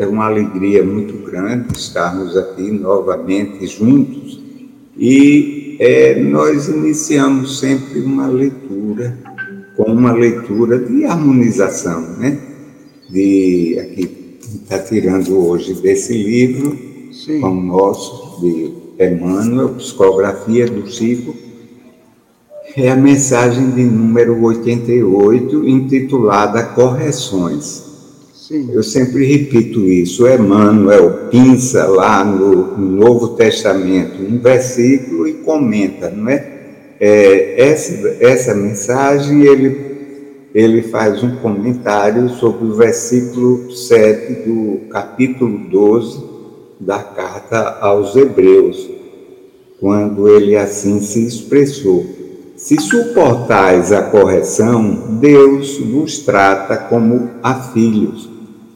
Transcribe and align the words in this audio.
É 0.00 0.06
uma 0.06 0.24
alegria 0.24 0.82
muito 0.82 1.12
grande 1.30 1.76
estarmos 1.76 2.34
aqui 2.34 2.70
novamente 2.70 3.66
juntos 3.66 4.40
e 4.96 5.76
é, 5.78 6.18
nós 6.18 6.68
iniciamos 6.68 7.60
sempre 7.60 8.00
uma 8.00 8.26
leitura 8.26 9.14
com 9.76 9.92
uma 9.92 10.12
leitura 10.12 10.78
de 10.78 11.04
harmonização, 11.04 12.00
né? 12.16 12.38
De 13.10 13.78
aqui 13.78 14.38
está 14.62 14.78
tirando 14.78 15.38
hoje 15.38 15.74
desse 15.74 16.14
livro 16.14 16.78
Sim. 17.12 17.42
com 17.42 17.50
o 17.50 17.62
nosso 17.62 18.40
de 18.40 18.72
Emmanuel, 18.98 19.74
psicografia 19.74 20.66
do 20.66 20.90
Chico 20.90 21.34
é 22.74 22.90
a 22.90 22.96
mensagem 22.96 23.70
de 23.72 23.82
número 23.82 24.40
88, 24.42 25.68
intitulada 25.68 26.62
Correções. 26.62 27.89
Sim. 28.50 28.68
Eu 28.72 28.82
sempre 28.82 29.24
repito 29.24 29.86
isso, 29.86 30.26
Emmanuel 30.26 31.28
pinça 31.30 31.86
lá 31.86 32.24
no 32.24 32.76
Novo 32.76 33.36
Testamento 33.36 34.20
um 34.20 34.40
versículo 34.40 35.28
e 35.28 35.34
comenta, 35.34 36.10
não 36.10 36.28
é? 36.28 36.44
é 36.98 37.70
essa, 37.70 38.16
essa 38.18 38.52
mensagem 38.52 39.42
ele, 39.42 40.48
ele 40.52 40.82
faz 40.82 41.22
um 41.22 41.36
comentário 41.36 42.28
sobre 42.28 42.66
o 42.66 42.74
versículo 42.74 43.70
7 43.70 44.48
do 44.48 44.80
capítulo 44.88 45.56
12 45.70 46.20
da 46.80 46.98
carta 46.98 47.78
aos 47.80 48.16
Hebreus, 48.16 48.90
quando 49.78 50.26
ele 50.28 50.56
assim 50.56 51.00
se 51.00 51.24
expressou. 51.24 52.04
Se 52.56 52.76
suportais 52.80 53.92
a 53.92 54.02
correção, 54.02 55.18
Deus 55.20 55.78
vos 55.78 56.18
trata 56.18 56.76
como 56.76 57.30
a 57.44 57.54
filhos, 57.54 58.29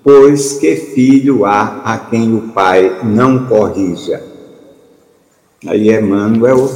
pois 0.05 0.59
que 0.59 0.77
filho 0.77 1.47
há 1.47 1.81
a 1.83 1.99
quem 1.99 2.37
o 2.37 2.49
pai 2.49 3.01
não 3.03 3.47
corrija? 3.47 4.23
Aí 5.67 5.91
Emmanuel 5.91 6.71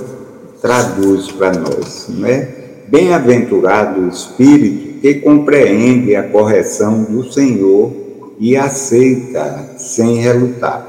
traduz 0.62 1.30
para 1.30 1.52
nós, 1.52 2.06
não 2.08 2.26
é? 2.26 2.54
Bem-aventurado 2.88 4.00
o 4.00 4.08
espírito 4.08 5.00
que 5.00 5.16
compreende 5.16 6.16
a 6.16 6.22
correção 6.22 7.04
do 7.04 7.30
Senhor 7.30 7.92
e 8.40 8.56
aceita 8.56 9.74
sem 9.76 10.16
relutar. 10.16 10.86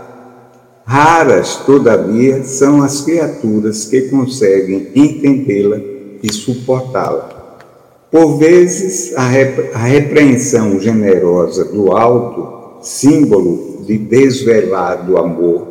Raras, 0.86 1.58
todavia, 1.58 2.44
são 2.44 2.82
as 2.82 3.02
criaturas 3.02 3.86
que 3.86 4.04
conseguem 4.04 4.88
entendê-la 4.96 5.78
e 6.24 6.34
suportá-la. 6.34 7.39
Por 8.12 8.40
vezes, 8.40 9.14
a, 9.16 9.28
a 9.76 9.84
repreensão 9.84 10.80
generosa 10.80 11.66
do 11.66 11.92
alto, 11.92 12.82
símbolo 12.82 13.84
de 13.86 14.00
desvelado 14.00 15.16
amor, 15.16 15.68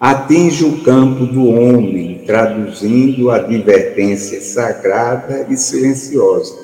atinge 0.00 0.64
o 0.64 0.82
campo 0.82 1.26
do 1.26 1.46
homem, 1.46 2.22
traduzindo 2.24 3.30
a 3.30 3.36
advertência 3.36 4.40
sagrada 4.40 5.46
e 5.50 5.58
silenciosa. 5.58 6.54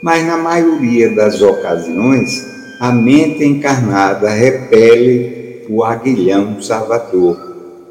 Mas, 0.00 0.24
na 0.24 0.36
maioria 0.36 1.10
das 1.10 1.42
ocasiões, 1.42 2.44
a 2.78 2.92
mente 2.92 3.44
encarnada 3.44 4.28
repele 4.28 5.64
o 5.68 5.82
aguilhão 5.82 6.62
salvador, 6.62 7.36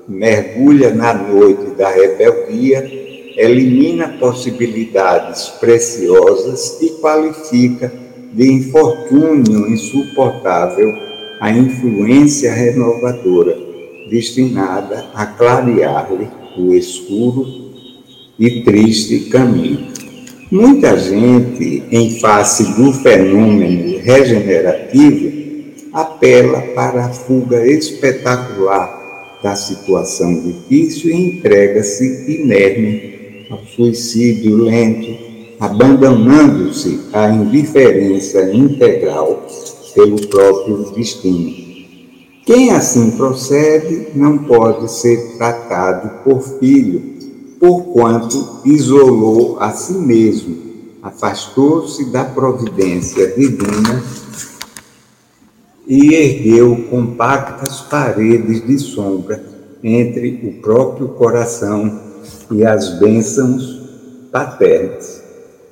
mergulha 0.08 0.94
na 0.94 1.14
noite 1.14 1.72
da 1.78 1.90
rebeldia 1.90 3.03
elimina 3.36 4.10
possibilidades 4.20 5.50
preciosas 5.60 6.82
e 6.82 6.90
qualifica 7.02 7.92
de 8.32 8.52
infortúnio 8.52 9.72
insuportável 9.72 10.94
a 11.40 11.52
influência 11.52 12.54
renovadora 12.54 13.58
destinada 14.10 15.06
a 15.14 15.26
clarear-lhe 15.26 16.28
o 16.58 16.74
escuro 16.74 17.46
e 18.38 18.62
triste 18.62 19.30
caminho. 19.30 19.92
Muita 20.52 20.98
gente, 20.98 21.84
em 21.92 22.20
face 22.20 22.76
do 22.76 22.94
fenômeno 22.94 24.00
regenerativo, 24.00 25.32
apela 25.92 26.62
para 26.76 27.06
a 27.06 27.10
fuga 27.10 27.66
espetacular 27.66 29.40
da 29.42 29.56
situação 29.56 30.42
difícil 30.42 31.12
e 31.12 31.16
entrega-se 31.16 32.32
inerme 32.32 33.13
ao 33.54 33.66
suicídio 33.68 34.58
lento, 34.58 35.16
abandonando-se 35.60 37.00
à 37.14 37.30
indiferença 37.30 38.52
integral 38.52 39.46
pelo 39.94 40.28
próprio 40.28 40.92
destino. 40.96 41.54
Quem 42.46 42.72
assim 42.72 43.12
procede 43.12 44.08
não 44.16 44.40
pode 44.40 44.92
ser 44.92 45.38
tratado 45.38 46.24
por 46.24 46.42
filho, 46.42 47.02
porquanto 47.60 48.62
isolou 48.66 49.60
a 49.60 49.72
si 49.72 49.94
mesmo, 49.94 50.58
afastou-se 51.02 52.12
da 52.12 52.26
providência 52.26 53.28
divina 53.28 54.04
e 55.88 56.14
ergueu 56.14 56.88
compactas 56.90 57.82
paredes 57.82 58.66
de 58.66 58.80
sombra 58.80 59.44
entre 59.84 60.42
o 60.44 60.62
próprio 60.62 61.10
coração 61.10 62.13
e 62.52 62.66
as 62.66 63.00
bênçãos 63.00 63.82
paternas. 64.32 65.22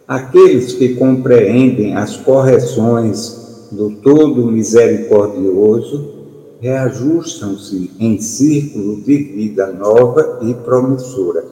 Aqueles 0.07 0.73
que 0.73 0.95
compreendem 0.95 1.95
as 1.95 2.17
correções 2.17 3.69
do 3.71 3.91
Todo 3.97 4.51
Misericordioso 4.51 6.21
reajustam-se 6.59 7.91
em 7.99 8.19
círculo 8.19 9.01
de 9.01 9.17
vida 9.17 9.67
nova 9.67 10.39
e 10.43 10.53
promissora. 10.53 11.43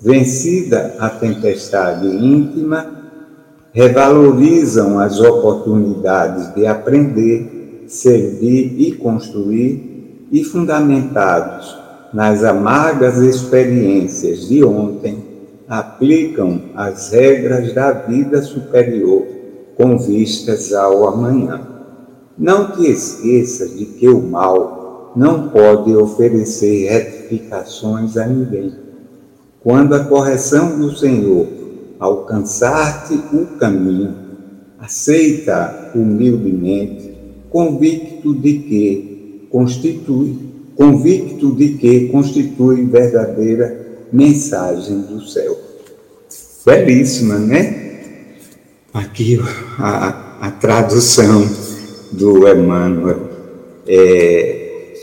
Vencida 0.00 0.96
a 0.98 1.08
tempestade 1.08 2.06
íntima, 2.06 3.04
revalorizam 3.72 4.98
as 4.98 5.20
oportunidades 5.20 6.54
de 6.54 6.66
aprender, 6.66 7.84
servir 7.86 8.74
e 8.78 8.92
construir, 8.92 10.26
e 10.32 10.42
fundamentados 10.42 11.83
nas 12.14 12.44
amargas 12.44 13.18
experiências 13.18 14.46
de 14.46 14.64
ontem, 14.64 15.18
aplicam 15.68 16.60
as 16.76 17.10
regras 17.10 17.74
da 17.74 17.90
vida 17.90 18.40
superior 18.40 19.26
com 19.76 19.98
vistas 19.98 20.72
ao 20.72 21.08
amanhã. 21.08 21.60
Não 22.38 22.70
te 22.70 22.86
esqueças 22.86 23.76
de 23.76 23.86
que 23.86 24.08
o 24.08 24.22
mal 24.22 25.12
não 25.16 25.48
pode 25.48 25.92
oferecer 25.96 26.88
retificações 26.88 28.16
a 28.16 28.26
ninguém. 28.28 28.72
Quando 29.60 29.96
a 29.96 30.04
correção 30.04 30.78
do 30.78 30.96
Senhor 30.96 31.48
alcançar-te 31.98 33.14
o 33.34 33.58
caminho, 33.58 34.14
aceita 34.78 35.90
humildemente, 35.96 37.12
convicto 37.50 38.32
de 38.32 38.58
que 38.58 39.48
constitui 39.50 40.53
convicto 40.76 41.52
de 41.52 41.70
que 41.74 42.08
constitui 42.08 42.84
verdadeira 42.84 44.06
mensagem 44.12 45.00
do 45.00 45.24
céu. 45.26 45.58
Belíssima, 46.64 47.38
né? 47.38 48.00
Aqui 48.92 49.40
a, 49.78 50.38
a 50.40 50.50
tradução 50.50 51.48
do 52.12 52.48
Emmanuel. 52.48 53.30
É, 53.86 54.94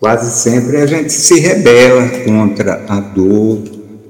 quase 0.00 0.40
sempre 0.40 0.78
a 0.78 0.86
gente 0.86 1.12
se 1.12 1.38
rebela 1.38 2.08
contra 2.24 2.84
a 2.88 3.00
dor, 3.00 3.62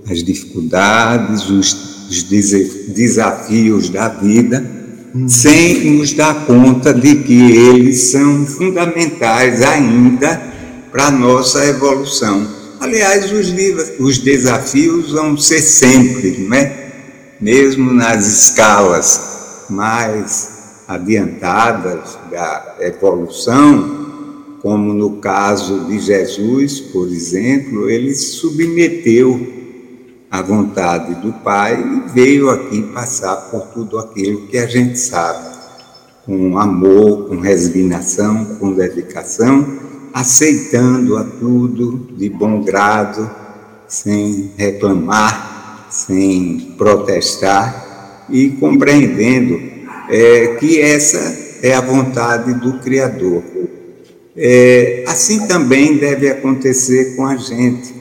as 0.09 0.23
dificuldades, 0.23 1.49
os, 1.49 2.09
os 2.09 2.23
desafios 2.23 3.89
da 3.89 4.09
vida, 4.09 4.65
hum. 5.15 5.29
sem 5.29 5.97
nos 5.97 6.13
dar 6.13 6.47
conta 6.47 6.95
de 6.95 7.17
que 7.17 7.51
eles 7.51 8.11
são 8.11 8.47
fundamentais 8.47 9.63
ainda 9.63 10.51
para 10.93 11.06
a 11.06 11.11
nossa 11.11 11.65
evolução. 11.65 12.47
Aliás, 12.79 13.33
os, 13.33 13.49
os 13.99 14.19
desafios 14.19 15.11
vão 15.12 15.37
ser 15.39 15.62
sempre, 15.62 16.47
não 16.47 16.55
é? 16.55 16.83
mesmo 17.41 17.93
nas 17.93 18.27
escalas 18.27 19.65
mais 19.69 20.85
adiantadas 20.87 22.19
da 22.31 22.77
evolução, 22.81 24.03
como 24.61 24.93
no 24.93 25.17
caso 25.17 25.87
de 25.87 25.99
Jesus, 25.99 26.79
por 26.79 27.09
exemplo, 27.09 27.91
ele 27.91 28.15
submeteu 28.15 29.45
à 30.31 30.41
vontade 30.41 31.15
do 31.17 31.33
Pai 31.33 31.83
e 31.83 32.12
veio 32.12 32.49
aqui 32.49 32.83
passar 32.83 33.37
por 33.50 33.62
tudo 33.69 33.99
aquilo 33.99 34.47
que 34.47 34.59
a 34.59 34.67
gente 34.67 34.99
sabe, 34.99 35.56
com 36.25 36.56
amor, 36.59 37.29
com 37.29 37.41
resignação, 37.41 38.45
com 38.61 38.73
dedicação, 38.73 39.92
aceitando 40.12 41.17
a 41.17 41.25
tudo 41.25 42.09
de 42.17 42.29
bom 42.29 42.62
grado, 42.62 43.31
sem 43.88 44.53
reclamar, 44.56 45.88
sem 45.91 46.75
protestar 46.76 48.26
e 48.31 48.50
compreendendo 48.50 49.61
é, 50.09 50.56
que 50.59 50.81
essa 50.81 51.19
é 51.62 51.75
a 51.75 51.81
vontade 51.81 52.55
do 52.55 52.79
Criador 52.81 53.43
é, 54.37 55.05
assim 55.06 55.47
também 55.47 55.99
deve 55.99 56.29
acontecer 56.29 57.17
com 57.17 57.26
a 57.26 57.37
gente, 57.37 57.94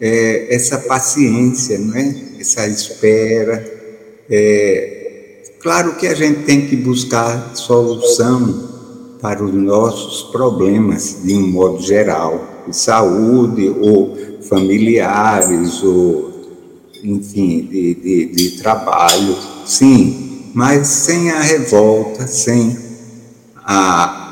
é, 0.00 0.54
essa 0.54 0.78
paciência, 0.78 1.78
não 1.78 1.96
é? 1.96 2.14
essa 2.40 2.66
espera. 2.66 3.64
É, 4.28 5.44
claro 5.60 5.94
que 5.94 6.06
a 6.08 6.14
gente 6.14 6.42
tem 6.42 6.66
que 6.66 6.76
buscar 6.76 7.54
solução 7.54 8.75
para 9.26 9.42
os 9.42 9.52
nossos 9.52 10.22
problemas, 10.30 11.16
de 11.24 11.34
um 11.34 11.48
modo 11.48 11.82
geral, 11.82 12.62
de 12.64 12.76
saúde 12.76 13.68
ou 13.80 14.16
familiares, 14.48 15.82
ou, 15.82 16.30
enfim, 17.02 17.62
de, 17.68 17.94
de, 17.94 18.26
de 18.26 18.50
trabalho, 18.58 19.36
sim, 19.64 20.52
mas 20.54 20.86
sem 20.86 21.28
a 21.32 21.40
revolta, 21.40 22.24
sem 22.28 22.78
a 23.56 24.22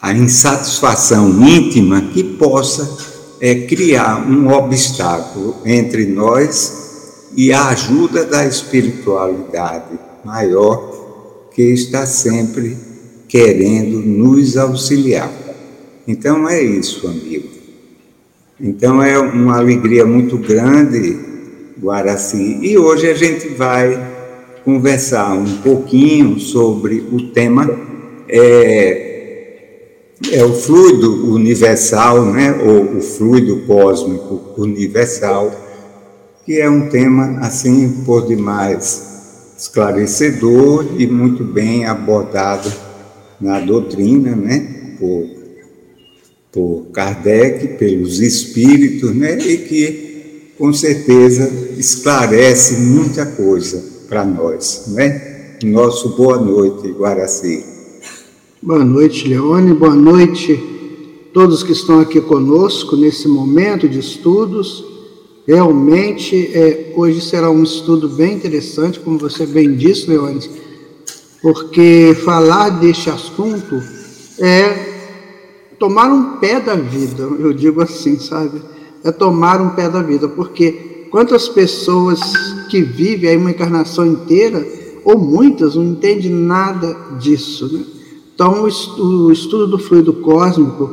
a 0.00 0.12
insatisfação 0.12 1.28
íntima 1.42 2.00
que 2.00 2.22
possa 2.22 2.88
é, 3.40 3.66
criar 3.66 4.28
um 4.28 4.48
obstáculo 4.48 5.56
entre 5.64 6.06
nós 6.06 7.26
e 7.36 7.52
a 7.52 7.68
ajuda 7.68 8.24
da 8.24 8.46
espiritualidade 8.46 9.98
maior 10.24 11.48
que 11.52 11.62
está 11.62 12.06
sempre 12.06 12.87
querendo 13.28 14.00
nos 14.00 14.56
auxiliar. 14.56 15.30
Então 16.06 16.48
é 16.48 16.62
isso, 16.62 17.06
amigo. 17.06 17.48
Então 18.58 19.02
é 19.02 19.18
uma 19.18 19.58
alegria 19.58 20.06
muito 20.06 20.38
grande, 20.38 21.16
Guaraci. 21.80 22.58
E 22.62 22.78
hoje 22.78 23.08
a 23.08 23.14
gente 23.14 23.48
vai 23.48 24.16
conversar 24.64 25.34
um 25.34 25.58
pouquinho 25.58 26.40
sobre 26.40 27.06
o 27.12 27.30
tema 27.30 27.70
é, 28.28 29.84
é 30.32 30.44
o 30.44 30.52
fluido 30.52 31.32
universal, 31.32 32.24
né, 32.24 32.52
ou 32.64 32.98
o 32.98 33.00
fluido 33.00 33.60
cósmico 33.66 34.54
universal, 34.56 35.52
que 36.44 36.58
é 36.58 36.68
um 36.68 36.88
tema 36.88 37.38
assim 37.40 38.02
por 38.04 38.26
demais 38.26 39.06
esclarecedor 39.56 40.86
e 40.98 41.06
muito 41.06 41.44
bem 41.44 41.84
abordado 41.84 42.87
na 43.40 43.60
doutrina, 43.60 44.34
né, 44.34 44.96
por, 44.98 45.28
por 46.52 46.86
Kardec, 46.92 47.78
pelos 47.78 48.20
espíritos, 48.20 49.14
né, 49.14 49.38
e 49.38 49.58
que 49.58 50.52
com 50.58 50.72
certeza 50.72 51.50
esclarece 51.78 52.76
muita 52.80 53.24
coisa 53.24 53.82
para 54.08 54.24
nós, 54.24 54.86
né? 54.88 55.56
Nosso 55.62 56.16
boa 56.16 56.38
noite, 56.38 56.88
Guaraci. 56.92 57.64
Boa 58.62 58.84
noite, 58.84 59.28
Leone. 59.28 59.74
Boa 59.74 59.94
noite 59.94 60.58
todos 61.32 61.62
que 61.62 61.72
estão 61.72 62.00
aqui 62.00 62.20
conosco 62.20 62.96
nesse 62.96 63.28
momento 63.28 63.88
de 63.88 63.98
estudos. 63.98 64.84
Realmente, 65.46 66.50
é, 66.52 66.92
hoje 66.96 67.20
será 67.20 67.50
um 67.50 67.62
estudo 67.62 68.08
bem 68.08 68.34
interessante, 68.34 68.98
como 68.98 69.18
você 69.18 69.46
bem 69.46 69.74
disse, 69.74 70.10
Leone, 70.10 70.40
porque 71.42 72.16
falar 72.24 72.70
deste 72.70 73.10
assunto 73.10 73.82
é 74.38 74.88
tomar 75.78 76.10
um 76.10 76.38
pé 76.38 76.60
da 76.60 76.74
vida, 76.74 77.22
eu 77.22 77.52
digo 77.52 77.80
assim, 77.80 78.18
sabe? 78.18 78.60
É 79.04 79.12
tomar 79.12 79.60
um 79.60 79.70
pé 79.70 79.88
da 79.88 80.02
vida, 80.02 80.28
porque 80.28 81.06
quantas 81.10 81.48
pessoas 81.48 82.20
que 82.68 82.82
vivem 82.82 83.30
aí 83.30 83.36
uma 83.36 83.50
encarnação 83.50 84.06
inteira, 84.06 84.66
ou 85.04 85.16
muitas, 85.16 85.76
não 85.76 85.84
entendem 85.84 86.30
nada 86.30 86.96
disso, 87.18 87.72
né? 87.72 87.84
Então, 88.34 88.62
o 88.62 89.32
estudo 89.32 89.66
do 89.66 89.78
fluido 89.78 90.12
cósmico 90.12 90.90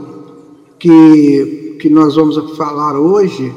que, 0.79 1.77
que 1.79 1.89
nós 1.89 2.15
vamos 2.15 2.57
falar 2.57 2.97
hoje 2.99 3.53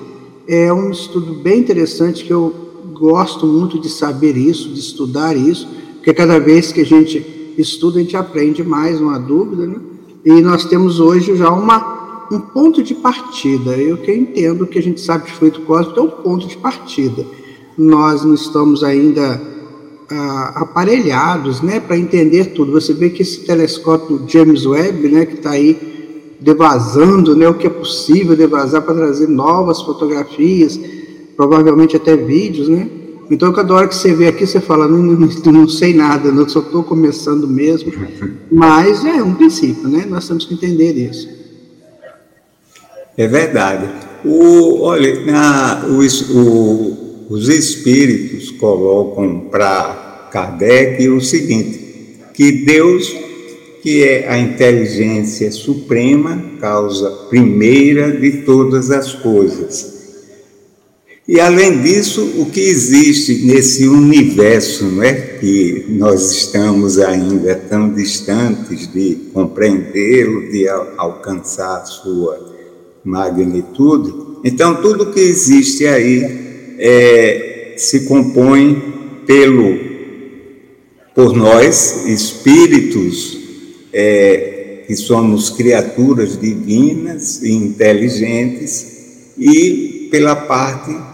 é 0.46 0.70
um 0.72 0.90
estudo 0.90 1.34
bem 1.34 1.60
interessante 1.60 2.24
que 2.24 2.32
eu 2.32 2.54
gosto 2.92 3.46
muito 3.46 3.78
de 3.78 3.88
saber 3.88 4.36
isso, 4.36 4.68
de 4.68 4.80
estudar 4.80 5.36
isso, 5.36 5.68
porque 6.08 6.22
cada 6.22 6.40
vez 6.40 6.72
que 6.72 6.80
a 6.80 6.86
gente 6.86 7.54
estuda, 7.58 7.98
a 7.98 8.02
gente 8.02 8.16
aprende 8.16 8.64
mais, 8.64 8.98
há 8.98 9.18
dúvida, 9.18 9.66
né? 9.66 9.76
E 10.24 10.40
nós 10.40 10.64
temos 10.64 11.00
hoje 11.00 11.36
já 11.36 11.50
uma, 11.50 12.28
um 12.32 12.40
ponto 12.40 12.82
de 12.82 12.94
partida. 12.94 13.76
Eu 13.76 13.98
que 13.98 14.10
entendo 14.10 14.66
que 14.66 14.78
a 14.78 14.82
gente 14.82 15.02
sabe 15.02 15.26
de 15.26 15.32
fluido 15.32 15.60
cósmico 15.66 16.00
é 16.00 16.02
um 16.02 16.08
ponto 16.08 16.46
de 16.46 16.56
partida. 16.56 17.26
Nós 17.76 18.24
não 18.24 18.32
estamos 18.32 18.82
ainda 18.82 19.38
ah, 20.10 20.52
aparelhados 20.56 21.60
né, 21.60 21.78
para 21.78 21.98
entender 21.98 22.54
tudo. 22.54 22.72
Você 22.72 22.94
vê 22.94 23.10
que 23.10 23.20
esse 23.20 23.40
telescópio 23.40 24.24
James 24.26 24.64
Webb, 24.64 25.10
né, 25.10 25.26
que 25.26 25.34
está 25.34 25.50
aí 25.50 26.34
devasando 26.40 27.36
né, 27.36 27.46
o 27.46 27.52
que 27.52 27.66
é 27.66 27.70
possível 27.70 28.34
devasar 28.34 28.80
para 28.80 28.94
trazer 28.94 29.28
novas 29.28 29.82
fotografias, 29.82 30.80
provavelmente 31.36 31.96
até 31.96 32.16
vídeos, 32.16 32.66
né? 32.66 32.97
Então, 33.30 33.52
cada 33.52 33.74
hora 33.74 33.88
que 33.88 33.94
você 33.94 34.14
vê 34.14 34.28
aqui, 34.28 34.46
você 34.46 34.60
fala, 34.60 34.88
não, 34.88 34.98
não, 34.98 35.28
não 35.52 35.68
sei 35.68 35.92
nada, 35.92 36.28
eu 36.28 36.48
só 36.48 36.60
estou 36.60 36.82
começando 36.82 37.46
mesmo. 37.46 37.92
Mas 38.50 39.04
é 39.04 39.22
um 39.22 39.34
princípio, 39.34 39.86
né? 39.86 40.06
Nós 40.08 40.26
temos 40.26 40.46
que 40.46 40.54
entender 40.54 40.92
isso. 40.92 41.28
É 43.16 43.26
verdade. 43.26 43.86
O, 44.24 44.80
olha, 44.80 45.26
na, 45.26 45.86
o, 45.86 46.00
o, 46.38 47.26
os 47.28 47.48
espíritos 47.48 48.50
colocam 48.52 49.48
para 49.50 50.28
Kardec 50.32 51.06
o 51.08 51.20
seguinte: 51.20 52.18
que 52.32 52.64
Deus, 52.64 53.14
que 53.82 54.04
é 54.04 54.28
a 54.28 54.38
inteligência 54.38 55.52
suprema, 55.52 56.42
causa 56.60 57.10
primeira 57.28 58.10
de 58.10 58.42
todas 58.42 58.90
as 58.90 59.12
coisas. 59.12 59.97
E 61.28 61.38
além 61.38 61.82
disso, 61.82 62.22
o 62.38 62.46
que 62.46 62.58
existe 62.58 63.44
nesse 63.44 63.86
universo, 63.86 64.86
não 64.86 65.02
é, 65.02 65.12
que 65.12 65.84
nós 65.90 66.32
estamos 66.32 66.98
ainda 66.98 67.54
tão 67.54 67.92
distantes 67.92 68.90
de 68.90 69.14
compreendê-lo, 69.34 70.50
de 70.50 70.66
alcançar 70.96 71.84
sua 71.84 72.56
magnitude. 73.04 74.10
Então, 74.42 74.80
tudo 74.80 75.12
que 75.12 75.20
existe 75.20 75.86
aí 75.86 76.24
é, 76.78 77.74
se 77.76 78.06
compõe 78.06 79.20
pelo 79.26 79.86
por 81.14 81.36
nós, 81.36 82.06
espíritos 82.06 83.38
é, 83.92 84.84
que 84.86 84.96
somos 84.96 85.50
criaturas 85.50 86.40
divinas 86.40 87.42
e 87.42 87.52
inteligentes, 87.52 88.86
e 89.36 90.08
pela 90.10 90.34
parte 90.34 91.07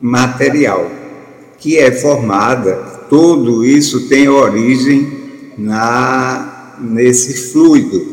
material, 0.00 0.90
que 1.58 1.78
é 1.78 1.90
formada, 1.90 2.74
tudo 3.08 3.64
isso 3.64 4.08
tem 4.08 4.28
origem 4.28 5.08
na, 5.56 6.76
nesse 6.80 7.52
fluido, 7.52 8.06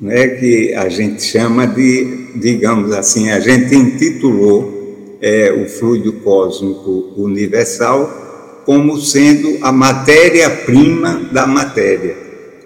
né, 0.00 0.28
que 0.28 0.74
a 0.74 0.88
gente 0.88 1.22
chama 1.22 1.66
de, 1.66 2.28
digamos 2.34 2.92
assim, 2.92 3.30
a 3.30 3.38
gente 3.38 3.74
intitulou 3.74 5.18
é, 5.20 5.52
o 5.52 5.68
fluido 5.68 6.12
cósmico 6.14 7.12
universal 7.16 8.62
como 8.64 9.00
sendo 9.00 9.58
a 9.60 9.70
matéria-prima 9.70 11.28
da 11.32 11.46
matéria. 11.46 12.16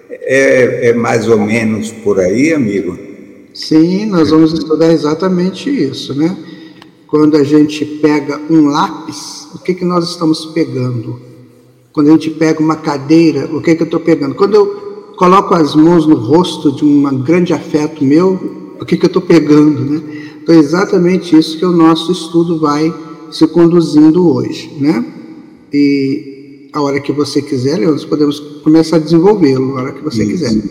É, 0.09 0.89
é 0.89 0.93
mais 0.93 1.29
ou 1.29 1.39
menos 1.39 1.91
por 1.91 2.19
aí, 2.19 2.53
amigo? 2.53 2.99
Sim, 3.55 4.07
nós 4.07 4.31
vamos 4.31 4.53
estudar 4.53 4.93
exatamente 4.93 5.71
isso, 5.71 6.15
né? 6.15 6.37
Quando 7.07 7.37
a 7.37 7.45
gente 7.45 7.85
pega 7.85 8.41
um 8.51 8.67
lápis, 8.67 9.49
o 9.55 9.59
que, 9.59 9.75
que 9.75 9.85
nós 9.85 10.11
estamos 10.11 10.47
pegando? 10.47 11.21
Quando 11.93 12.09
a 12.09 12.13
gente 12.13 12.31
pega 12.31 12.61
uma 12.61 12.77
cadeira, 12.77 13.47
o 13.55 13.63
que, 13.63 13.75
que 13.75 13.83
eu 13.83 13.87
estou 13.87 14.01
pegando? 14.01 14.35
Quando 14.35 14.55
eu 14.55 14.67
coloco 15.17 15.55
as 15.55 15.75
mãos 15.75 16.07
no 16.07 16.17
rosto 16.17 16.73
de 16.73 16.85
um 16.85 17.23
grande 17.23 17.53
afeto 17.53 18.05
meu, 18.05 18.75
o 18.81 18.85
que, 18.85 18.97
que 18.97 19.07
eu 19.07 19.09
estou 19.09 19.23
pegando, 19.23 19.81
né? 19.81 20.03
Então, 20.43 20.55
é 20.55 20.59
exatamente 20.59 21.37
isso 21.37 21.59
que 21.59 21.65
o 21.65 21.73
nosso 21.73 22.13
estudo 22.13 22.59
vai 22.61 22.95
se 23.31 23.47
conduzindo 23.49 24.33
hoje, 24.33 24.77
né? 24.79 25.05
E 25.73 26.69
a 26.73 26.81
hora 26.81 27.01
que 27.01 27.13
você 27.13 27.41
quiser, 27.41 27.79
nós 27.81 28.05
podemos 28.05 28.39
começar 28.63 28.97
a 28.97 29.01
desenvolvê-lo, 29.01 29.77
a 29.77 29.83
hora 29.83 29.93
que 29.93 30.05
você 30.05 30.23
isso. 30.23 30.31
quiser. 30.31 30.63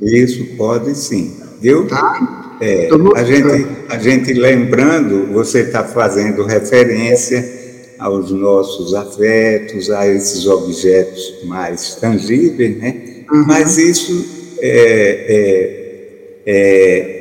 Isso, 0.00 0.56
pode 0.56 0.96
sim. 0.96 1.32
viu? 1.60 1.86
Tá. 1.86 2.49
É, 2.60 2.88
a, 3.16 3.24
gente, 3.24 3.66
a 3.88 3.98
gente 3.98 4.32
lembrando, 4.34 5.32
você 5.32 5.60
está 5.60 5.82
fazendo 5.82 6.44
referência 6.44 7.60
aos 7.98 8.30
nossos 8.30 8.94
afetos, 8.94 9.90
a 9.90 10.06
esses 10.06 10.46
objetos 10.46 11.38
mais 11.44 11.94
tangíveis, 11.96 12.76
né? 12.78 12.96
Uhum. 13.30 13.44
Mas 13.46 13.78
isso 13.78 14.56
é, 14.60 15.26
é, 16.46 16.52
é 16.52 17.20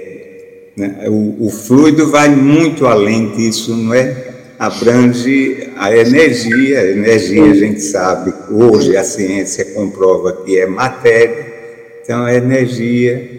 né? 0.75 1.05
o, 1.07 1.45
o, 1.45 1.49
fluido 1.49 2.09
vai 2.09 2.29
muito 2.29 2.85
além 2.85 3.31
disso, 3.31 3.75
não 3.75 3.93
é? 3.93 4.27
Abrange 4.57 5.69
a 5.77 5.95
energia, 5.95 6.79
a 6.79 6.91
energia 6.91 7.43
a 7.43 7.53
gente 7.53 7.81
sabe, 7.81 8.33
hoje 8.51 8.97
a 8.97 9.05
ciência 9.05 9.65
comprova 9.73 10.33
que 10.43 10.57
é 10.57 10.65
matéria, 10.65 11.45
então 12.01 12.27
é 12.27 12.37
energia, 12.37 13.38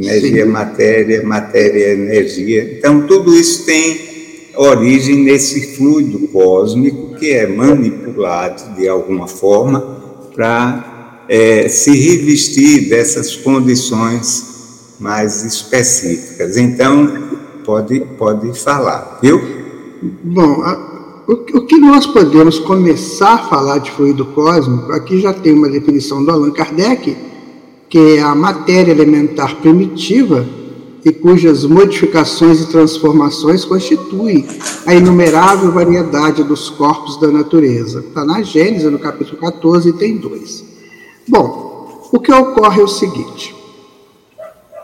energia 0.00 0.42
é 0.42 0.44
matéria, 0.44 1.22
matéria 1.22 1.92
energia, 1.92 2.76
então 2.76 3.06
tudo 3.06 3.34
isso 3.34 3.64
tem 3.64 4.10
origem 4.56 5.22
nesse 5.22 5.76
fluido 5.76 6.18
cósmico 6.28 7.14
que 7.16 7.30
é 7.30 7.46
manipulado 7.46 8.74
de 8.74 8.88
alguma 8.88 9.26
forma 9.26 9.80
para 10.34 11.24
é, 11.28 11.68
se 11.68 11.90
revestir 11.92 12.88
dessas 12.88 13.36
condições 13.36 14.96
mais 14.98 15.44
específicas. 15.44 16.56
Então, 16.56 17.30
pode, 17.64 18.00
pode 18.18 18.58
falar, 18.58 19.18
viu? 19.22 19.40
Bom, 20.24 20.62
a, 20.62 21.24
o, 21.28 21.32
o, 21.32 21.66
que 21.66 21.76
nós 21.78 22.06
podemos 22.06 22.58
começar 22.58 23.34
a 23.34 23.48
falar 23.48 23.78
de 23.78 23.90
fluido 23.92 24.26
cósmico, 24.26 24.92
aqui 24.92 25.20
já 25.20 25.32
tem 25.32 25.52
uma 25.52 25.68
definição 25.68 26.24
do 26.24 26.30
Allan 26.30 26.50
Kardec, 26.50 27.16
que 27.90 27.98
é 28.16 28.22
a 28.22 28.36
matéria 28.36 28.92
elementar 28.92 29.56
primitiva 29.56 30.46
e 31.04 31.12
cujas 31.12 31.64
modificações 31.64 32.60
e 32.60 32.68
transformações 32.68 33.64
constituem 33.64 34.46
a 34.86 34.94
inumerável 34.94 35.72
variedade 35.72 36.44
dos 36.44 36.70
corpos 36.70 37.18
da 37.18 37.28
natureza. 37.28 37.98
Está 38.00 38.24
na 38.24 38.42
Gênesis, 38.42 38.90
no 38.90 38.98
capítulo 38.98 39.38
14, 39.38 39.92
tem 39.94 40.16
dois. 40.16 40.64
Bom, 41.28 42.08
o 42.12 42.20
que 42.20 42.32
ocorre 42.32 42.80
é 42.80 42.84
o 42.84 42.88
seguinte: 42.88 43.54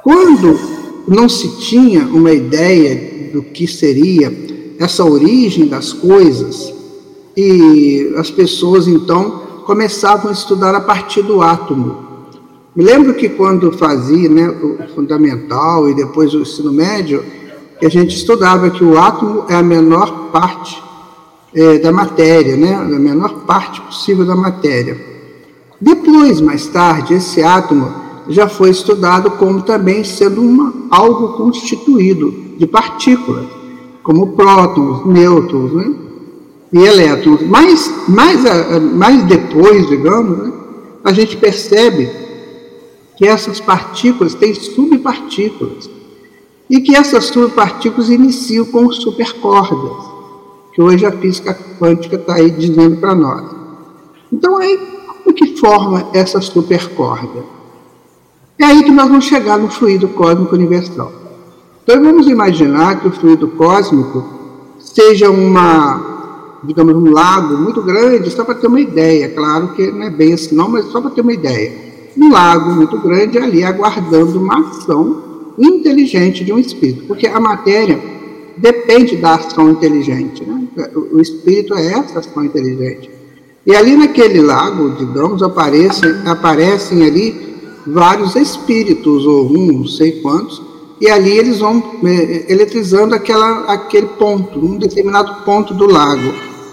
quando 0.03 0.59
não 1.07 1.29
se 1.29 1.61
tinha 1.61 2.05
uma 2.07 2.33
ideia 2.33 3.31
do 3.33 3.43
que 3.43 3.69
seria 3.69 4.33
essa 4.79 5.05
origem 5.05 5.67
das 5.69 5.93
coisas, 5.93 6.75
e 7.37 8.15
as 8.17 8.31
pessoas 8.31 8.89
então 8.89 9.43
começavam 9.65 10.31
a 10.31 10.33
estudar 10.33 10.75
a 10.75 10.81
partir 10.81 11.23
do 11.23 11.43
átomo, 11.43 12.06
me 12.77 12.85
lembro 12.85 13.15
que 13.15 13.31
quando 13.31 13.73
fazia 13.73 14.29
né, 14.29 14.51
o 14.51 14.77
fundamental 14.95 15.89
e 15.89 15.95
depois 15.95 16.35
o 16.35 16.41
ensino 16.41 16.71
médio, 16.71 17.25
a 17.83 17.89
gente 17.89 18.15
estudava 18.15 18.69
que 18.69 18.85
o 18.85 18.99
átomo 18.99 19.45
é 19.49 19.55
a 19.55 19.63
menor 19.63 20.29
parte 20.31 20.83
é, 21.55 21.79
da 21.79 21.91
matéria, 21.91 22.55
né, 22.55 22.75
a 22.75 22.99
menor 22.99 23.33
parte 23.47 23.81
possível 23.81 24.27
da 24.27 24.37
matéria. 24.37 24.95
Depois, 25.81 26.39
mais 26.43 26.67
tarde, 26.67 27.15
esse 27.15 27.43
átomo 27.43 27.91
já 28.29 28.47
foi 28.47 28.69
estudado 28.69 29.31
como 29.31 29.63
também 29.63 30.05
sendo 30.05 30.43
uma, 30.43 30.75
algo 30.91 31.29
constituído 31.29 32.31
de 32.59 32.67
partículas, 32.67 33.47
como 34.03 34.33
prótons, 34.33 35.07
nêutrons 35.07 35.73
né, 35.73 35.95
e 36.75 36.79
elétrons. 36.79 37.41
Mas 37.49 37.91
mais, 38.07 38.43
mais 38.93 39.23
depois, 39.25 39.89
digamos, 39.89 40.37
né, 40.37 40.53
a 41.03 41.13
gente 41.15 41.39
percebe 41.39 42.26
que 43.17 43.27
essas 43.27 43.59
partículas 43.59 44.35
têm 44.35 44.55
subpartículas 44.55 45.89
e 46.69 46.81
que 46.81 46.95
essas 46.95 47.27
subpartículas 47.27 48.11
iniciam 48.11 48.67
com 48.67 48.91
supercordas, 48.93 50.07
que 50.75 50.83
hoje 50.83 51.07
a 51.07 51.13
física 51.13 51.57
quântica 51.79 52.17
está 52.17 52.35
aí 52.35 52.51
dizendo 52.51 52.99
para 52.99 53.15
nós. 53.15 53.51
Então, 54.31 54.59
aí, 54.59 54.79
como 55.07 55.35
que 55.35 55.57
forma 55.57 56.09
essa 56.13 56.41
supercorda? 56.41 57.45
É 58.59 58.65
aí 58.65 58.83
que 58.83 58.91
nós 58.91 59.09
vamos 59.09 59.25
chegar 59.25 59.59
no 59.59 59.71
fluido 59.71 60.09
cósmico 60.09 60.55
universal. 60.55 61.13
Então, 61.83 62.03
vamos 62.03 62.27
imaginar 62.27 63.01
que 63.01 63.09
o 63.09 63.13
fluido 63.13 63.49
cósmico 63.49 64.25
seja 64.79 65.31
uma, 65.31 66.59
digamos, 66.65 66.95
um 66.95 67.13
lago 67.13 67.57
muito 67.57 67.81
grande, 67.81 68.31
só 68.31 68.45
para 68.45 68.57
ter 68.57 68.67
uma 68.67 68.81
ideia, 68.81 69.31
claro 69.31 69.69
que 69.69 69.91
não 69.91 70.03
é 70.03 70.11
bem 70.11 70.35
assim 70.35 70.55
não, 70.55 70.69
mas 70.69 70.87
só 70.87 71.01
para 71.01 71.11
ter 71.11 71.21
uma 71.21 71.33
ideia 71.33 71.86
um 72.17 72.31
lago 72.31 72.71
muito 72.71 72.99
grande 72.99 73.39
ali 73.39 73.63
aguardando 73.63 74.39
uma 74.39 74.61
ação 74.61 75.53
inteligente 75.59 76.45
de 76.45 76.53
um 76.53 76.59
espírito, 76.59 77.05
porque 77.07 77.27
a 77.27 77.41
matéria 77.41 77.99
depende 78.57 79.17
da 79.17 79.35
ação 79.35 79.71
inteligente, 79.71 80.45
né? 80.45 80.67
o 80.95 81.21
espírito 81.21 81.75
é 81.75 81.87
essa 81.93 82.19
ação 82.21 82.45
inteligente. 82.45 83.11
E 83.67 83.75
ali 83.75 83.97
naquele 83.97 84.41
lago, 84.41 84.91
digamos, 84.91 85.43
aparecem, 85.43 86.11
aparecem 86.25 87.05
ali 87.05 87.57
vários 87.87 88.37
espíritos, 88.37 89.27
ou 89.27 89.47
um, 89.47 89.79
não 89.79 89.87
sei 89.87 90.21
quantos, 90.21 90.63
e 91.01 91.09
ali 91.09 91.37
eles 91.37 91.59
vão 91.59 91.83
é, 92.05 92.53
eletrizando 92.53 93.15
aquela, 93.15 93.73
aquele 93.73 94.07
ponto, 94.07 94.59
um 94.59 94.79
determinado 94.79 95.45
ponto 95.45 95.75
do 95.75 95.87
lago, 95.91 96.33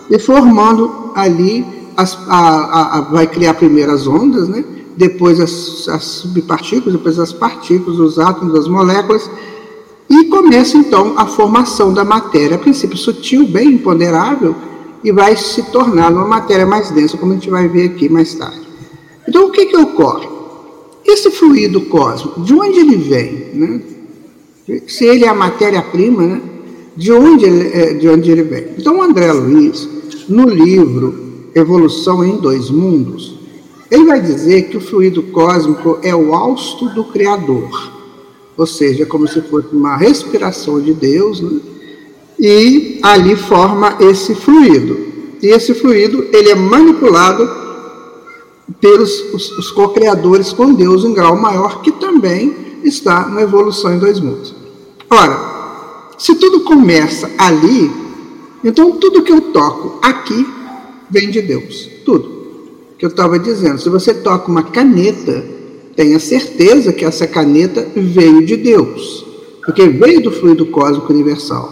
e 0.09 0.19
formando 0.19 1.11
ali, 1.15 1.65
as, 1.97 2.17
a, 2.27 2.37
a, 2.37 2.97
a, 2.97 3.01
vai 3.01 3.27
criar 3.27 3.55
primeiras 3.55 4.07
ondas, 4.07 4.47
né? 4.47 4.63
Depois 4.95 5.39
as, 5.39 5.87
as 5.89 6.03
subpartículas, 6.03 6.93
depois 6.93 7.19
as 7.19 7.33
partículas, 7.33 7.99
os 7.99 8.19
átomos, 8.19 8.55
as 8.55 8.67
moléculas, 8.67 9.29
e 10.09 10.25
começa 10.25 10.77
então 10.77 11.13
a 11.17 11.25
formação 11.25 11.93
da 11.93 12.03
matéria, 12.03 12.55
a 12.55 12.59
princípio 12.59 12.97
sutil, 12.97 13.47
bem 13.47 13.69
imponderável, 13.69 14.55
e 15.03 15.11
vai 15.11 15.35
se 15.35 15.63
tornar 15.63 16.11
uma 16.11 16.25
matéria 16.25 16.65
mais 16.65 16.91
densa, 16.91 17.17
como 17.17 17.31
a 17.31 17.35
gente 17.35 17.49
vai 17.49 17.67
ver 17.67 17.89
aqui 17.89 18.07
mais 18.07 18.33
tarde. 18.35 18.61
Então, 19.27 19.47
o 19.47 19.51
que, 19.51 19.65
que 19.65 19.77
ocorre? 19.77 20.27
Esse 21.05 21.29
fluido 21.31 21.81
cósmico, 21.81 22.41
de 22.41 22.53
onde 22.53 22.79
ele 22.79 22.95
vem? 22.95 23.31
Né? 23.53 23.81
Se 24.87 25.05
ele 25.05 25.25
é 25.25 25.27
a 25.27 25.33
matéria-prima, 25.33 26.23
né? 26.23 26.41
de, 26.95 27.11
onde 27.11 27.45
ele, 27.45 27.67
é, 27.73 27.93
de 27.93 28.07
onde 28.07 28.31
ele 28.31 28.43
vem? 28.43 28.67
Então, 28.77 29.01
André 29.01 29.31
Luiz, 29.33 29.89
no 30.29 30.47
livro 30.47 31.49
Evolução 31.53 32.23
em 32.23 32.37
Dois 32.37 32.69
Mundos, 32.69 33.42
ele 33.89 34.05
vai 34.05 34.19
dizer 34.19 34.69
que 34.69 34.77
o 34.77 34.81
fluido 34.81 35.23
cósmico 35.23 35.99
é 36.01 36.15
o 36.15 36.33
hausto 36.33 36.89
do 36.89 37.03
Criador, 37.05 37.91
ou 38.57 38.65
seja, 38.65 39.03
é 39.03 39.05
como 39.05 39.27
se 39.27 39.41
fosse 39.41 39.67
uma 39.71 39.97
respiração 39.97 40.79
de 40.79 40.93
Deus, 40.93 41.41
né? 41.41 41.59
e 42.39 42.99
ali 43.01 43.35
forma 43.35 43.97
esse 43.99 44.35
fluido. 44.35 44.97
E 45.41 45.47
esse 45.47 45.73
fluido 45.73 46.25
ele 46.31 46.49
é 46.49 46.55
manipulado 46.55 47.49
pelos 48.79 49.33
os, 49.33 49.51
os 49.57 49.71
co-criadores 49.71 50.53
com 50.53 50.73
Deus 50.73 51.03
em 51.03 51.13
grau 51.13 51.35
maior, 51.35 51.81
que 51.81 51.91
também 51.91 52.79
está 52.83 53.27
na 53.27 53.41
evolução 53.41 53.93
em 53.93 53.99
dois 53.99 54.19
mundos. 54.19 54.55
Ora, 55.09 56.09
se 56.17 56.35
tudo 56.35 56.61
começa 56.61 57.29
ali, 57.37 57.91
então 58.63 58.93
tudo 58.93 59.21
que 59.21 59.31
eu 59.31 59.41
toco 59.41 59.99
aqui 60.01 60.47
vem 61.09 61.29
de 61.29 61.41
Deus, 61.41 61.89
tudo 62.05 62.42
que 63.03 63.07
eu 63.07 63.09
estava 63.09 63.37
dizendo. 63.37 63.81
Se 63.81 63.89
você 63.89 64.13
toca 64.13 64.49
uma 64.49 64.63
caneta, 64.63 65.43
tenha 65.93 66.17
certeza 66.19 66.93
que 66.93 67.03
essa 67.03 67.27
caneta 67.27 67.85
veio 67.93 68.45
de 68.45 68.55
Deus, 68.55 69.25
porque 69.65 69.89
veio 69.89 70.21
do 70.21 70.31
fluido 70.31 70.65
cósmico 70.67 71.11
universal. 71.11 71.69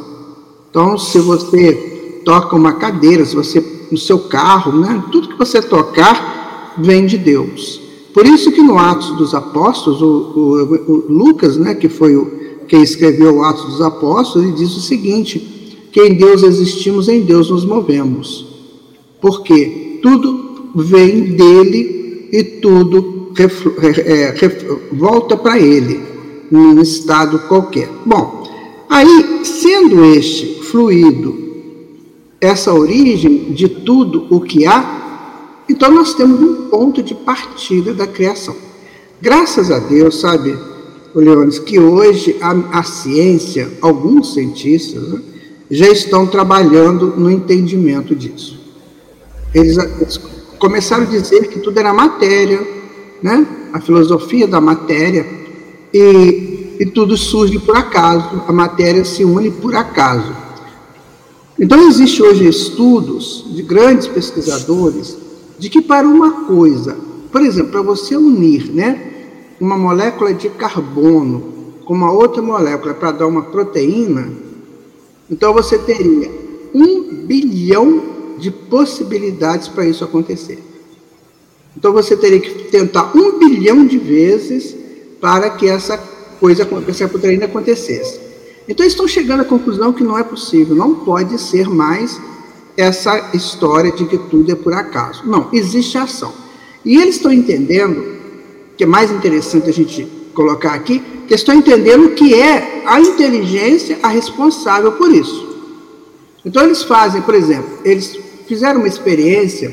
Então, 0.70 0.98
se 0.98 1.20
você 1.20 2.20
toca 2.26 2.54
uma 2.54 2.74
cadeira, 2.74 3.24
se 3.24 3.34
você 3.34 3.64
no 3.90 3.98
seu 3.98 4.20
carro, 4.20 4.78
né, 4.78 5.02
tudo 5.10 5.30
que 5.30 5.38
você 5.38 5.62
tocar 5.62 6.76
vem 6.78 7.06
de 7.06 7.18
Deus. 7.18 7.80
Por 8.14 8.26
isso 8.26 8.52
que 8.52 8.62
no 8.62 8.78
Atos 8.78 9.16
dos 9.16 9.34
Apóstolos, 9.34 10.02
o, 10.02 10.06
o, 10.06 10.92
o 10.92 11.06
Lucas, 11.08 11.56
né, 11.56 11.74
que 11.74 11.88
foi 11.88 12.14
o, 12.14 12.30
quem 12.68 12.84
escreveu 12.84 13.38
o 13.38 13.44
Atos 13.46 13.68
dos 13.68 13.82
Apóstolos, 13.82 14.50
ele 14.50 14.58
diz 14.58 14.76
o 14.76 14.82
seguinte: 14.82 15.88
que 15.94 16.02
em 16.02 16.14
Deus 16.14 16.44
existimos, 16.44 17.08
em 17.08 17.22
Deus 17.22 17.50
nos 17.50 17.64
movemos. 17.64 18.48
Porque 19.22 20.00
tudo 20.04 20.51
vem 20.76 21.36
dele 21.36 22.30
e 22.32 22.44
tudo 22.44 23.32
é, 23.38 24.34
volta 24.92 25.38
para 25.38 25.60
ele, 25.60 26.02
num 26.50 26.82
estado 26.82 27.40
qualquer. 27.48 27.90
Bom, 28.06 28.44
aí, 28.90 29.42
sendo 29.44 30.04
este 30.06 30.62
fluido 30.64 31.42
essa 32.40 32.74
origem 32.74 33.52
de 33.54 33.70
tudo 33.70 34.26
o 34.32 34.42
que 34.42 34.66
há, 34.66 35.62
então 35.70 35.92
nós 35.92 36.16
temos 36.16 36.42
um 36.42 36.70
ponto 36.70 37.04
de 37.04 37.14
partida 37.14 37.94
da 37.94 38.08
criação. 38.08 38.56
Graças 39.22 39.70
a 39.70 39.78
Deus, 39.78 40.20
sabe, 40.20 40.58
Leones, 41.14 41.60
que 41.60 41.80
hoje 41.80 42.36
a, 42.42 42.80
a 42.80 42.84
ciência, 42.84 43.70
alguns 43.80 44.34
cientistas, 44.34 45.08
né, 45.08 45.22
já 45.70 45.88
estão 45.88 46.26
trabalhando 46.26 47.14
no 47.16 47.30
entendimento 47.30 48.16
disso. 48.16 48.60
Eles, 49.54 49.78
eles 49.78 50.18
começaram 50.62 51.04
a 51.04 51.08
dizer 51.08 51.50
que 51.50 51.60
tudo 51.60 51.78
era 51.78 51.94
matéria, 51.94 52.66
né? 53.22 53.46
a 53.74 53.82
filosofia 53.82 54.48
da 54.48 54.62
matéria, 54.62 55.26
e 55.94 56.62
e 56.82 56.86
tudo 56.88 57.16
surge 57.16 57.60
por 57.60 57.78
acaso, 57.78 58.42
a 58.48 58.52
matéria 58.52 59.06
se 59.06 59.24
une 59.24 59.52
por 59.52 59.76
acaso. 59.76 60.36
Então, 61.60 61.88
existe 61.88 62.24
hoje 62.24 62.48
estudos 62.48 63.46
de 63.54 63.62
grandes 63.62 64.08
pesquisadores 64.08 65.16
de 65.60 65.70
que 65.70 65.80
para 65.80 66.08
uma 66.08 66.48
coisa, 66.48 66.98
por 67.32 67.42
exemplo, 67.42 67.74
para 67.74 67.84
você 67.84 68.18
unir 68.18 68.74
né, 68.74 69.00
uma 69.60 69.78
molécula 69.78 70.34
de 70.34 70.50
carbono 70.50 71.54
com 71.86 71.94
uma 71.94 72.12
outra 72.12 72.42
molécula 72.42 72.96
para 72.96 73.12
dar 73.12 73.28
uma 73.28 73.44
proteína, 73.44 74.30
então 75.30 75.54
você 75.54 75.78
teria 75.78 76.32
um 76.74 77.28
bilhão 77.28 78.02
de 78.38 78.52
possibilidades 78.52 79.68
para 79.68 79.86
isso 79.86 80.04
acontecer. 80.04 80.62
Então 81.76 81.94
você 81.94 82.16
teria 82.18 82.40
que 82.40 82.66
tentar 82.66 83.12
um 83.16 83.40
bilhão 83.40 83.86
de 83.86 83.98
vezes 83.98 84.76
para 85.20 85.50
que 85.52 85.68
essa 85.68 85.98
coisa, 86.40 86.68
essa 86.88 87.06
acontecesse. 87.46 88.20
Então 88.68 88.86
estão 88.86 89.08
chegando 89.08 89.42
à 89.42 89.46
conclusão 89.46 89.94
que 89.94 90.04
não 90.04 90.18
é 90.18 90.24
possível, 90.24 90.76
não 90.76 90.96
pode 90.96 91.40
ser 91.40 91.70
mais 91.70 92.20
essa 92.76 93.32
história 93.34 93.92
de 93.92 94.06
que 94.06 94.18
tudo 94.18 94.52
é 94.52 94.56
por 94.56 94.74
acaso. 94.74 95.24
Não, 95.26 95.50
existe 95.54 95.98
ação. 95.98 96.34
E 96.84 96.98
eles 96.98 97.16
estão 97.16 97.32
entendendo, 97.32 98.20
que 98.78 98.84
é 98.84 98.88
mais 98.88 99.12
interessante 99.12 99.70
a 99.70 99.74
gente 99.74 100.06
colocar 100.34 100.74
aqui, 100.74 101.02
que 101.28 101.34
estão 101.34 101.54
entendendo 101.54 102.10
que 102.12 102.34
é 102.34 102.84
a 102.86 103.00
inteligência 103.00 104.00
a 104.02 104.08
responsável 104.08 104.94
por 104.94 105.12
isso. 105.12 105.51
Então 106.44 106.64
eles 106.64 106.84
fazem, 106.84 107.22
por 107.22 107.36
exemplo, 107.36 107.80
eles 107.86 108.18
fizeram 108.48 108.80
uma 108.80 108.88
experiência 108.88 109.70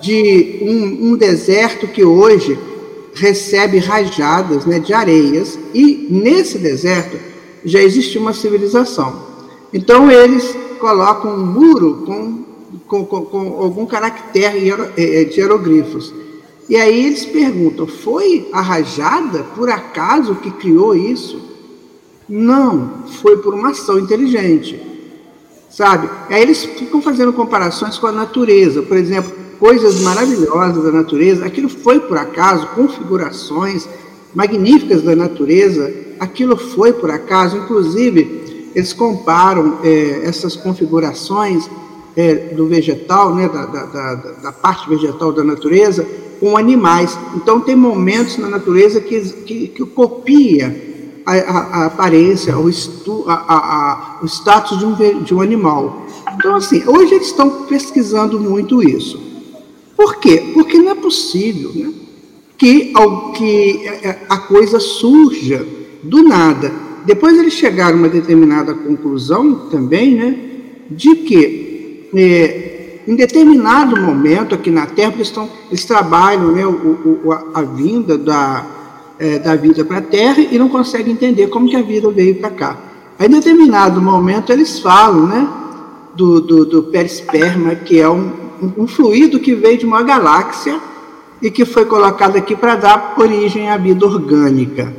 de 0.00 0.58
um, 0.62 1.10
um 1.10 1.16
deserto 1.16 1.86
que 1.86 2.04
hoje 2.04 2.58
recebe 3.14 3.78
rajadas 3.78 4.66
né, 4.66 4.78
de 4.78 4.92
areias, 4.92 5.58
e 5.72 6.08
nesse 6.10 6.58
deserto 6.58 7.16
já 7.64 7.80
existe 7.80 8.18
uma 8.18 8.32
civilização. 8.32 9.22
Então 9.72 10.10
eles 10.10 10.56
colocam 10.80 11.34
um 11.34 11.46
muro 11.46 12.02
com, 12.04 12.44
com, 12.86 13.04
com, 13.06 13.24
com 13.24 13.62
algum 13.62 13.86
caractere 13.86 14.70
é, 14.96 15.22
é, 15.22 15.24
de 15.24 15.40
hieroglifos. 15.40 16.12
E 16.68 16.76
aí 16.76 17.06
eles 17.06 17.24
perguntam: 17.24 17.86
foi 17.86 18.48
a 18.52 18.60
rajada, 18.60 19.44
por 19.54 19.70
acaso, 19.70 20.34
que 20.36 20.50
criou 20.50 20.94
isso? 20.94 21.40
Não, 22.28 23.04
foi 23.22 23.36
por 23.38 23.54
uma 23.54 23.70
ação 23.70 23.98
inteligente. 23.98 24.93
Sabe? 25.74 26.08
Aí 26.30 26.40
eles 26.40 26.64
ficam 26.64 27.02
fazendo 27.02 27.32
comparações 27.32 27.98
com 27.98 28.06
a 28.06 28.12
natureza. 28.12 28.80
Por 28.82 28.96
exemplo, 28.96 29.32
coisas 29.58 30.00
maravilhosas 30.02 30.84
da 30.84 30.92
natureza, 30.92 31.44
aquilo 31.44 31.68
foi 31.68 31.98
por 31.98 32.16
acaso, 32.16 32.68
configurações 32.76 33.88
magníficas 34.32 35.02
da 35.02 35.16
natureza, 35.16 35.92
aquilo 36.20 36.56
foi 36.56 36.92
por 36.92 37.10
acaso, 37.10 37.56
inclusive 37.56 38.70
eles 38.72 38.92
comparam 38.92 39.78
é, 39.82 40.22
essas 40.24 40.54
configurações 40.54 41.68
é, 42.16 42.34
do 42.54 42.68
vegetal, 42.68 43.34
né, 43.34 43.48
da, 43.48 43.66
da, 43.66 43.84
da, 43.86 44.14
da, 44.14 44.52
parte 44.52 44.88
vegetal 44.88 45.32
da 45.32 45.42
natureza, 45.42 46.06
com 46.38 46.56
animais. 46.56 47.18
Então 47.34 47.60
tem 47.60 47.74
momentos 47.74 48.38
na 48.38 48.48
natureza 48.48 49.00
que, 49.00 49.20
que, 49.20 49.68
que 49.68 49.86
copia 49.86 50.93
a, 51.24 51.32
a, 51.32 51.58
a 51.58 51.86
aparência, 51.86 52.58
o, 52.58 52.68
estu, 52.68 53.24
a, 53.26 54.18
o 54.22 54.26
status 54.26 54.78
de 54.78 54.84
um, 54.84 55.22
de 55.22 55.34
um 55.34 55.40
animal. 55.40 56.06
Então, 56.34 56.56
assim, 56.56 56.82
hoje 56.86 57.14
eles 57.14 57.28
estão 57.28 57.64
pesquisando 57.66 58.38
muito 58.40 58.82
isso. 58.82 59.20
Por 59.96 60.16
quê? 60.16 60.50
Porque 60.52 60.78
não 60.78 60.90
é 60.90 60.94
possível 60.94 61.72
né, 61.74 61.92
que, 62.58 62.92
que 63.36 63.86
é, 63.86 64.08
é, 64.08 64.26
a 64.28 64.38
coisa 64.38 64.80
surja 64.80 65.66
do 66.02 66.22
nada. 66.22 66.72
Depois 67.06 67.38
eles 67.38 67.54
chegaram 67.54 67.96
a 67.96 68.00
uma 68.00 68.08
determinada 68.08 68.74
conclusão 68.74 69.68
também, 69.70 70.14
né, 70.14 70.38
de 70.90 71.14
que 71.16 72.08
é, 72.14 73.00
em 73.06 73.14
determinado 73.14 74.00
momento 74.00 74.54
aqui 74.54 74.70
na 74.70 74.86
Terra 74.86 75.12
eles, 75.14 75.28
estão, 75.28 75.48
eles 75.68 75.84
trabalham 75.84 76.52
né, 76.52 76.66
o, 76.66 77.20
o, 77.24 77.32
a, 77.32 77.44
a 77.54 77.62
vinda 77.62 78.18
da, 78.18 78.66
é, 79.18 79.38
da 79.38 79.54
vida 79.56 79.84
para 79.84 79.98
a 79.98 80.02
Terra 80.02 80.40
e 80.40 80.58
não 80.58 80.68
conseguem 80.68 81.12
entender 81.12 81.48
como 81.48 81.68
que 81.68 81.76
a 81.76 81.82
vida 81.82 82.10
veio 82.10 82.36
para 82.36 82.50
cá. 82.50 82.78
Aí, 83.18 83.26
em 83.26 83.30
determinado 83.30 84.00
momento 84.00 84.52
eles 84.52 84.78
falam, 84.78 85.26
né, 85.26 85.48
do, 86.14 86.40
do, 86.40 86.64
do 86.64 86.82
perisperma, 86.84 87.74
que 87.74 88.00
é 88.00 88.08
um, 88.08 88.32
um 88.76 88.86
fluido 88.86 89.38
que 89.38 89.54
veio 89.54 89.78
de 89.78 89.86
uma 89.86 90.02
galáxia 90.02 90.78
e 91.40 91.50
que 91.50 91.64
foi 91.64 91.84
colocado 91.84 92.36
aqui 92.36 92.56
para 92.56 92.76
dar 92.76 93.14
origem 93.18 93.68
à 93.68 93.76
vida 93.76 94.04
orgânica. 94.06 94.92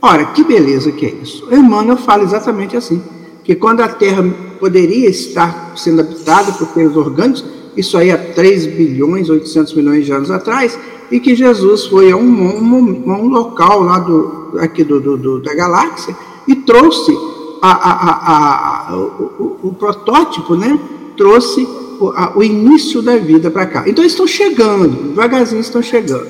Ora, 0.00 0.26
que 0.26 0.44
beleza 0.44 0.92
que 0.92 1.06
é 1.06 1.10
isso. 1.10 1.48
Emmanuel 1.52 1.96
fala 1.96 2.22
exatamente 2.22 2.76
assim, 2.76 3.02
que 3.42 3.54
quando 3.54 3.80
a 3.80 3.88
Terra 3.88 4.22
poderia 4.60 5.08
estar 5.08 5.72
sendo 5.76 6.00
habitada 6.00 6.52
por 6.52 6.68
seres 6.68 6.94
orgânicos, 6.96 7.44
isso 7.76 7.96
aí 7.96 8.10
há 8.10 8.18
3 8.18 8.66
bilhões, 8.66 9.30
800 9.30 9.74
milhões 9.74 10.04
de 10.04 10.12
anos 10.12 10.30
atrás, 10.30 10.78
e 11.10 11.20
que 11.20 11.34
Jesus 11.34 11.86
foi 11.86 12.10
a 12.10 12.16
um, 12.16 12.20
um, 12.22 13.10
um 13.10 13.28
local 13.28 13.82
lá 13.82 13.98
do, 13.98 14.58
aqui 14.58 14.84
do, 14.84 15.00
do, 15.00 15.16
do, 15.16 15.40
da 15.40 15.54
galáxia 15.54 16.14
e 16.46 16.54
trouxe 16.54 17.16
a, 17.62 17.70
a, 17.70 18.90
a, 18.92 18.96
o, 18.96 19.58
o, 19.62 19.74
protótipo, 19.74 20.54
né? 20.54 20.78
trouxe 21.16 21.66
o, 22.00 22.38
o 22.38 22.42
início 22.42 23.02
da 23.02 23.16
vida 23.16 23.50
para 23.50 23.66
cá. 23.66 23.84
Então 23.86 24.04
estão 24.04 24.26
chegando, 24.26 25.08
devagarzinho 25.08 25.60
estão 25.60 25.82
chegando. 25.82 26.28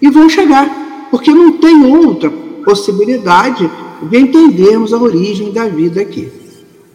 E 0.00 0.10
vão 0.10 0.28
chegar, 0.28 1.08
porque 1.10 1.30
não 1.32 1.52
tem 1.52 1.86
outra 1.86 2.30
possibilidade 2.64 3.70
de 4.02 4.18
entendermos 4.18 4.92
a 4.92 4.98
origem 4.98 5.52
da 5.52 5.66
vida 5.66 6.00
aqui. 6.00 6.30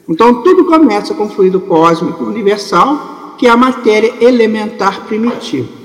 Então 0.07 0.43
tudo 0.43 0.65
começa 0.65 1.13
com 1.13 1.25
o 1.25 1.29
fluido 1.29 1.59
cósmico 1.61 2.23
universal, 2.23 3.35
que 3.37 3.47
é 3.47 3.49
a 3.49 3.57
matéria 3.57 4.13
elementar 4.21 5.05
primitiva. 5.05 5.80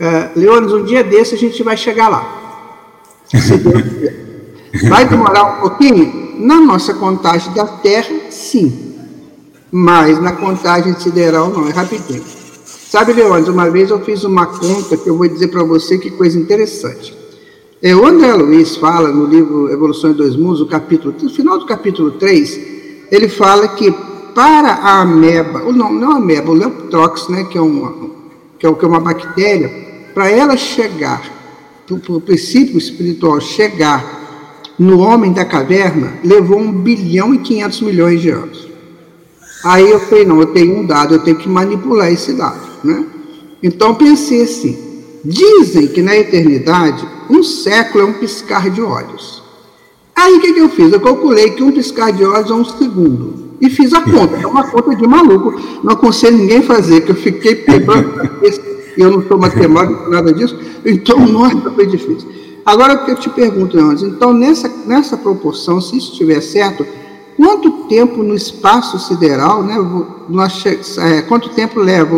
Uh, 0.00 0.30
Leones, 0.34 0.72
um 0.72 0.82
dia 0.82 1.04
desse 1.04 1.34
a 1.34 1.38
gente 1.38 1.62
vai 1.62 1.76
chegar 1.76 2.08
lá. 2.08 2.40
Vai 4.88 5.06
demorar 5.06 5.44
um 5.44 5.60
pouquinho? 5.60 6.30
Na 6.38 6.58
nossa 6.58 6.94
contagem 6.94 7.52
da 7.52 7.66
Terra, 7.66 8.14
sim. 8.30 8.94
Mas 9.70 10.18
na 10.18 10.32
contagem 10.32 10.98
sideral 10.98 11.50
não, 11.50 11.68
é 11.68 11.70
rapidinho. 11.70 12.24
Sabe, 12.64 13.12
Leônidas, 13.12 13.52
uma 13.52 13.68
vez 13.68 13.90
eu 13.90 14.00
fiz 14.00 14.24
uma 14.24 14.46
conta 14.46 14.96
que 14.96 15.08
eu 15.08 15.18
vou 15.18 15.28
dizer 15.28 15.48
para 15.48 15.62
você 15.62 15.98
que 15.98 16.10
coisa 16.10 16.38
interessante. 16.38 17.14
É, 17.82 17.94
o 17.94 18.06
André 18.06 18.32
Luiz 18.32 18.76
fala 18.76 19.10
no 19.10 19.26
livro 19.26 19.70
Evolução 19.70 20.10
em 20.10 20.14
Dois 20.14 20.34
Mundos, 20.34 20.62
o 20.62 20.66
capítulo, 20.66 21.14
no 21.20 21.30
final 21.30 21.58
do 21.58 21.66
capítulo 21.66 22.12
3, 22.12 22.60
ele 23.10 23.28
fala 23.28 23.68
que 23.68 23.92
para 24.34 24.72
a 24.72 25.00
ameba, 25.00 25.62
ou 25.62 25.72
não, 25.72 25.92
não 25.92 26.12
a 26.12 26.16
ameba, 26.16 26.50
o 26.50 26.54
Leptrox, 26.54 27.28
né, 27.28 27.44
que 27.44 27.58
é 27.58 27.60
uma, 27.60 27.92
que 28.58 28.66
é, 28.66 28.72
que 28.72 28.84
é 28.84 28.88
uma 28.88 29.00
bactéria, 29.00 29.89
para 30.20 30.30
ela 30.30 30.54
chegar, 30.54 31.22
para 31.86 32.12
o 32.12 32.20
princípio 32.20 32.76
espiritual 32.76 33.40
chegar 33.40 34.74
no 34.78 34.98
homem 34.98 35.32
da 35.32 35.46
caverna, 35.46 36.12
levou 36.22 36.58
um 36.58 36.70
bilhão 36.70 37.34
e 37.34 37.38
500 37.38 37.80
milhões 37.80 38.20
de 38.20 38.28
anos. 38.28 38.68
Aí 39.64 39.90
eu 39.90 39.98
falei, 39.98 40.26
não, 40.26 40.38
eu 40.38 40.48
tenho 40.48 40.78
um 40.78 40.84
dado, 40.84 41.14
eu 41.14 41.20
tenho 41.20 41.38
que 41.38 41.48
manipular 41.48 42.12
esse 42.12 42.34
dado, 42.34 42.60
né? 42.84 43.06
Então 43.62 43.94
pensei 43.94 44.42
assim, 44.42 44.76
dizem 45.24 45.86
que 45.86 46.02
na 46.02 46.14
eternidade 46.14 47.02
um 47.30 47.42
século 47.42 48.04
é 48.04 48.06
um 48.06 48.12
piscar 48.12 48.68
de 48.68 48.82
olhos. 48.82 49.42
Aí 50.14 50.34
o 50.34 50.40
que, 50.42 50.52
que 50.52 50.60
eu 50.60 50.68
fiz? 50.68 50.92
Eu 50.92 51.00
calculei 51.00 51.48
que 51.52 51.62
um 51.62 51.72
piscar 51.72 52.12
de 52.12 52.22
olhos 52.26 52.50
é 52.50 52.54
um 52.54 52.64
segundo. 52.66 53.56
E 53.58 53.70
fiz 53.70 53.94
a 53.94 54.02
conta, 54.02 54.36
é 54.36 54.46
uma 54.46 54.68
conta 54.68 54.94
de 54.94 55.06
maluco, 55.06 55.58
não 55.82 55.94
aconselho 55.94 56.36
ninguém 56.36 56.60
fazer, 56.60 57.00
que 57.00 57.12
eu 57.12 57.16
fiquei 57.16 57.54
pegando 57.54 58.20
e 58.42 58.89
eu 59.00 59.10
não 59.10 59.26
sou 59.26 59.38
matemático, 59.38 60.10
nada 60.10 60.32
disso, 60.32 60.58
então, 60.84 61.18
nossa, 61.26 61.70
foi 61.70 61.86
difícil. 61.86 62.28
Agora 62.64 62.94
o 62.94 63.04
que 63.04 63.10
eu 63.10 63.16
te 63.16 63.30
pergunto, 63.30 63.78
antes, 63.78 64.02
então 64.02 64.32
nessa, 64.32 64.70
nessa 64.86 65.16
proporção, 65.16 65.80
se 65.80 65.96
isso 65.96 66.12
estiver 66.12 66.40
certo, 66.40 66.86
quanto 67.36 67.70
tempo 67.88 68.22
no 68.22 68.34
espaço 68.34 68.98
sideral, 68.98 69.62
né, 69.62 69.76
nós, 70.28 70.64
é, 70.98 71.22
quanto 71.22 71.48
tempo 71.50 71.80
leva 71.80 72.14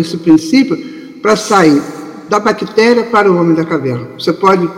esse 0.00 0.16
princípio 0.16 0.76
para 1.20 1.36
sair 1.36 1.80
da 2.28 2.40
bactéria 2.40 3.04
para 3.04 3.30
o 3.30 3.36
homem 3.36 3.54
da 3.54 3.64
caverna? 3.64 4.08
Você 4.18 4.32
pode, 4.32 4.68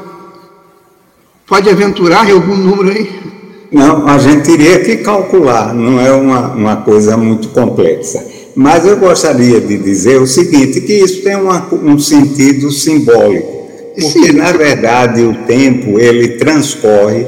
pode 1.46 1.70
aventurar 1.70 2.28
algum 2.30 2.56
número 2.56 2.90
aí? 2.90 3.34
Não, 3.72 4.06
a 4.06 4.18
gente 4.18 4.44
teria 4.44 4.84
que 4.84 4.98
calcular, 4.98 5.72
não 5.74 6.00
é 6.00 6.12
uma, 6.12 6.48
uma 6.52 6.76
coisa 6.76 7.16
muito 7.16 7.48
complexa. 7.48 8.33
Mas 8.54 8.86
eu 8.86 8.96
gostaria 8.96 9.60
de 9.60 9.76
dizer 9.78 10.20
o 10.20 10.26
seguinte, 10.26 10.80
que 10.80 10.92
isso 10.92 11.22
tem 11.22 11.36
uma, 11.36 11.68
um 11.74 11.98
sentido 11.98 12.70
simbólico, 12.70 13.68
porque 13.94 14.28
Sim. 14.28 14.32
na 14.32 14.52
verdade 14.52 15.22
o 15.22 15.34
tempo 15.44 15.98
ele 15.98 16.36
transcorre 16.36 17.26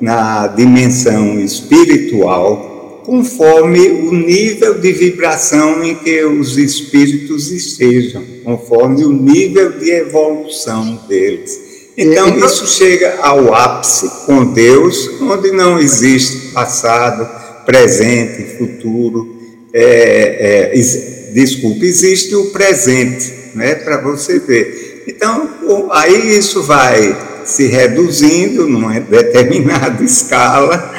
na 0.00 0.46
dimensão 0.48 1.40
espiritual, 1.40 3.02
conforme 3.04 3.88
o 3.88 4.12
nível 4.12 4.78
de 4.78 4.92
vibração 4.92 5.82
em 5.82 5.94
que 5.94 6.24
os 6.24 6.58
espíritos 6.58 7.50
estejam, 7.50 8.22
conforme 8.44 9.04
o 9.04 9.12
nível 9.12 9.78
de 9.78 9.90
evolução 9.90 11.00
deles. 11.08 11.66
Então, 11.96 12.26
é, 12.26 12.28
então, 12.28 12.46
isso 12.46 12.66
chega 12.66 13.20
ao 13.22 13.54
ápice 13.54 14.10
com 14.26 14.44
Deus, 14.52 15.08
onde 15.22 15.50
não 15.52 15.78
existe 15.78 16.52
passado, 16.52 17.26
presente, 17.64 18.58
futuro. 18.58 19.35
É, 19.78 20.72
é, 20.72 21.32
desculpe, 21.34 21.84
existe 21.84 22.34
o 22.34 22.46
presente, 22.46 23.50
né, 23.54 23.74
para 23.74 24.00
você 24.00 24.38
ver. 24.38 25.04
Então, 25.06 25.50
aí 25.92 26.38
isso 26.38 26.62
vai 26.62 27.42
se 27.44 27.66
reduzindo 27.66 28.66
numa 28.66 28.98
determinada 28.98 30.00
escala, 30.02 30.94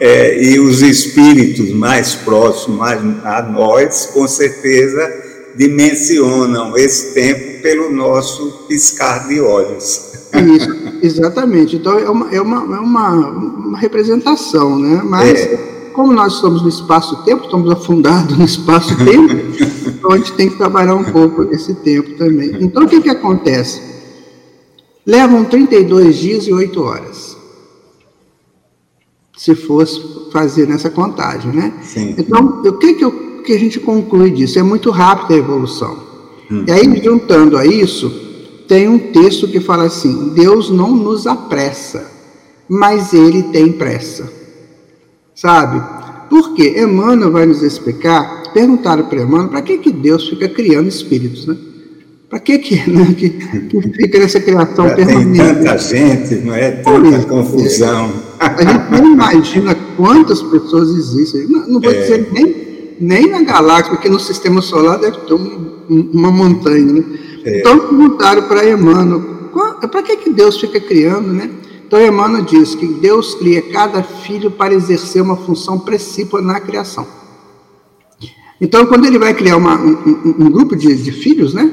é, 0.00 0.42
e 0.42 0.58
os 0.58 0.80
espíritos 0.80 1.70
mais 1.72 2.14
próximos 2.14 2.80
a 3.22 3.42
nós, 3.42 4.06
com 4.06 4.26
certeza, 4.26 5.12
dimensionam 5.54 6.74
esse 6.74 7.12
tempo 7.12 7.62
pelo 7.62 7.92
nosso 7.92 8.64
piscar 8.66 9.28
de 9.28 9.40
olhos. 9.40 10.10
Isso, 10.32 10.70
exatamente. 11.02 11.76
Então 11.76 11.98
é 11.98 12.08
uma, 12.08 12.34
é 12.34 12.40
uma, 12.40 12.76
é 12.76 12.80
uma, 12.80 13.10
uma 13.10 13.78
representação, 13.78 14.78
né? 14.78 15.02
Mas 15.04 15.38
é. 15.38 15.71
Como 15.92 16.12
nós 16.12 16.34
estamos 16.34 16.62
no 16.62 16.68
espaço-tempo, 16.68 17.44
estamos 17.44 17.70
afundados 17.70 18.36
no 18.36 18.44
espaço-tempo, 18.44 19.34
então 19.86 20.12
a 20.12 20.16
gente 20.16 20.32
tem 20.32 20.50
que 20.50 20.56
trabalhar 20.56 20.94
um 20.94 21.04
pouco 21.04 21.42
nesse 21.44 21.74
tempo 21.74 22.16
também. 22.16 22.56
Então 22.60 22.84
o 22.84 22.88
que, 22.88 23.00
que 23.00 23.08
acontece? 23.08 23.92
Levam 25.06 25.44
32 25.44 26.16
dias 26.16 26.46
e 26.46 26.52
8 26.52 26.82
horas. 26.82 27.36
Se 29.36 29.54
fosse 29.54 30.00
fazer 30.30 30.68
nessa 30.68 30.88
contagem, 30.88 31.52
né? 31.52 31.72
Sim. 31.82 32.14
Então, 32.16 32.62
o 32.64 32.72
que, 32.78 32.94
que, 32.94 33.04
eu, 33.04 33.42
que 33.42 33.52
a 33.52 33.58
gente 33.58 33.80
conclui 33.80 34.30
disso? 34.30 34.58
É 34.58 34.62
muito 34.62 34.90
rápida 34.90 35.34
a 35.34 35.38
evolução. 35.38 35.98
Hum. 36.50 36.64
E 36.66 36.70
aí, 36.70 37.02
juntando 37.02 37.56
a 37.56 37.66
isso, 37.66 38.08
tem 38.68 38.88
um 38.88 38.98
texto 38.98 39.48
que 39.48 39.58
fala 39.58 39.84
assim: 39.84 40.28
Deus 40.28 40.70
não 40.70 40.94
nos 40.94 41.26
apressa, 41.26 42.08
mas 42.68 43.12
Ele 43.12 43.42
tem 43.44 43.72
pressa. 43.72 44.41
Sabe? 45.34 45.82
Porque 46.28 46.80
Emmanuel 46.80 47.30
vai 47.30 47.46
nos 47.46 47.62
explicar. 47.62 48.42
Perguntaram 48.52 49.04
para 49.06 49.22
Emmanuel 49.22 49.48
para 49.48 49.62
que, 49.62 49.78
que 49.78 49.92
Deus 49.92 50.28
fica 50.28 50.48
criando 50.48 50.88
espíritos, 50.88 51.46
né? 51.46 51.56
Para 52.28 52.40
que, 52.40 52.58
que, 52.58 52.76
né, 52.90 53.14
que, 53.14 53.28
que 53.28 53.82
fica 53.92 54.18
nessa 54.18 54.40
criação 54.40 54.88
Já 54.88 54.94
permanente? 54.94 55.38
Tem 55.38 55.54
tanta 55.54 55.78
gente, 55.78 56.34
não 56.36 56.54
é? 56.54 56.70
Tanta 56.70 57.18
Por 57.18 57.26
confusão. 57.26 58.12
A 58.38 58.62
gente 58.62 58.90
não 58.90 59.12
imagina 59.12 59.74
quantas 59.96 60.42
pessoas 60.42 60.90
existem. 60.90 61.46
Não, 61.46 61.68
não 61.68 61.80
vou 61.80 61.92
é. 61.92 62.00
dizer 62.00 62.28
nem, 62.32 62.96
nem 62.98 63.30
na 63.30 63.42
galáxia, 63.42 63.90
porque 63.94 64.08
no 64.08 64.18
sistema 64.18 64.62
solar 64.62 64.98
deve 64.98 65.18
ter 65.18 65.34
um, 65.34 65.72
uma 65.90 66.30
montanha, 66.30 66.92
né? 66.92 67.04
É. 67.44 67.58
Então 67.60 67.78
perguntaram 67.78 68.42
para 68.44 68.68
Emmanuel, 68.68 69.20
para 69.90 70.02
que, 70.02 70.16
que 70.16 70.30
Deus 70.30 70.58
fica 70.58 70.80
criando, 70.80 71.32
né? 71.32 71.50
Então 71.92 72.06
Emmanuel 72.06 72.42
diz 72.42 72.74
que 72.74 72.86
Deus 72.86 73.34
cria 73.34 73.60
cada 73.60 74.02
filho 74.02 74.50
para 74.50 74.72
exercer 74.72 75.20
uma 75.20 75.36
função 75.36 75.78
precípua 75.78 76.40
na 76.40 76.58
criação. 76.58 77.06
Então, 78.58 78.86
quando 78.86 79.04
ele 79.04 79.18
vai 79.18 79.34
criar 79.34 79.58
uma, 79.58 79.78
um, 79.78 80.34
um, 80.38 80.50
grupo 80.50 80.74
de, 80.74 80.94
de 80.96 81.12
filhos, 81.12 81.52
né? 81.52 81.70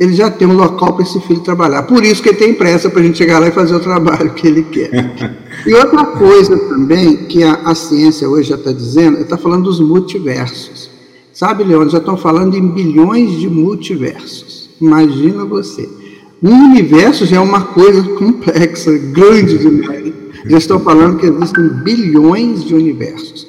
ele 0.00 0.12
já 0.12 0.28
tem 0.28 0.48
um 0.48 0.56
local 0.56 0.94
para 0.94 1.04
esse 1.04 1.20
filho 1.20 1.38
trabalhar. 1.42 1.84
Por 1.84 2.02
isso 2.02 2.20
que 2.20 2.30
ele 2.30 2.38
tem 2.38 2.52
pressa 2.52 2.90
para 2.90 3.00
a 3.00 3.04
gente 3.04 3.18
chegar 3.18 3.38
lá 3.38 3.46
e 3.46 3.52
fazer 3.52 3.76
o 3.76 3.78
trabalho 3.78 4.34
que 4.34 4.48
ele 4.48 4.64
quer. 4.64 4.90
e 5.64 5.72
outra 5.72 6.04
coisa 6.04 6.58
também 6.58 7.26
que 7.28 7.44
a, 7.44 7.60
a 7.64 7.72
ciência 7.72 8.28
hoje 8.28 8.48
já 8.48 8.56
está 8.56 8.72
dizendo, 8.72 9.20
está 9.20 9.38
falando 9.38 9.66
dos 9.66 9.78
multiversos. 9.78 10.90
Sabe, 11.32 11.62
Leandro, 11.62 11.90
já 11.90 11.98
estão 11.98 12.16
falando 12.16 12.56
em 12.56 12.66
bilhões 12.66 13.38
de 13.38 13.48
multiversos. 13.48 14.68
Imagina 14.80 15.44
você. 15.44 15.99
Um 16.42 16.70
universo 16.70 17.26
já 17.26 17.36
é 17.36 17.40
uma 17.40 17.66
coisa 17.66 18.02
complexa, 18.14 18.96
grande 18.96 19.58
demais. 19.58 20.12
Já 20.46 20.56
estão 20.56 20.80
falando 20.80 21.18
que 21.18 21.26
existem 21.26 21.68
bilhões 21.84 22.64
de 22.64 22.74
universos. 22.74 23.46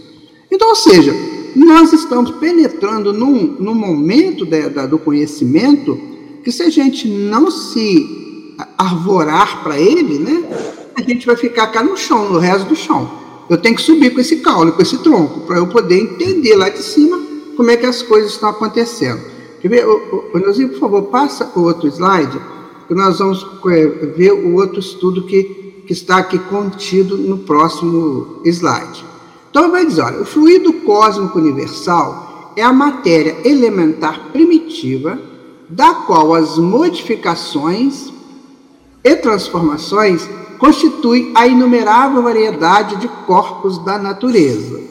Então, 0.51 0.69
ou 0.69 0.75
seja, 0.75 1.15
nós 1.55 1.93
estamos 1.93 2.31
penetrando 2.31 3.13
num, 3.13 3.55
num 3.59 3.73
momento 3.73 4.45
de, 4.45 4.69
da, 4.69 4.85
do 4.85 4.99
conhecimento 4.99 5.97
que 6.43 6.51
se 6.51 6.63
a 6.63 6.69
gente 6.69 7.07
não 7.07 7.49
se 7.49 8.55
arvorar 8.77 9.63
para 9.63 9.79
ele, 9.79 10.19
né, 10.19 10.43
a 10.95 11.01
gente 11.01 11.25
vai 11.25 11.37
ficar 11.37 11.67
cá 11.67 11.81
no 11.81 11.95
chão, 11.95 12.29
no 12.29 12.39
resto 12.39 12.67
do 12.67 12.75
chão. 12.75 13.09
Eu 13.49 13.57
tenho 13.57 13.75
que 13.75 13.81
subir 13.81 14.13
com 14.13 14.19
esse 14.19 14.37
caule, 14.37 14.71
com 14.71 14.81
esse 14.81 14.97
tronco, 14.97 15.41
para 15.41 15.57
eu 15.57 15.67
poder 15.67 15.97
entender 15.97 16.55
lá 16.55 16.67
de 16.67 16.81
cima 16.83 17.19
como 17.55 17.69
é 17.69 17.77
que 17.77 17.85
as 17.85 18.01
coisas 18.01 18.31
estão 18.31 18.49
acontecendo. 18.49 19.21
Quer 19.61 19.67
ver, 19.67 19.85
Neuzinho, 20.33 20.69
por 20.69 20.79
favor, 20.79 21.03
passa 21.03 21.51
o 21.55 21.61
outro 21.61 21.87
slide, 21.87 22.39
que 22.91 22.95
nós 22.95 23.19
vamos 23.19 23.47
é, 23.67 23.87
ver 24.17 24.33
o 24.33 24.55
outro 24.55 24.81
estudo 24.81 25.23
que, 25.23 25.45
que 25.87 25.93
está 25.93 26.17
aqui 26.17 26.37
contido 26.37 27.15
no 27.15 27.37
próximo 27.37 28.41
slide. 28.43 29.05
Então, 29.49 29.71
vai 29.71 29.85
dizer, 29.85 30.01
olha, 30.01 30.21
o 30.21 30.25
fluido 30.25 30.73
cósmico 30.73 31.39
universal 31.39 32.51
é 32.53 32.61
a 32.61 32.73
matéria 32.73 33.37
elementar 33.45 34.31
primitiva 34.33 35.17
da 35.69 35.93
qual 35.93 36.33
as 36.33 36.57
modificações 36.57 38.11
e 39.01 39.15
transformações 39.15 40.29
constituem 40.59 41.31
a 41.33 41.47
inumerável 41.47 42.21
variedade 42.21 42.97
de 42.97 43.07
corpos 43.25 43.77
da 43.85 43.97
natureza. 43.97 44.81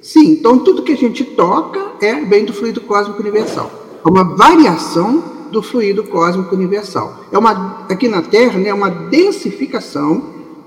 Sim, 0.00 0.30
então 0.30 0.58
tudo 0.58 0.82
que 0.82 0.92
a 0.92 0.96
gente 0.96 1.22
toca 1.22 1.78
é 2.00 2.14
bem 2.14 2.46
do 2.46 2.54
fluido 2.54 2.80
cósmico 2.80 3.20
universal. 3.20 3.70
É 4.02 4.08
uma 4.08 4.24
variação 4.24 5.41
do 5.52 5.62
fluido 5.62 6.02
cósmico 6.04 6.54
universal. 6.54 7.20
É 7.30 7.38
uma 7.38 7.84
aqui 7.88 8.08
na 8.08 8.22
Terra, 8.22 8.58
né, 8.58 8.70
é 8.70 8.74
uma 8.74 8.90
densificação 8.90 10.24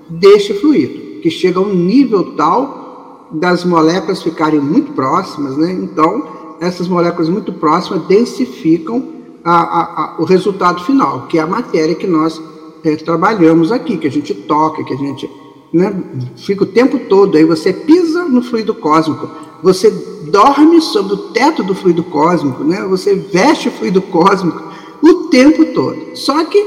deste 0.08 0.54
fluido, 0.54 1.20
que 1.20 1.30
chega 1.30 1.58
a 1.58 1.62
um 1.62 1.74
nível 1.74 2.36
tal 2.36 3.28
das 3.30 3.64
moléculas 3.64 4.22
ficarem 4.22 4.60
muito 4.60 4.92
próximas, 4.92 5.56
né? 5.56 5.72
Então, 5.72 6.56
essas 6.60 6.86
moléculas 6.88 7.28
muito 7.28 7.52
próximas 7.52 8.06
densificam 8.06 9.16
a, 9.44 9.54
a, 9.54 10.16
o 10.18 10.24
resultado 10.24 10.82
final, 10.84 11.26
que 11.26 11.38
é 11.38 11.42
a 11.42 11.46
matéria 11.46 11.94
que 11.94 12.06
nós 12.06 12.40
é, 12.84 12.96
trabalhamos 12.96 13.72
aqui, 13.72 13.96
que 13.96 14.06
a 14.06 14.10
gente 14.10 14.32
toca, 14.32 14.84
que 14.84 14.94
a 14.94 14.96
gente 14.96 15.28
né, 15.72 15.92
fica 16.36 16.62
o 16.62 16.66
tempo 16.66 16.98
todo. 17.08 17.36
Aí 17.36 17.44
você 17.44 17.72
pisa 17.72 18.24
no 18.24 18.42
fluido 18.42 18.74
cósmico, 18.74 19.28
você 19.62 19.90
dorme 20.30 20.80
sobre 20.80 21.14
o 21.14 21.16
teto 21.32 21.62
do 21.62 21.74
fluido 21.74 22.02
cósmico, 22.04 22.64
né, 22.64 22.82
você 22.88 23.14
veste 23.14 23.68
o 23.68 23.72
fluido 23.72 24.00
cósmico 24.00 24.62
o 25.02 25.14
tempo 25.28 25.64
todo. 25.66 26.16
Só 26.16 26.44
que 26.44 26.66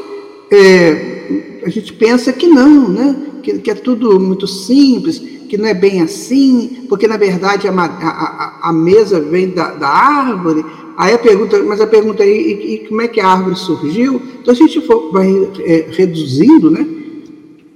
é, 0.52 1.62
a 1.66 1.70
gente 1.70 1.94
pensa 1.94 2.34
que 2.34 2.48
não, 2.48 2.90
né, 2.90 3.16
que, 3.44 3.60
que, 3.60 3.72
é 3.72 3.76
tudo 3.76 4.20
muito 4.20 4.48
simples, 4.48 5.20
que 5.48 5.58
não 5.58 5.68
é 5.68 5.74
bem 5.74 6.02
assim, 6.02 6.86
porque 6.88 7.08
na 7.08 7.18
verdade 7.18 7.68
a, 7.68 7.72
a, 7.72 8.70
a 8.70 8.74
mesa 8.74 9.20
vem 9.20 9.50
da, 9.50 9.74
da 9.74 9.88
árvore 9.88 10.64
Aí 11.00 11.14
a 11.14 11.18
pergunta, 11.18 11.58
mas 11.64 11.80
a 11.80 11.88
pergunta 11.88 12.24
aí, 12.24 12.30
e, 12.30 12.74
e 12.74 12.78
como 12.90 13.02
é 13.02 13.08
que 13.08 13.22
a 13.22 13.28
árvore 13.30 13.56
surgiu? 13.56 14.22
Então, 14.42 14.54
a 14.54 14.58
gente 14.58 14.82
for, 14.82 15.14
vai 15.14 15.50
é, 15.62 15.88
reduzindo, 15.92 16.70
né? 16.70 16.86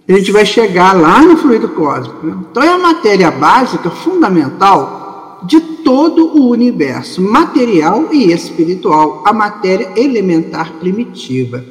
A 0.10 0.12
gente 0.12 0.30
vai 0.34 0.46
chegar 0.46 0.92
lá 0.92 1.22
no 1.22 1.38
fluido 1.38 1.70
cósmico. 1.70 2.28
Né? 2.28 2.36
Então, 2.52 2.62
é 2.62 2.68
a 2.68 2.78
matéria 2.78 3.32
básica, 3.32 3.90
fundamental, 3.90 5.40
de 5.44 5.62
todo 5.84 6.38
o 6.38 6.50
universo, 6.50 7.22
material 7.22 8.10
e 8.12 8.32
espiritual, 8.32 9.24
a 9.26 9.34
matéria 9.34 9.92
elementar 9.96 10.74
primitiva. 10.74 11.64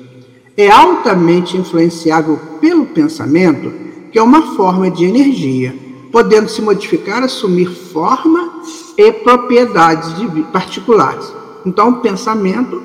É 0.57 0.71
altamente 0.71 1.57
influenciável 1.57 2.39
pelo 2.61 2.87
pensamento, 2.87 3.73
que 4.11 4.19
é 4.19 4.23
uma 4.23 4.55
forma 4.55 4.91
de 4.91 5.05
energia, 5.05 5.75
podendo 6.11 6.49
se 6.49 6.61
modificar, 6.61 7.23
assumir 7.23 7.67
forma 7.67 8.63
e 8.97 9.11
propriedades 9.13 10.13
particulares. 10.53 11.33
Então, 11.65 11.91
o 11.91 12.01
pensamento 12.01 12.83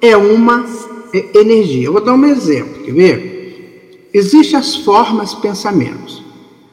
é 0.00 0.16
uma 0.16 0.64
energia. 1.34 1.86
Eu 1.86 1.92
vou 1.92 2.00
dar 2.00 2.14
um 2.14 2.24
exemplo, 2.24 2.82
quer 2.82 2.92
ver? 2.92 4.08
Existem 4.14 4.58
as 4.58 4.76
formas 4.76 5.34
pensamentos. 5.34 6.22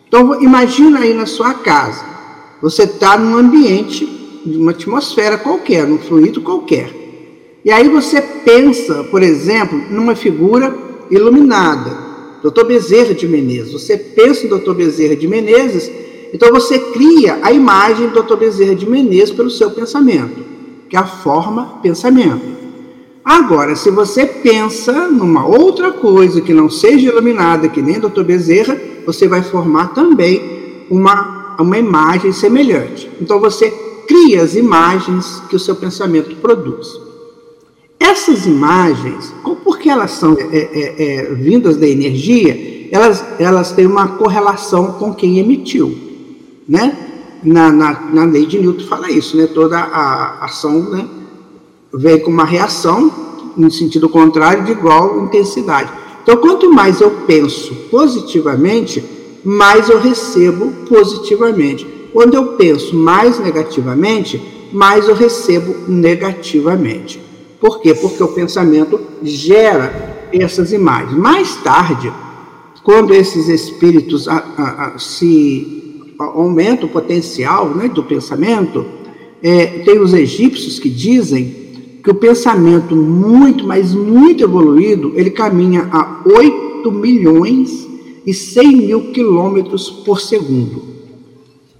Então, 0.07 0.41
imagina 0.41 0.99
aí 0.99 1.13
na 1.13 1.25
sua 1.25 1.53
casa, 1.53 2.16
você 2.61 2.83
está 2.83 3.17
num 3.17 3.37
ambiente, 3.37 4.41
numa 4.45 4.71
atmosfera 4.71 5.37
qualquer, 5.37 5.87
num 5.87 5.97
fluido 5.97 6.41
qualquer. 6.41 6.91
E 7.63 7.71
aí 7.71 7.87
você 7.89 8.21
pensa, 8.21 9.03
por 9.05 9.21
exemplo, 9.21 9.77
numa 9.89 10.15
figura 10.15 10.75
iluminada. 11.11 12.07
Doutor 12.41 12.65
Bezerra 12.65 13.13
de 13.13 13.27
Menezes. 13.27 13.73
Você 13.73 13.97
pensa 13.97 14.45
em 14.45 14.49
Doutor 14.49 14.75
Bezerra 14.75 15.15
de 15.15 15.27
Menezes, 15.27 15.91
então 16.33 16.51
você 16.51 16.79
cria 16.79 17.39
a 17.41 17.51
imagem 17.51 18.07
do 18.07 18.13
Doutor 18.13 18.37
Bezerra 18.37 18.75
de 18.75 18.89
Menezes 18.89 19.31
pelo 19.31 19.49
seu 19.49 19.71
pensamento 19.71 20.57
que 20.89 20.95
é 20.95 20.99
a 20.99 21.05
forma 21.05 21.79
pensamento. 21.81 22.57
Agora, 23.23 23.75
se 23.75 23.91
você 23.91 24.25
pensa 24.25 25.07
numa 25.07 25.45
outra 25.45 25.91
coisa 25.91 26.39
que 26.39 26.53
não 26.53 26.69
seja 26.69 27.09
iluminada, 27.09 27.67
que 27.67 27.81
nem 27.81 27.99
Dr. 27.99 28.23
Bezerra, 28.23 28.79
você 29.05 29.27
vai 29.27 29.43
formar 29.43 29.93
também 29.93 30.85
uma, 30.89 31.36
uma 31.61 31.77
imagem 31.77 32.31
semelhante. 32.31 33.09
Então, 33.19 33.39
você 33.39 33.69
cria 34.07 34.41
as 34.41 34.55
imagens 34.55 35.41
que 35.49 35.55
o 35.55 35.59
seu 35.59 35.75
pensamento 35.75 36.35
produz. 36.37 36.87
Essas 37.99 38.45
imagens, 38.45 39.33
por 39.43 39.55
que 39.55 39.87
porque 39.87 39.89
elas 39.89 40.11
são 40.11 40.35
é, 40.39 40.57
é, 40.57 41.03
é, 41.03 41.33
vindas 41.33 41.77
da 41.77 41.87
energia, 41.87 42.89
elas, 42.91 43.23
elas 43.39 43.71
têm 43.71 43.85
uma 43.85 44.07
correlação 44.07 44.93
com 44.93 45.13
quem 45.13 45.39
emitiu, 45.39 45.97
né? 46.67 46.97
Na, 47.43 47.71
na, 47.71 47.93
na 48.11 48.25
lei 48.25 48.45
de 48.45 48.59
Newton 48.59 48.85
fala 48.85 49.11
isso, 49.11 49.37
né? 49.37 49.47
Toda 49.47 49.77
a 49.77 50.43
ação 50.43 50.89
né, 50.89 51.07
vem 51.93 52.19
com 52.19 52.31
uma 52.31 52.43
reação 52.43 53.11
em 53.57 53.69
sentido 53.69 54.09
contrário 54.09 54.63
de 54.63 54.71
igual 54.71 55.23
intensidade. 55.23 55.91
Então, 56.23 56.37
quanto 56.37 56.69
mais 56.69 56.99
eu 56.99 57.11
penso 57.25 57.73
positivamente, 57.89 59.03
mais 59.43 59.89
eu 59.89 59.99
recebo 59.99 60.71
positivamente. 60.87 61.85
Quando 62.13 62.35
eu 62.35 62.53
penso 62.53 62.95
mais 62.95 63.39
negativamente, 63.39 64.41
mais 64.71 65.07
eu 65.07 65.15
recebo 65.15 65.75
negativamente. 65.87 67.21
Por 67.59 67.81
quê? 67.81 67.93
Porque 67.93 68.21
o 68.21 68.29
pensamento 68.29 68.99
gera 69.23 70.27
essas 70.31 70.71
imagens. 70.71 71.17
Mais 71.17 71.55
tarde, 71.57 72.11
quando 72.83 73.13
esses 73.13 73.47
espíritos 73.47 74.27
a, 74.27 74.37
a, 74.57 74.85
a, 74.87 74.99
se 74.99 76.13
aumenta 76.19 76.85
o 76.85 76.89
potencial 76.89 77.69
né, 77.69 77.87
do 77.87 78.03
pensamento, 78.03 78.85
é, 79.41 79.65
tem 79.83 79.99
os 79.99 80.13
egípcios 80.13 80.79
que 80.79 80.89
dizem 80.89 81.67
que 82.03 82.09
o 82.09 82.15
pensamento 82.15 82.95
muito, 82.95 83.67
mas 83.67 83.93
muito 83.93 84.43
evoluído, 84.43 85.13
ele 85.15 85.29
caminha 85.29 85.89
a 85.91 86.21
8 86.25 86.91
milhões 86.91 87.87
e 88.27 88.33
100 88.33 88.75
mil 88.75 89.11
quilômetros 89.13 89.89
por 89.89 90.19
segundo. 90.19 90.83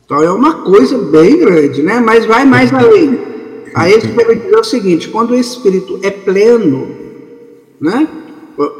Então 0.05 0.23
é 0.23 0.31
uma 0.31 0.63
coisa 0.63 0.97
bem 0.97 1.37
grande, 1.37 1.83
né? 1.83 1.99
Mas 1.99 2.25
vai 2.25 2.45
mais 2.45 2.73
além. 2.73 3.19
Aí 3.75 3.91
eles 3.91 4.09
podem 4.11 4.39
dizer 4.39 4.55
o 4.55 4.63
seguinte: 4.63 5.09
quando 5.09 5.31
o 5.31 5.35
espírito 5.35 5.99
é 6.01 6.09
pleno, 6.09 6.87
né? 7.81 8.07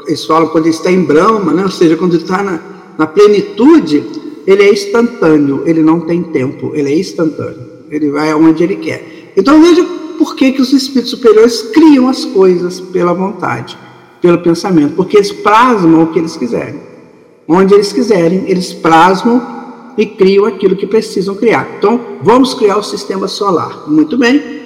Eles 0.06 0.24
falam 0.24 0.48
quando 0.48 0.66
está 0.66 0.90
em 0.90 1.04
Brahma, 1.04 1.52
né? 1.52 1.62
Ou 1.62 1.70
seja, 1.70 1.94
quando 1.94 2.16
está 2.16 2.42
na, 2.42 2.58
na 2.96 3.06
plenitude, 3.06 4.02
ele 4.46 4.62
é 4.62 4.72
instantâneo, 4.72 5.62
ele 5.66 5.82
não 5.82 6.00
tem 6.00 6.22
tempo, 6.22 6.72
ele 6.74 6.90
é 6.90 6.98
instantâneo, 6.98 7.66
ele 7.90 8.10
vai 8.10 8.30
aonde 8.30 8.64
ele 8.64 8.76
quer. 8.76 9.32
Então 9.36 9.60
veja 9.60 9.84
por 10.16 10.34
que, 10.34 10.52
que 10.52 10.62
os 10.62 10.72
espíritos 10.72 11.10
superiores 11.10 11.62
criam 11.62 12.08
as 12.08 12.24
coisas 12.24 12.80
pela 12.80 13.12
vontade, 13.12 13.78
pelo 14.22 14.38
pensamento, 14.38 14.96
porque 14.96 15.18
eles 15.18 15.30
plasmam 15.30 16.04
o 16.04 16.06
que 16.06 16.18
eles 16.18 16.36
quiserem. 16.36 16.87
Onde 17.48 17.72
eles 17.72 17.94
quiserem, 17.94 18.44
eles 18.46 18.74
plasmam 18.74 19.40
e 19.96 20.04
criam 20.04 20.44
aquilo 20.44 20.76
que 20.76 20.86
precisam 20.86 21.34
criar. 21.34 21.66
Então, 21.78 21.98
vamos 22.22 22.52
criar 22.52 22.76
o 22.76 22.82
sistema 22.82 23.26
solar. 23.26 23.84
Muito 23.88 24.18
bem. 24.18 24.58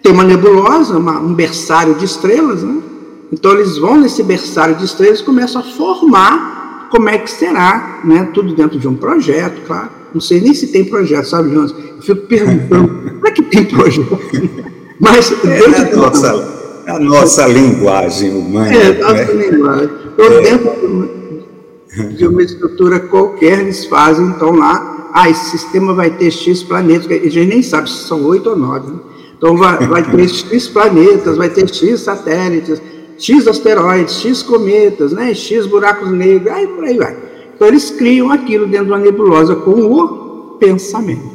Tem 0.00 0.12
uma 0.12 0.22
nebulosa, 0.22 0.96
uma, 0.96 1.18
um 1.18 1.34
berçário 1.34 1.96
de 1.96 2.04
estrelas, 2.04 2.62
né? 2.62 2.80
Então, 3.32 3.52
eles 3.52 3.76
vão 3.76 3.96
nesse 3.96 4.22
berçário 4.22 4.76
de 4.76 4.84
estrelas 4.84 5.20
e 5.20 5.24
começam 5.24 5.60
a 5.60 5.64
formar 5.64 6.88
como 6.90 7.08
é 7.08 7.18
que 7.18 7.28
será, 7.28 8.00
né? 8.04 8.30
Tudo 8.32 8.54
dentro 8.54 8.78
de 8.78 8.86
um 8.86 8.94
projeto, 8.94 9.66
claro. 9.66 9.90
Não 10.14 10.20
sei 10.20 10.40
nem 10.40 10.54
se 10.54 10.68
tem 10.68 10.84
projeto, 10.84 11.24
sabe, 11.24 11.52
Jonas? 11.52 11.72
Eu 11.72 12.00
fico 12.00 12.26
perguntando, 12.28 12.88
como 13.10 13.26
é 13.26 13.30
que 13.32 13.42
tem 13.42 13.64
projeto? 13.64 14.18
Mas 15.00 15.32
é, 15.44 15.92
a, 15.92 15.96
nossa, 15.96 16.82
a 16.86 16.98
nossa 17.00 17.46
linguagem 17.48 18.30
humana. 18.30 18.72
É, 18.72 19.02
a 19.02 19.12
nossa 19.12 19.34
né? 19.34 19.50
linguagem. 19.50 19.90
Então, 20.14 20.26
é. 20.26 20.40
dentro 20.42 21.23
de 22.16 22.26
uma 22.26 22.42
estrutura 22.42 22.98
qualquer, 22.98 23.60
eles 23.60 23.84
fazem, 23.84 24.26
então 24.26 24.50
lá, 24.52 25.10
ah, 25.12 25.30
esse 25.30 25.50
sistema 25.50 25.94
vai 25.94 26.10
ter 26.10 26.30
X 26.30 26.62
planetas, 26.62 27.06
a 27.06 27.14
gente 27.14 27.46
nem 27.46 27.62
sabe 27.62 27.88
se 27.88 28.08
são 28.08 28.24
oito 28.24 28.50
ou 28.50 28.56
nove. 28.56 28.90
Né? 28.90 28.98
Então 29.36 29.56
vai, 29.56 29.86
vai 29.86 30.02
ter 30.02 30.26
X 30.28 30.68
planetas, 30.68 31.36
vai 31.36 31.48
ter 31.48 31.68
X 31.72 32.00
satélites, 32.00 32.82
X 33.16 33.46
asteroides, 33.46 34.14
X 34.20 34.42
cometas, 34.42 35.12
né? 35.12 35.32
X 35.34 35.66
buracos 35.66 36.10
negros, 36.10 36.52
aí 36.52 36.66
por 36.66 36.84
aí 36.84 36.98
vai. 36.98 37.16
Então 37.54 37.68
eles 37.68 37.90
criam 37.90 38.32
aquilo 38.32 38.66
dentro 38.66 38.86
de 38.86 38.92
uma 38.92 38.98
nebulosa 38.98 39.54
com 39.54 39.70
o 39.70 40.56
pensamento. 40.58 41.34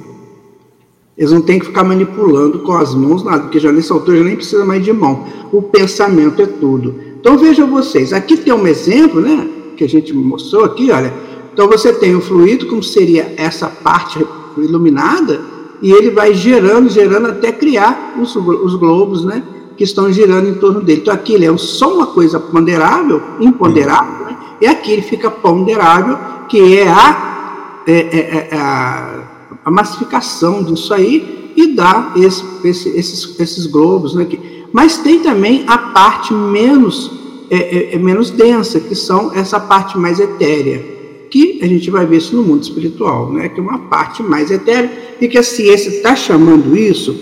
Eles 1.18 1.32
não 1.32 1.42
têm 1.42 1.60
que 1.60 1.68
ficar 1.68 1.84
manipulando 1.84 2.60
com 2.60 2.74
as 2.74 2.94
mãos 2.94 3.24
nada, 3.24 3.44
porque 3.44 3.60
já 3.60 3.72
nessa 3.72 3.94
altura 3.94 4.18
já 4.18 4.24
nem 4.24 4.36
precisa 4.36 4.66
mais 4.66 4.84
de 4.84 4.92
mão. 4.92 5.26
O 5.52 5.62
pensamento 5.62 6.42
é 6.42 6.46
tudo. 6.46 6.96
Então 7.20 7.38
vejam 7.38 7.70
vocês, 7.70 8.12
aqui 8.12 8.38
tem 8.38 8.54
um 8.54 8.68
exemplo, 8.68 9.22
né? 9.22 9.48
Que 9.80 9.86
a 9.86 9.90
gente 9.90 10.14
mostrou 10.14 10.66
aqui, 10.66 10.92
olha. 10.92 11.14
Então 11.54 11.68
você 11.68 11.94
tem 11.94 12.14
o 12.16 12.22
fluido, 12.22 12.68
como 12.68 12.84
seria 12.84 13.34
essa 13.38 13.68
parte 13.68 14.20
iluminada, 14.58 15.40
e 15.82 15.92
ele 15.92 16.12
vai 16.12 16.34
gerando, 16.34 16.90
gerando 16.90 17.28
até 17.28 17.52
criar 17.52 18.16
os, 18.22 18.36
os 18.36 18.76
globos, 18.76 19.24
né? 19.24 19.42
Que 19.78 19.86
estão 19.86 20.12
girando 20.12 20.50
em 20.50 20.56
torno 20.56 20.82
dele. 20.82 21.00
Então 21.00 21.14
aqui 21.14 21.34
ele 21.34 21.46
é 21.46 21.58
só 21.58 21.94
uma 21.94 22.08
coisa 22.08 22.40
ponderável, 22.40 23.22
imponderável, 23.40 24.26
né? 24.26 24.38
e 24.60 24.68
aqui 24.68 24.92
ele 24.92 25.02
fica 25.02 25.32
ponderável, 25.32 26.18
que 26.50 26.78
é 26.78 26.88
a, 26.90 27.84
é, 27.88 27.94
é, 27.94 28.50
é 28.52 28.58
a 28.58 29.20
a 29.64 29.72
massificação 29.72 30.64
disso 30.64 30.94
aí 30.94 31.54
e 31.56 31.68
dá 31.68 32.14
esse, 32.16 32.44
esse, 32.64 32.90
esses, 32.98 33.40
esses 33.40 33.66
globos. 33.68 34.16
Né, 34.16 34.28
mas 34.74 34.98
tem 34.98 35.20
também 35.20 35.64
a 35.68 35.78
parte 35.78 36.34
menos, 36.34 37.12
é, 37.50 37.58
é, 37.58 37.96
é, 37.96 37.98
menos 37.98 38.30
densa, 38.30 38.80
que 38.80 38.96
são 38.96 39.34
essa 39.34 39.60
parte 39.60 39.98
mais 39.98 40.20
etérea, 40.20 40.84
que 41.30 41.60
a 41.62 41.68
gente 41.68 41.90
vai 41.90 42.06
ver 42.06 42.18
isso 42.18 42.36
no 42.36 42.44
mundo 42.44 42.64
espiritual, 42.64 43.32
né, 43.32 43.50
que 43.50 43.60
é 43.60 43.64
uma 43.64 43.80
parte 43.80 44.22
mais 44.22 44.52
etérea, 44.52 44.92
e 45.20 45.28
que 45.28 45.38
a 45.38 45.44
ciência 45.44 45.90
está 45.90 46.16
chamando 46.16 46.78
isso 46.78 47.16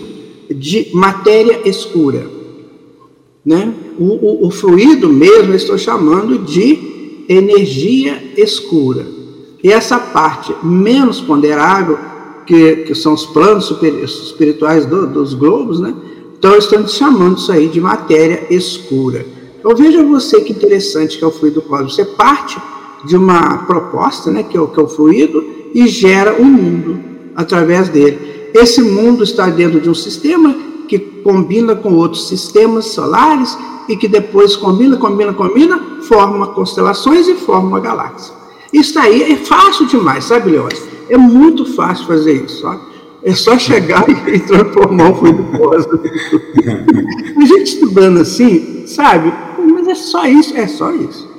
de 0.49 0.89
matéria 0.93 1.67
escura. 1.67 2.29
Né? 3.45 3.73
O, 3.97 4.43
o, 4.43 4.47
o 4.47 4.51
fluido 4.51 5.09
mesmo 5.09 5.53
eu 5.53 5.55
estou 5.55 5.77
chamando 5.77 6.39
de 6.39 7.25
energia 7.29 8.21
escura. 8.35 9.05
E 9.63 9.71
essa 9.71 9.97
parte 9.97 10.53
menos 10.63 11.19
ponderável 11.19 11.97
que, 12.45 12.77
que 12.77 12.95
são 12.95 13.13
os 13.13 13.25
planos 13.25 13.69
espirituais 13.81 14.85
do, 14.85 15.07
dos 15.07 15.33
globos, 15.33 15.79
né? 15.79 15.93
Então 16.37 16.55
estão 16.55 16.87
chamando 16.87 17.37
isso 17.37 17.51
aí 17.51 17.67
de 17.67 17.81
matéria 17.81 18.47
escura. 18.49 19.25
Então 19.67 19.75
veja 19.75 20.01
você 20.01 20.39
que 20.39 20.53
interessante 20.53 21.17
que 21.17 21.23
é 21.25 21.27
o 21.27 21.31
fluido 21.31 21.61
cósmico. 21.61 21.91
Você 21.91 22.05
parte 22.05 22.57
de 23.03 23.17
uma 23.17 23.65
proposta, 23.65 24.31
né, 24.31 24.41
que 24.41 24.55
é 24.55 24.61
o, 24.61 24.69
que 24.69 24.79
é 24.79 24.83
o 24.83 24.87
fluido, 24.87 25.43
e 25.73 25.85
gera 25.87 26.41
um 26.41 26.45
mundo 26.45 26.97
através 27.35 27.89
dele. 27.89 28.49
Esse 28.53 28.81
mundo 28.81 29.25
está 29.25 29.49
dentro 29.49 29.81
de 29.81 29.89
um 29.89 29.93
sistema 29.93 30.55
que 30.87 30.97
combina 30.97 31.75
com 31.75 31.93
outros 31.95 32.29
sistemas 32.29 32.85
solares 32.85 33.57
e 33.89 33.97
que 33.97 34.07
depois 34.07 34.55
combina, 34.55 34.95
combina, 34.95 35.33
combina, 35.33 35.81
forma 36.03 36.47
constelações 36.47 37.27
e 37.27 37.33
forma 37.33 37.67
uma 37.67 37.81
galáxia. 37.81 38.33
Isso 38.71 38.97
aí 38.97 39.33
é 39.33 39.35
fácil 39.35 39.85
demais, 39.85 40.23
sabe, 40.23 40.51
Leôncio? 40.51 40.87
É 41.09 41.17
muito 41.17 41.65
fácil 41.75 42.07
fazer 42.07 42.41
isso. 42.45 42.65
Ó. 42.65 42.73
É 43.21 43.33
só 43.33 43.59
chegar 43.59 44.05
e 44.33 44.39
transformar 44.39 45.11
o 45.11 45.15
fluido 45.15 45.43
pós. 45.57 45.85
a 45.85 47.43
gente 47.45 47.63
estudando 47.63 48.21
assim, 48.21 48.87
sabe? 48.87 49.33
Mas 49.87 49.99
é 49.99 50.01
só 50.01 50.27
isso, 50.27 50.57
é 50.57 50.67
só 50.67 50.93
isso. 50.93 51.29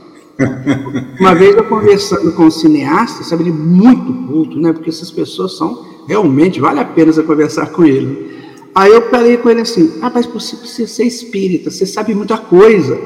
Uma 1.21 1.35
vez 1.35 1.55
eu 1.55 1.65
conversando 1.65 2.33
com 2.33 2.45
um 2.45 2.51
cineasta, 2.51 3.23
sabe, 3.23 3.43
ele 3.43 3.53
muito 3.53 4.27
culto, 4.27 4.59
né? 4.59 4.73
Porque 4.73 4.89
essas 4.89 5.11
pessoas 5.11 5.59
são 5.59 5.85
realmente, 6.09 6.59
vale 6.59 6.81
a 6.81 6.85
pena 6.85 7.13
você 7.13 7.23
conversar 7.23 7.67
com 7.67 7.85
ele. 7.85 8.39
Aí 8.75 8.91
eu 8.91 9.03
falei 9.11 9.37
com 9.37 9.51
ele 9.51 9.61
assim: 9.61 10.01
rapaz, 10.01 10.25
você 10.25 10.57
precisa 10.57 10.89
ser 10.89 11.05
espírita, 11.05 11.71
você 11.71 11.85
sabe 11.85 12.15
muita 12.15 12.39
coisa. 12.39 12.99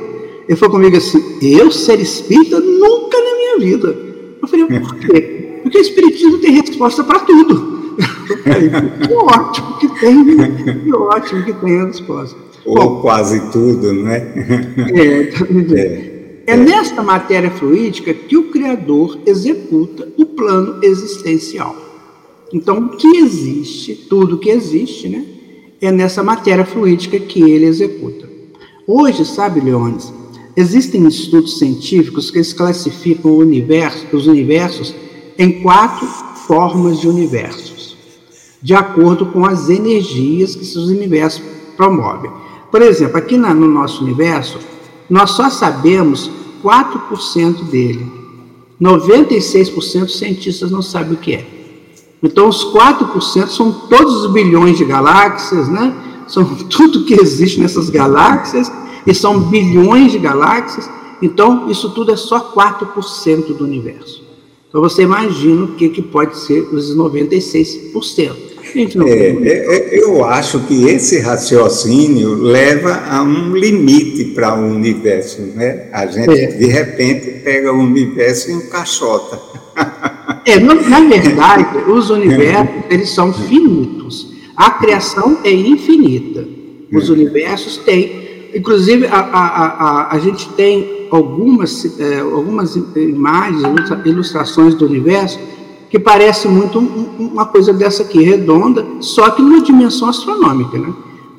Ele 0.49 0.57
falou 0.57 0.77
comigo 0.77 0.97
assim: 0.97 1.21
eu 1.43 1.73
ser 1.73 1.99
espírita? 1.99 2.61
Nunca 2.61 3.19
na 3.19 3.37
minha 3.37 3.59
vida. 3.59 3.97
Eu 4.41 4.47
falei: 4.47 4.67
por 4.67 4.95
quê? 4.97 5.61
Porque 5.65 5.79
o 5.79 5.81
Espiritismo 5.81 6.39
tem 6.39 6.53
resposta 6.53 7.03
para 7.03 7.21
tudo. 7.21 7.97
que 9.07 9.15
ótimo 9.15 9.79
que 9.79 9.89
tem, 10.01 10.25
que 10.83 10.95
ótimo 10.95 11.45
que 11.45 11.53
tem 11.53 11.81
a 11.81 11.87
resposta. 11.87 12.52
Ou 12.65 13.01
quase 13.01 13.51
tudo, 13.51 13.93
não 13.93 14.09
é? 14.09 14.19
É, 14.95 15.25
tá 15.25 15.47
é, 15.77 16.13
é 16.47 16.57
nesta 16.57 17.03
matéria 17.03 17.51
fluídica 17.51 18.13
que 18.15 18.37
o 18.37 18.51
Criador 18.51 19.19
executa 19.27 20.09
o 20.17 20.27
plano 20.27 20.79
existencial. 20.83 21.75
Então, 22.53 22.79
o 22.79 22.97
que 22.97 23.17
existe, 23.17 23.95
tudo 23.95 24.39
que 24.39 24.51
existe, 24.51 25.09
né, 25.09 25.25
é 25.81 25.91
nessa 25.91 26.23
matéria 26.23 26.65
fluídica 26.65 27.19
que 27.19 27.43
ele 27.43 27.65
executa. 27.65 28.29
Hoje, 28.87 29.25
sabe, 29.25 29.61
Leones, 29.61 30.13
existem 30.57 31.07
estudos 31.07 31.59
científicos 31.59 32.31
que 32.31 32.43
classificam 32.55 33.37
universo, 33.37 34.07
os 34.13 34.27
universos 34.27 34.95
em 35.39 35.63
quatro 35.63 36.07
formas 36.47 37.01
de 37.01 37.09
universos, 37.09 37.97
de 38.61 38.75
acordo 38.75 39.27
com 39.27 39.47
as 39.47 39.71
energias 39.71 40.55
que 40.55 40.63
esses 40.63 40.77
universos 40.77 41.43
promovem. 41.77 42.31
Por 42.73 42.81
exemplo, 42.81 43.19
aqui 43.19 43.37
na, 43.37 43.53
no 43.53 43.69
nosso 43.69 44.03
universo, 44.03 44.59
nós 45.09 45.33
só 45.33 45.51
sabemos 45.51 46.31
4% 46.65 47.65
dele. 47.65 48.11
96% 48.81 50.01
dos 50.07 50.19
cientistas 50.19 50.71
não 50.71 50.81
sabem 50.81 51.13
o 51.13 51.17
que 51.17 51.35
é. 51.35 51.47
Então, 52.23 52.49
os 52.49 52.65
4% 52.73 53.49
são 53.49 53.71
todos 53.71 54.25
os 54.25 54.33
bilhões 54.33 54.79
de 54.79 54.87
galáxias, 54.87 55.69
né? 55.69 55.95
São 56.27 56.45
tudo 56.71 57.05
que 57.05 57.13
existe 57.15 57.61
nessas 57.61 57.91
galáxias 57.91 58.73
e 59.07 59.15
são 59.15 59.39
bilhões 59.39 60.13
de 60.13 60.19
galáxias, 60.19 60.89
então 61.21 61.71
isso 61.71 61.91
tudo 61.91 62.13
é 62.13 62.17
só 62.17 62.53
4% 62.55 63.55
do 63.55 63.65
universo. 63.65 64.23
Então 64.69 64.81
você 64.81 65.03
imagina 65.03 65.65
o 65.65 65.75
que, 65.75 65.89
que 65.91 66.01
pode 66.01 66.39
ser 66.39 66.61
os 66.73 66.97
96%. 66.97 68.52
É, 68.75 69.49
é, 69.49 69.97
é, 69.97 70.05
eu 70.05 70.25
acho 70.25 70.61
que 70.61 70.85
esse 70.85 71.19
raciocínio 71.21 72.35
leva 72.35 73.03
a 73.09 73.23
um 73.23 73.55
limite 73.55 74.27
para 74.27 74.59
o 74.59 74.65
universo, 74.65 75.43
né? 75.55 75.89
A 75.93 76.07
gente 76.07 76.39
é. 76.39 76.47
de 76.47 76.67
repente 76.67 77.41
pega 77.43 77.73
o 77.73 77.79
universo 77.79 78.51
e 78.51 78.55
encaixota. 78.55 79.41
É, 80.45 80.59
na, 80.59 80.75
na 80.75 81.01
verdade, 81.01 81.65
os 81.89 82.11
universos 82.11 82.75
eles 82.91 83.11
são 83.11 83.33
finitos. 83.33 84.33
A 84.57 84.71
criação 84.71 85.39
é 85.45 85.53
infinita. 85.53 86.45
Os 86.93 87.09
é. 87.09 87.13
universos 87.13 87.77
têm, 87.79 88.51
inclusive 88.53 89.07
a, 89.07 89.19
a, 89.19 89.67
a, 89.67 90.17
a 90.17 90.19
gente 90.19 90.49
tem 90.55 91.07
algumas, 91.13 91.87
algumas 92.33 92.75
imagens, 92.75 93.89
ilustrações 94.05 94.75
do 94.75 94.87
universo 94.87 95.39
que 95.93 95.99
parece 95.99 96.49
muito 96.49 96.79
uma 96.79 97.45
coisa 97.45 97.71
dessa 97.71 98.03
aqui, 98.03 98.23
redonda, 98.23 98.83
só 99.01 99.29
que 99.29 99.43
numa 99.43 99.63
dimensão 99.63 100.09
astronômica, 100.09 100.79
né? 100.79 100.91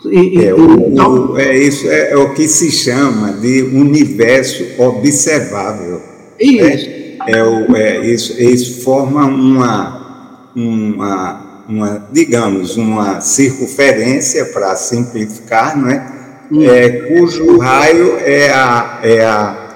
E, 0.05 0.45
é, 0.45 0.53
o, 0.53 0.91
então, 0.91 1.35
é, 1.39 1.57
isso, 1.57 1.89
é, 1.89 2.11
é, 2.11 2.17
o 2.17 2.35
que 2.35 2.47
se 2.47 2.69
chama 2.69 3.33
de 3.33 3.63
universo 3.63 4.63
observável. 4.77 5.99
Isso. 6.39 6.87
É, 6.87 7.31
é, 7.31 7.43
o, 7.43 7.75
é, 7.75 8.05
isso, 8.05 8.39
isso 8.39 8.83
forma 8.83 9.25
uma, 9.25 10.49
uma, 10.55 11.63
uma, 11.67 12.07
digamos, 12.11 12.77
uma 12.77 13.21
circunferência, 13.21 14.45
para 14.45 14.75
simplificar, 14.75 15.75
não 15.75 15.89
é? 15.89 16.13
Hum. 16.51 16.63
é? 16.63 16.89
cujo 16.89 17.57
raio 17.57 18.17
é 18.19 18.51
a, 18.51 18.99
é, 19.01 19.25
a, 19.25 19.67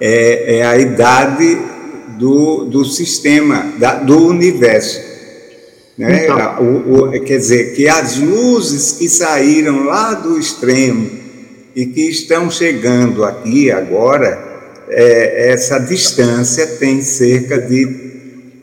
é, 0.00 0.56
é 0.56 0.66
a 0.66 0.76
idade 0.78 1.75
do, 2.18 2.64
do 2.64 2.84
sistema, 2.84 3.72
da, 3.78 3.94
do 3.94 4.26
universo. 4.26 5.00
Né? 5.96 6.24
Então. 6.24 6.62
O, 6.62 7.04
o, 7.04 7.24
quer 7.24 7.38
dizer, 7.38 7.74
que 7.74 7.88
as 7.88 8.18
luzes 8.18 8.92
que 8.92 9.08
saíram 9.08 9.84
lá 9.84 10.14
do 10.14 10.38
extremo 10.38 11.10
e 11.74 11.86
que 11.86 12.08
estão 12.08 12.50
chegando 12.50 13.24
aqui 13.24 13.70
agora, 13.70 14.44
é, 14.88 15.52
essa 15.52 15.78
distância 15.78 16.66
tem 16.66 17.02
cerca 17.02 17.58
de 17.58 18.06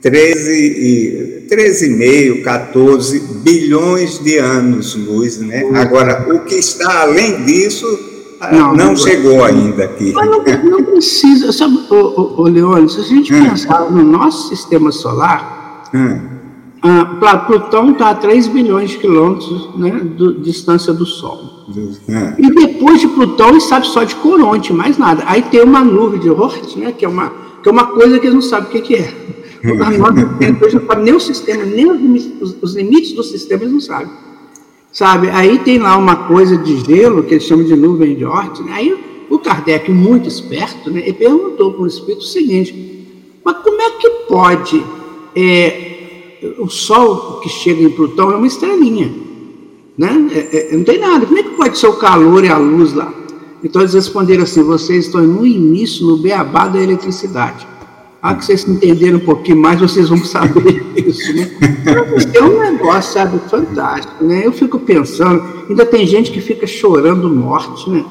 13,5, 0.02 1.48
13 1.48 2.42
14 2.44 3.20
bilhões 3.44 4.20
de 4.20 4.38
anos-luz. 4.38 5.38
Né? 5.38 5.64
Agora, 5.76 6.28
o 6.34 6.40
que 6.42 6.56
está 6.56 7.02
além 7.02 7.44
disso 7.44 8.13
não, 8.52 8.76
não, 8.76 8.96
chegou 8.96 9.44
ainda 9.44 9.86
aqui. 9.86 10.12
Mas 10.14 10.30
não, 10.30 10.44
não 10.70 10.84
precisa. 10.84 11.52
Sabe, 11.52 11.80
ô, 11.90 11.96
ô, 11.96 12.42
ô 12.42 12.44
Leone, 12.44 12.90
se 12.90 13.00
a 13.00 13.04
gente 13.04 13.34
hum. 13.34 13.50
pensar 13.50 13.90
no 13.90 14.04
nosso 14.04 14.50
sistema 14.50 14.92
solar, 14.92 15.84
hum. 15.94 16.20
ah, 16.82 17.38
Plutão 17.48 17.92
está 17.92 18.10
a 18.10 18.16
3 18.16 18.48
bilhões 18.48 18.92
de 18.92 18.98
quilômetros 18.98 19.70
né, 19.78 19.92
de 20.18 20.42
distância 20.42 20.94
do 20.94 21.06
Sol. 21.06 21.66
Hum. 21.70 21.94
E 22.38 22.50
depois 22.54 23.02
de 23.02 23.08
Plutão, 23.08 23.50
ele 23.50 23.62
sabe 23.62 23.88
só 23.88 24.04
de 24.04 24.16
Coronte, 24.16 24.74
mais 24.74 24.98
nada. 24.98 25.24
Aí 25.26 25.42
tem 25.44 25.62
uma 25.62 25.84
nuvem 25.84 26.20
de 26.20 26.30
Oort, 26.30 26.78
né, 26.78 26.92
que, 26.92 27.06
é 27.06 27.08
uma, 27.08 27.32
que 27.62 27.70
é 27.70 27.72
uma 27.72 27.88
coisa 27.88 28.20
que 28.20 28.26
eles 28.26 28.36
não 28.36 28.42
sabem 28.42 28.70
o 28.70 28.72
que, 28.72 28.82
que 28.82 28.96
é. 28.96 29.14
Hum. 29.64 29.78
Nós 29.78 29.98
não 29.98 30.88
sabemos 30.88 31.04
nem 31.04 31.14
o 31.14 31.20
sistema, 31.20 31.64
nem 31.64 31.90
os 31.90 32.00
limites, 32.00 32.56
os 32.62 32.76
limites 32.76 33.14
do 33.14 33.24
sistema, 33.24 33.64
eles 33.64 33.74
não 33.74 33.80
sabem. 33.80 34.10
Sabe? 34.94 35.28
Aí 35.32 35.58
tem 35.58 35.80
lá 35.80 35.98
uma 35.98 36.16
coisa 36.28 36.56
de 36.56 36.78
gelo, 36.82 37.24
que 37.24 37.34
eles 37.34 37.44
chamam 37.44 37.66
de 37.66 37.76
nuvem 37.76 38.16
de 38.16 38.24
Oort, 38.24 38.62
né? 38.62 38.74
Aí 38.74 39.26
o 39.28 39.40
Kardec, 39.40 39.92
muito 39.92 40.28
esperto, 40.28 40.92
né, 40.92 41.02
ele 41.02 41.14
perguntou 41.14 41.74
para 41.74 41.82
o 41.82 41.88
Espírito 41.88 42.22
o 42.22 42.28
seguinte, 42.28 43.08
mas 43.44 43.58
como 43.58 43.82
é 43.82 43.90
que 43.90 44.10
pode 44.28 44.84
é, 45.36 46.54
o 46.60 46.70
Sol 46.70 47.40
que 47.40 47.50
chega 47.50 47.82
em 47.82 47.90
Plutão 47.90 48.32
é 48.32 48.36
uma 48.36 48.46
estrelinha, 48.46 49.12
né? 49.98 50.30
É, 50.32 50.74
é, 50.74 50.78
não 50.78 50.84
tem 50.84 51.00
nada, 51.00 51.26
como 51.26 51.40
é 51.40 51.44
que 51.44 51.50
pode 51.50 51.78
ser 51.78 51.88
o 51.88 51.94
calor 51.94 52.44
e 52.44 52.50
a 52.50 52.58
luz 52.58 52.94
lá? 52.94 53.12
Então 53.64 53.82
eles 53.82 53.96
responderam 53.96 54.44
assim, 54.44 54.62
vocês 54.62 55.06
estão 55.06 55.24
no 55.24 55.46
início, 55.46 56.06
no 56.06 56.18
beabá 56.18 56.68
da 56.68 56.80
eletricidade. 56.80 57.66
Ah, 58.26 58.34
que 58.36 58.46
vocês 58.46 58.66
entenderam 58.66 59.18
um 59.18 59.26
pouquinho 59.26 59.58
mais, 59.58 59.82
vocês 59.82 60.08
vão 60.08 60.18
saber 60.20 60.82
isso, 60.96 61.36
né? 61.36 61.52
É 62.34 62.42
um 62.42 62.58
negócio, 62.58 63.12
sabe, 63.12 63.38
fantástico, 63.50 64.24
né? 64.24 64.44
Eu 64.46 64.54
fico 64.54 64.80
pensando, 64.80 65.44
ainda 65.68 65.86
tem 65.86 66.08
gente 66.08 66.32
que 66.32 66.40
fica 66.40 66.66
chorando 66.66 67.30
morte, 67.30 67.90
né? 67.90 68.06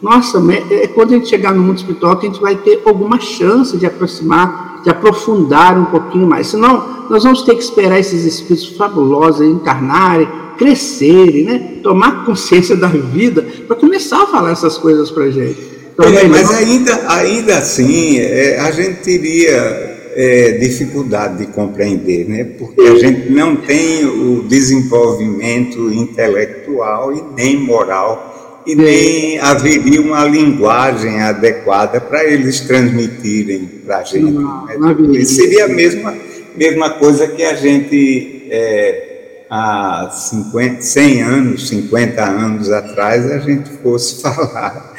Nossa, 0.00 0.38
é, 0.52 0.84
é 0.84 0.86
quando 0.86 1.14
a 1.14 1.16
gente 1.16 1.28
chegar 1.28 1.52
no 1.52 1.64
mundo 1.64 1.78
espiritual 1.78 2.16
que 2.16 2.28
a 2.28 2.30
gente 2.30 2.40
vai 2.40 2.54
ter 2.54 2.80
alguma 2.86 3.18
chance 3.18 3.76
de 3.76 3.84
aproximar, 3.84 4.82
de 4.84 4.90
aprofundar 4.90 5.76
um 5.76 5.86
pouquinho 5.86 6.28
mais. 6.28 6.46
Senão, 6.46 7.08
nós 7.10 7.24
vamos 7.24 7.42
ter 7.42 7.56
que 7.56 7.64
esperar 7.64 7.98
esses 7.98 8.24
espíritos 8.24 8.68
fabulosos 8.76 9.44
encarnarem, 9.44 10.28
crescerem, 10.56 11.44
né? 11.44 11.58
Tomar 11.82 12.24
consciência 12.24 12.76
da 12.76 12.86
vida 12.86 13.44
para 13.66 13.74
começar 13.74 14.22
a 14.22 14.26
falar 14.26 14.52
essas 14.52 14.78
coisas 14.78 15.10
para 15.10 15.28
gente. 15.28 15.75
Mas 15.98 16.50
ainda, 16.50 17.10
ainda 17.10 17.56
assim, 17.56 18.18
é, 18.18 18.60
a 18.60 18.70
gente 18.70 19.00
teria 19.00 19.96
é, 20.14 20.52
dificuldade 20.52 21.38
de 21.38 21.46
compreender, 21.52 22.28
né? 22.28 22.44
porque 22.58 22.80
a 22.82 22.96
gente 22.96 23.30
não 23.30 23.56
tem 23.56 24.04
o 24.04 24.42
desenvolvimento 24.48 25.92
intelectual 25.92 27.14
e 27.14 27.22
nem 27.34 27.56
moral, 27.58 28.62
e 28.66 28.74
nem 28.74 29.38
haveria 29.38 30.00
uma 30.00 30.24
linguagem 30.24 31.20
adequada 31.20 32.00
para 32.00 32.24
eles 32.24 32.60
transmitirem 32.60 33.66
para 33.84 33.98
a 33.98 34.04
gente. 34.04 34.32
Não, 34.32 34.66
né? 34.66 34.76
não 34.78 35.24
seria 35.24 35.66
a 35.66 35.68
mesma, 35.68 36.14
mesma 36.56 36.90
coisa 36.90 37.28
que 37.28 37.44
a 37.44 37.54
gente. 37.54 38.48
É, 38.50 39.02
há 39.48 40.10
50, 40.10 40.82
100 40.82 41.22
anos, 41.22 41.68
50 41.68 42.24
anos 42.24 42.72
atrás, 42.72 43.30
a 43.30 43.38
gente 43.38 43.70
fosse 43.80 44.20
falar 44.22 44.95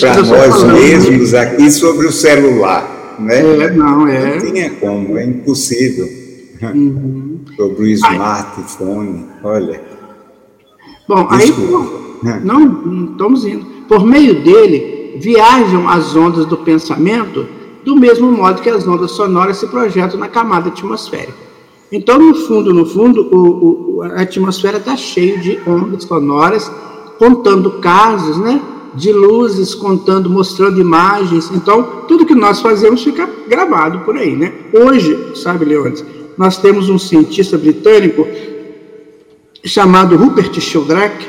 para 0.00 0.22
nós 0.22 0.62
mesmos 0.64 1.34
aqui 1.34 1.70
sobre 1.70 2.06
o 2.06 2.12
celular, 2.12 3.16
né? 3.18 3.64
É, 3.64 3.70
não, 3.70 4.06
é. 4.06 4.36
Não 4.36 4.46
tinha 4.46 4.70
como, 4.70 5.18
é 5.18 5.24
impossível. 5.24 6.24
Uhum. 6.62 7.40
sobre 7.56 7.82
o 7.82 7.86
smartphone, 7.88 9.26
olha. 9.42 9.82
Bom, 11.06 11.28
Desculpa. 11.36 12.00
aí, 12.24 12.40
não, 12.42 12.60
não 12.60 13.12
estamos 13.12 13.44
indo. 13.44 13.66
Por 13.86 14.06
meio 14.06 14.42
dele, 14.42 15.18
viajam 15.20 15.86
as 15.88 16.16
ondas 16.16 16.46
do 16.46 16.56
pensamento 16.58 17.46
do 17.84 17.94
mesmo 17.94 18.32
modo 18.32 18.62
que 18.62 18.70
as 18.70 18.86
ondas 18.86 19.10
sonoras 19.10 19.58
se 19.58 19.66
projetam 19.66 20.18
na 20.18 20.28
camada 20.28 20.70
atmosférica. 20.70 21.44
Então, 21.92 22.18
no 22.18 22.34
fundo, 22.34 22.72
no 22.72 22.86
fundo, 22.86 23.28
o, 23.30 23.98
o, 23.98 24.02
a 24.02 24.22
atmosfera 24.22 24.78
está 24.78 24.96
cheia 24.96 25.38
de 25.38 25.60
ondas 25.66 26.04
sonoras, 26.04 26.70
contando 27.18 27.72
casos, 27.72 28.38
né? 28.38 28.60
De 28.94 29.12
luzes 29.12 29.74
contando, 29.74 30.30
mostrando 30.30 30.80
imagens. 30.80 31.50
Então, 31.52 32.04
tudo 32.06 32.26
que 32.26 32.34
nós 32.34 32.60
fazemos 32.60 33.02
fica 33.02 33.28
gravado 33.48 34.00
por 34.00 34.16
aí, 34.16 34.36
né? 34.36 34.52
Hoje, 34.72 35.32
sabe, 35.34 35.64
Leones, 35.64 36.04
nós 36.38 36.56
temos 36.56 36.88
um 36.88 36.98
cientista 36.98 37.58
britânico 37.58 38.26
chamado 39.64 40.16
Rupert 40.16 40.60
Sheldrake, 40.60 41.28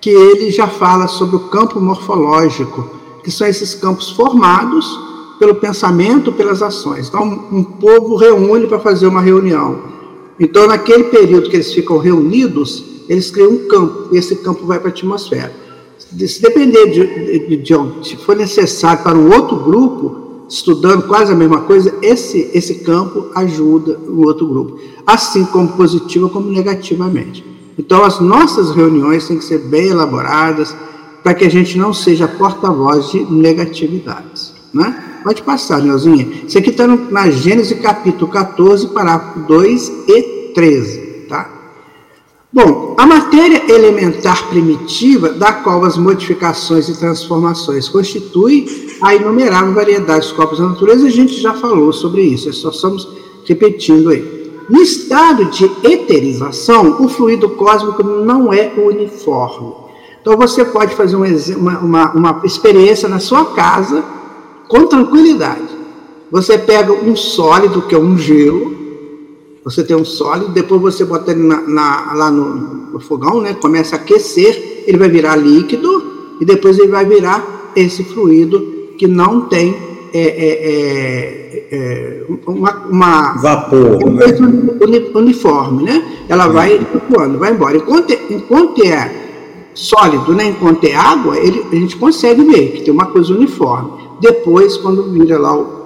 que 0.00 0.10
ele 0.10 0.50
já 0.50 0.66
fala 0.66 1.06
sobre 1.06 1.36
o 1.36 1.40
campo 1.40 1.80
morfológico, 1.80 2.90
que 3.22 3.30
são 3.30 3.46
esses 3.46 3.74
campos 3.74 4.10
formados 4.10 4.98
pelo 5.38 5.54
pensamento, 5.54 6.32
pelas 6.32 6.62
ações. 6.62 7.08
Então, 7.08 7.46
um 7.52 7.62
povo 7.62 8.16
reúne 8.16 8.66
para 8.66 8.78
fazer 8.78 9.06
uma 9.06 9.20
reunião. 9.20 9.90
Então, 10.38 10.66
naquele 10.66 11.04
período 11.04 11.50
que 11.50 11.56
eles 11.56 11.72
ficam 11.72 11.98
reunidos, 11.98 12.82
eles 13.08 13.30
criam 13.30 13.50
um 13.50 13.68
campo, 13.68 14.08
e 14.12 14.16
esse 14.16 14.36
campo 14.36 14.66
vai 14.66 14.78
para 14.78 14.88
a 14.88 14.92
atmosfera 14.92 15.69
se 16.28 16.42
depender 16.42 16.86
de, 16.86 17.56
de, 17.56 17.56
de, 17.56 18.08
se 18.08 18.16
for 18.16 18.36
necessário 18.36 19.02
para 19.02 19.16
um 19.16 19.32
outro 19.32 19.56
grupo, 19.56 20.46
estudando 20.48 21.06
quase 21.06 21.32
a 21.32 21.36
mesma 21.36 21.60
coisa, 21.60 21.94
esse, 22.02 22.50
esse 22.52 22.76
campo 22.76 23.26
ajuda 23.34 23.98
o 23.98 24.26
outro 24.26 24.46
grupo, 24.46 24.80
assim 25.06 25.44
como 25.44 25.68
positiva 25.68 26.28
como 26.28 26.50
negativamente. 26.50 27.44
Então, 27.78 28.02
as 28.04 28.20
nossas 28.20 28.72
reuniões 28.72 29.26
têm 29.26 29.38
que 29.38 29.44
ser 29.44 29.58
bem 29.58 29.88
elaboradas 29.88 30.74
para 31.22 31.34
que 31.34 31.44
a 31.44 31.50
gente 31.50 31.78
não 31.78 31.94
seja 31.94 32.26
porta-voz 32.26 33.10
de 33.10 33.24
negatividades. 33.24 34.52
Né? 34.72 35.20
Pode 35.22 35.42
passar, 35.42 35.80
Neuzinha. 35.80 36.26
Isso 36.46 36.58
aqui 36.58 36.70
está 36.70 36.86
na 36.86 37.30
Gênesis 37.30 37.78
capítulo 37.80 38.30
14, 38.30 38.88
parágrafo 38.88 39.40
2 39.40 39.92
e 40.08 40.52
13. 40.54 41.26
Tá? 41.28 41.48
Bom, 42.52 42.94
a 42.98 43.06
matéria 43.40 43.72
elementar 43.72 44.48
primitiva, 44.48 45.30
da 45.30 45.50
qual 45.50 45.82
as 45.84 45.96
modificações 45.96 46.90
e 46.90 46.98
transformações 46.98 47.88
constituem 47.88 48.66
a 49.00 49.14
inumerável 49.14 49.72
variedade 49.72 50.26
dos 50.26 50.32
corpos 50.32 50.58
da 50.58 50.68
natureza, 50.68 51.06
a 51.06 51.10
gente 51.10 51.40
já 51.40 51.54
falou 51.54 51.90
sobre 51.90 52.20
isso, 52.20 52.50
é 52.50 52.52
só 52.52 52.68
estamos 52.68 53.08
repetindo 53.46 54.10
aí. 54.10 54.50
No 54.68 54.82
estado 54.82 55.46
de 55.46 55.64
eterização, 55.82 57.02
o 57.02 57.08
fluido 57.08 57.48
cósmico 57.50 58.02
não 58.02 58.52
é 58.52 58.72
uniforme. 58.76 59.72
Então 60.20 60.36
você 60.36 60.62
pode 60.62 60.94
fazer 60.94 61.16
uma, 61.16 61.78
uma, 61.78 62.12
uma 62.12 62.40
experiência 62.44 63.08
na 63.08 63.18
sua 63.18 63.46
casa 63.46 64.04
com 64.68 64.86
tranquilidade. 64.86 65.80
Você 66.30 66.58
pega 66.58 66.92
um 66.92 67.16
sólido, 67.16 67.82
que 67.82 67.94
é 67.94 67.98
um 67.98 68.18
gelo, 68.18 68.79
você 69.64 69.84
tem 69.84 69.94
um 69.94 70.04
sólido, 70.04 70.52
depois 70.52 70.80
você 70.80 71.04
bota 71.04 71.32
ele 71.32 71.42
na, 71.42 71.60
na, 71.62 72.14
lá 72.14 72.30
no, 72.30 72.92
no, 72.92 73.00
fogão, 73.00 73.40
né? 73.40 73.54
começa 73.54 73.96
a 73.96 73.98
aquecer, 73.98 74.84
ele 74.86 74.96
vai 74.96 75.08
virar 75.08 75.36
líquido 75.36 76.36
e 76.40 76.44
depois 76.44 76.78
ele 76.78 76.88
vai 76.88 77.04
virar 77.04 77.72
esse 77.76 78.02
fluido 78.04 78.60
que 78.96 79.06
não 79.06 79.42
tem 79.42 79.76
é, 80.12 80.20
é, 80.20 80.50
é, 80.62 81.76
é 81.76 82.24
uma, 82.46 82.86
uma, 82.86 83.32
vapor, 83.34 84.10
né? 84.10 84.24
uniforme, 85.14 85.84
né? 85.84 86.24
Ela 86.28 86.48
vai 86.48 86.78
flutuando, 86.78 87.38
vai 87.38 87.52
embora. 87.52 87.76
Enquanto, 87.76 88.12
enquanto 88.28 88.84
é 88.84 89.20
sólido, 89.74 90.34
né? 90.34 90.48
enquanto 90.48 90.84
é 90.84 90.94
água, 90.94 91.38
ele, 91.38 91.64
a 91.70 91.74
gente 91.76 91.96
consegue 91.96 92.42
ver 92.44 92.72
que 92.72 92.82
tem 92.82 92.92
uma 92.92 93.06
coisa 93.06 93.32
uniforme. 93.32 93.92
Depois, 94.20 94.76
quando 94.76 95.10
vira 95.12 95.38
lá 95.38 95.56
o, 95.56 95.79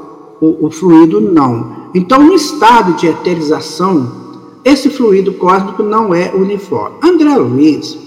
o, 0.45 0.66
o 0.66 0.70
fluido, 0.70 1.20
não. 1.20 1.90
Então, 1.95 2.22
no 2.22 2.34
estado 2.34 2.95
de 2.95 3.07
eterização, 3.07 4.24
esse 4.64 4.90
fluido 4.90 5.32
cósmico 5.34 5.82
não 5.82 6.14
é 6.14 6.32
uniforme. 6.34 6.97
André 7.03 7.36
Luiz, 7.36 7.99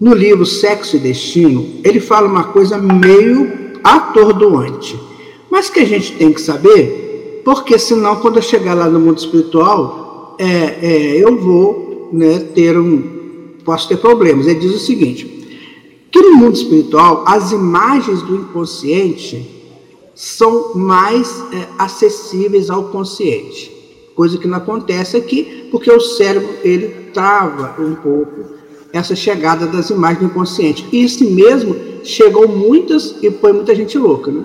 no 0.00 0.14
livro 0.14 0.44
Sexo 0.44 0.96
e 0.96 0.98
Destino, 0.98 1.66
ele 1.84 2.00
fala 2.00 2.28
uma 2.28 2.44
coisa 2.44 2.76
meio 2.78 3.52
atordoante, 3.82 4.98
mas 5.50 5.70
que 5.70 5.80
a 5.80 5.84
gente 5.84 6.12
tem 6.12 6.32
que 6.32 6.40
saber, 6.40 7.42
porque 7.44 7.78
senão, 7.78 8.16
quando 8.16 8.36
eu 8.36 8.42
chegar 8.42 8.74
lá 8.74 8.88
no 8.88 8.98
mundo 8.98 9.18
espiritual, 9.18 10.36
é, 10.38 10.46
é, 10.82 11.16
eu 11.16 11.38
vou 11.38 12.08
né, 12.12 12.38
ter 12.54 12.78
um, 12.78 13.02
posso 13.64 13.88
ter 13.88 13.98
problemas. 13.98 14.46
Ele 14.46 14.58
diz 14.58 14.74
o 14.74 14.78
seguinte: 14.78 15.26
que 16.10 16.20
no 16.20 16.36
mundo 16.36 16.54
espiritual 16.54 17.24
as 17.26 17.52
imagens 17.52 18.22
do 18.22 18.36
inconsciente 18.36 19.63
são 20.14 20.74
mais 20.74 21.42
é, 21.52 21.66
acessíveis 21.78 22.70
ao 22.70 22.84
consciente, 22.84 23.70
coisa 24.14 24.38
que 24.38 24.46
não 24.46 24.58
acontece 24.58 25.16
aqui, 25.16 25.68
porque 25.70 25.90
o 25.90 26.00
cérebro 26.00 26.48
ele 26.62 27.10
trava 27.12 27.74
um 27.82 27.94
pouco 27.94 28.54
essa 28.92 29.16
chegada 29.16 29.66
das 29.66 29.90
imagens 29.90 30.20
do 30.20 30.26
inconsciente. 30.26 30.86
E 30.92 31.02
isso 31.02 31.28
mesmo 31.28 31.74
chegou 32.04 32.46
muitas 32.46 33.16
e 33.22 33.30
foi 33.30 33.52
muita 33.52 33.74
gente 33.74 33.98
louca, 33.98 34.30
né? 34.30 34.44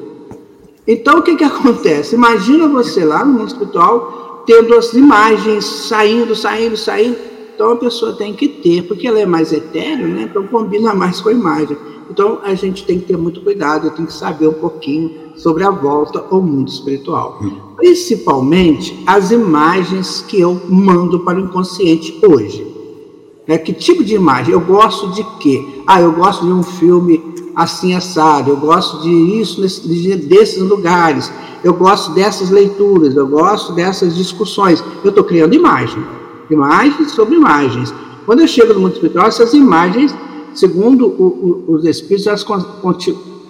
Então 0.88 1.20
o 1.20 1.22
que 1.22 1.36
que 1.36 1.44
acontece? 1.44 2.16
Imagina 2.16 2.68
você 2.68 3.06
lá 3.06 3.24
no 3.24 3.34
mundo 3.34 3.48
espiritual 3.48 4.44
tendo 4.48 4.74
as 4.74 4.94
imagens 4.94 5.64
saindo, 5.64 6.36
saindo, 6.36 6.76
saindo 6.76 7.30
então 7.60 7.74
a 7.74 7.76
pessoa 7.76 8.14
tem 8.14 8.34
que 8.34 8.48
ter, 8.48 8.84
porque 8.84 9.06
ela 9.06 9.20
é 9.20 9.26
mais 9.26 9.52
etéreo, 9.52 10.08
né? 10.08 10.30
Então 10.30 10.48
combina 10.48 10.94
mais 10.94 11.20
com 11.20 11.28
a 11.28 11.34
imagem. 11.34 11.76
Então 12.10 12.40
a 12.44 12.54
gente 12.54 12.86
tem 12.86 13.00
que 13.00 13.06
ter 13.06 13.18
muito 13.18 13.42
cuidado, 13.42 13.90
tem 13.92 14.06
que 14.06 14.14
saber 14.14 14.48
um 14.48 14.54
pouquinho 14.54 15.12
sobre 15.36 15.64
a 15.64 15.70
volta 15.70 16.26
ao 16.30 16.42
mundo 16.42 16.70
espiritual. 16.70 17.40
Principalmente 17.76 19.02
as 19.06 19.32
imagens 19.32 20.22
que 20.28 20.40
eu 20.40 20.60
mando 20.68 21.20
para 21.20 21.38
o 21.38 21.42
inconsciente 21.42 22.20
hoje. 22.26 22.66
Né? 23.48 23.58
Que 23.58 23.74
tipo 23.74 24.04
de 24.04 24.16
imagem? 24.16 24.54
Eu 24.54 24.62
gosto 24.62 25.12
de 25.12 25.24
quê? 25.40 25.66
Ah, 25.88 26.02
eu 26.02 26.12
gosto 26.12 26.46
de 26.46 26.52
um 26.52 26.64
filme 26.64 27.24
assim 27.56 27.94
assado, 27.94 28.52
eu 28.52 28.58
gosto 28.58 29.02
de 29.02 29.10
isso, 29.10 29.62
desses 29.62 30.62
lugares, 30.62 31.32
eu 31.64 31.74
gosto 31.74 32.14
dessas 32.14 32.50
leituras, 32.50 33.16
eu 33.16 33.28
gosto 33.28 33.74
dessas 33.74 34.16
discussões. 34.16 34.84
Eu 35.04 35.10
estou 35.10 35.24
criando 35.24 35.54
imagem 35.54 36.02
imagens 36.50 37.12
sobre 37.12 37.36
imagens. 37.36 37.94
Quando 38.26 38.42
eu 38.42 38.48
chego 38.48 38.74
no 38.74 38.82
mundo 38.82 38.94
espiritual, 38.94 39.28
essas 39.28 39.54
imagens, 39.54 40.14
segundo 40.60 41.08
o, 41.08 41.66
o, 41.68 41.74
os 41.74 41.86
espíritos, 41.86 42.28
elas 42.28 42.46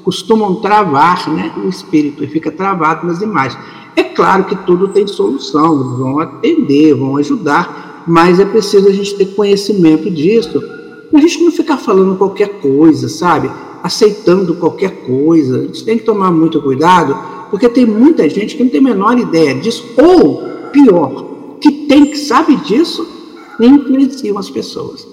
costumam 0.03 0.55
travar 0.55 1.29
né, 1.29 1.51
o 1.57 1.67
espírito, 1.67 2.23
e 2.23 2.27
fica 2.27 2.51
travado 2.51 3.07
nas 3.07 3.21
imagens. 3.21 3.59
É 3.95 4.03
claro 4.03 4.45
que 4.45 4.55
tudo 4.55 4.89
tem 4.89 5.07
solução, 5.07 5.97
vão 5.97 6.19
atender, 6.19 6.93
vão 6.93 7.17
ajudar, 7.17 8.03
mas 8.07 8.39
é 8.39 8.45
preciso 8.45 8.87
a 8.87 8.91
gente 8.91 9.15
ter 9.15 9.25
conhecimento 9.35 10.09
disso, 10.09 10.61
a 11.13 11.19
gente 11.19 11.43
não 11.43 11.51
ficar 11.51 11.77
falando 11.77 12.17
qualquer 12.17 12.61
coisa, 12.61 13.09
sabe? 13.09 13.49
Aceitando 13.81 14.55
qualquer 14.55 15.03
coisa. 15.05 15.57
A 15.57 15.61
gente 15.63 15.83
tem 15.83 15.97
que 15.97 16.03
tomar 16.03 16.31
muito 16.31 16.61
cuidado, 16.61 17.17
porque 17.49 17.67
tem 17.67 17.85
muita 17.85 18.29
gente 18.29 18.55
que 18.55 18.63
não 18.63 18.69
tem 18.69 18.79
a 18.79 18.83
menor 18.83 19.17
ideia 19.17 19.55
disso, 19.55 19.83
ou 19.97 20.43
pior, 20.71 21.57
que 21.59 21.71
tem 21.87 22.05
que 22.05 22.17
sabe 22.17 22.55
disso 22.57 23.05
e 23.59 23.65
influenciam 23.65 24.37
as 24.37 24.49
pessoas 24.49 25.07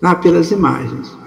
né, 0.00 0.14
pelas 0.14 0.50
imagens. 0.50 1.17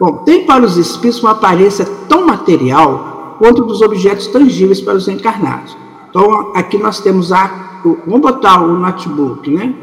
Bom, 0.00 0.22
tem 0.24 0.46
para 0.46 0.64
os 0.64 0.78
espíritos 0.78 1.22
uma 1.22 1.32
aparência 1.32 1.84
tão 2.08 2.26
material 2.26 3.36
quanto 3.38 3.64
dos 3.64 3.82
objetos 3.82 4.26
tangíveis 4.28 4.80
para 4.80 4.94
os 4.94 5.06
encarnados. 5.06 5.76
Então, 6.08 6.52
aqui 6.54 6.78
nós 6.78 7.00
temos 7.00 7.30
a. 7.30 7.80
O, 7.84 7.98
vamos 8.06 8.22
botar 8.22 8.62
o 8.62 8.78
notebook, 8.78 9.50
né? 9.50 9.74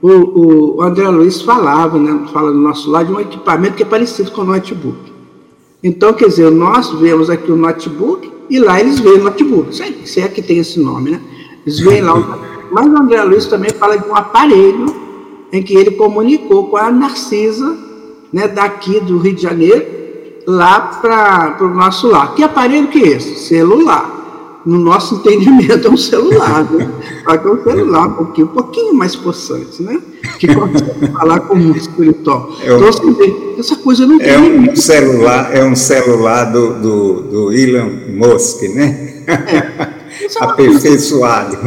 O, 0.00 0.76
o 0.76 0.82
André 0.82 1.08
Luiz 1.08 1.42
falava, 1.42 1.98
né, 1.98 2.26
fala 2.32 2.52
do 2.52 2.58
nosso 2.58 2.88
lado, 2.88 3.06
de 3.06 3.12
um 3.12 3.20
equipamento 3.20 3.74
que 3.74 3.82
é 3.82 3.86
parecido 3.86 4.30
com 4.30 4.42
o 4.42 4.44
notebook. 4.44 5.12
Então, 5.82 6.12
quer 6.12 6.28
dizer, 6.28 6.50
nós 6.50 6.90
vemos 6.92 7.28
aqui 7.28 7.50
o 7.50 7.56
notebook 7.56 8.30
e 8.48 8.60
lá 8.60 8.78
eles 8.78 9.00
veem 9.00 9.18
o 9.18 9.24
notebook. 9.24 9.74
Se 9.74 10.20
é 10.20 10.28
que 10.28 10.42
tem 10.42 10.58
esse 10.58 10.78
nome, 10.78 11.10
né? 11.10 11.20
Eles 11.64 11.80
veem 11.80 12.02
lá 12.02 12.14
o 12.14 12.24
mas 12.70 12.86
o 12.86 12.96
André 12.96 13.22
Luiz 13.22 13.46
também 13.46 13.70
fala 13.70 13.96
de 13.96 14.08
um 14.08 14.14
aparelho 14.14 14.86
em 15.52 15.62
que 15.62 15.74
ele 15.74 15.92
comunicou 15.92 16.68
com 16.68 16.76
a 16.76 16.90
Narcisa, 16.90 17.85
né, 18.36 18.46
daqui 18.46 19.00
do 19.00 19.16
Rio 19.16 19.34
de 19.34 19.40
Janeiro, 19.40 19.82
lá 20.46 20.78
para 21.00 21.56
o 21.64 21.68
nosso 21.68 22.06
lar. 22.06 22.34
Que 22.34 22.42
aparelho 22.42 22.88
que 22.88 23.02
é 23.02 23.08
esse? 23.16 23.34
Celular. 23.34 24.60
No 24.66 24.78
nosso 24.78 25.14
entendimento 25.14 25.88
é 25.88 25.90
um 25.90 25.96
celular, 25.96 26.70
né? 26.70 26.86
Só 27.24 27.38
que 27.38 27.48
é 27.48 27.50
um 27.50 27.62
celular 27.62 28.06
um 28.08 28.12
pouquinho, 28.12 28.46
um 28.48 28.50
pouquinho 28.50 28.94
mais 28.94 29.16
possante, 29.16 29.82
né? 29.82 29.98
Que 30.38 30.54
consegue 30.54 31.12
falar 31.12 31.40
com 31.40 31.54
o 31.54 31.56
mundo 31.56 31.78
espiritual. 31.78 32.50
É 32.62 32.74
um, 32.74 32.88
então, 32.88 33.54
essa 33.58 33.76
coisa 33.76 34.06
não 34.06 34.20
é 34.20 34.24
tem. 34.24 34.68
Um 34.68 34.76
celular, 34.76 35.56
é 35.56 35.64
um 35.64 35.74
celular 35.74 36.44
do, 36.52 36.74
do, 36.74 37.22
do 37.22 37.52
Elon 37.52 37.88
Musk, 38.18 38.64
né? 38.74 39.24
É. 39.26 39.95
É 40.20 40.44
aperfeiçoado. 40.44 41.56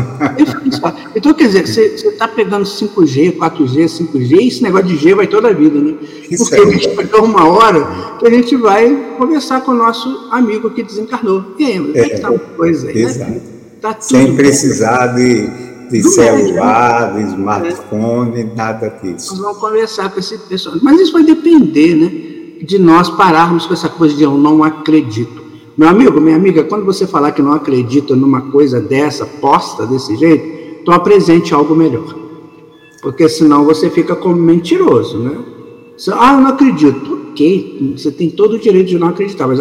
Então, 1.15 1.33
quer 1.33 1.47
dizer, 1.47 1.67
você 1.67 1.85
está 1.85 2.27
pegando 2.27 2.63
5G, 2.63 3.37
4G, 3.37 3.85
5G, 3.85 4.41
e 4.41 4.47
esse 4.47 4.63
negócio 4.63 4.87
de 4.87 4.97
G 4.97 5.13
vai 5.15 5.27
toda 5.27 5.49
a 5.49 5.53
vida, 5.53 5.79
né? 5.79 5.95
Isso 6.29 6.45
Porque 6.45 6.61
é. 6.61 6.67
a 6.67 6.71
gente 6.71 6.89
pegou 6.89 7.25
uma 7.25 7.47
hora 7.47 8.17
que 8.19 8.27
a 8.27 8.29
gente 8.29 8.55
vai 8.55 9.15
conversar 9.17 9.61
com 9.61 9.71
o 9.71 9.75
nosso 9.75 10.29
amigo 10.31 10.69
que 10.69 10.83
desencarnou. 10.83 11.55
E 11.57 11.65
aí, 11.65 11.79
como 11.79 11.97
é 11.97 12.09
que 12.09 12.19
tá 12.19 12.29
uma 12.29 12.39
coisa 12.39 12.87
aí, 12.87 12.95
né? 12.95 13.01
Exato. 13.01 13.31
Né? 13.31 13.41
Tá 13.81 13.95
Sem 13.99 14.35
precisar 14.35 15.07
de, 15.07 15.49
de 15.89 16.03
celular, 16.03 17.13
né? 17.13 17.23
de 17.23 17.29
smartphone, 17.29 18.41
é. 18.41 18.55
nada 18.55 18.89
disso. 19.01 19.31
Nós 19.33 19.39
vamos 19.39 19.57
conversar 19.57 20.11
com 20.11 20.19
esse 20.19 20.37
pessoal. 20.37 20.75
Mas 20.81 20.99
isso 20.99 21.13
vai 21.13 21.23
depender, 21.23 21.95
né? 21.95 22.65
De 22.65 22.77
nós 22.77 23.09
pararmos 23.09 23.65
com 23.65 23.73
essa 23.73 23.89
coisa 23.89 24.15
de 24.15 24.23
eu 24.23 24.37
não 24.37 24.63
acredito. 24.63 25.38
Meu 25.79 25.87
amigo, 25.87 26.19
minha 26.19 26.35
amiga, 26.35 26.65
quando 26.65 26.83
você 26.83 27.07
falar 27.07 27.31
que 27.31 27.41
não 27.41 27.53
acredita 27.53 28.13
numa 28.13 28.51
coisa 28.51 28.81
dessa, 28.81 29.25
posta 29.25 29.87
desse 29.87 30.13
jeito, 30.17 30.81
então 30.81 30.93
apresente 30.93 31.53
algo 31.53 31.73
melhor. 31.73 32.13
Porque 33.01 33.29
senão 33.29 33.63
você 33.63 33.89
fica 33.89 34.13
como 34.13 34.35
mentiroso, 34.35 35.19
né? 35.19 35.37
Você, 35.95 36.11
ah, 36.11 36.33
eu 36.33 36.41
não 36.41 36.49
acredito. 36.49 37.29
Ok, 37.31 37.93
você 37.95 38.11
tem 38.11 38.29
todo 38.29 38.55
o 38.55 38.59
direito 38.59 38.87
de 38.87 38.99
não 38.99 39.07
acreditar, 39.07 39.47
mas 39.47 39.57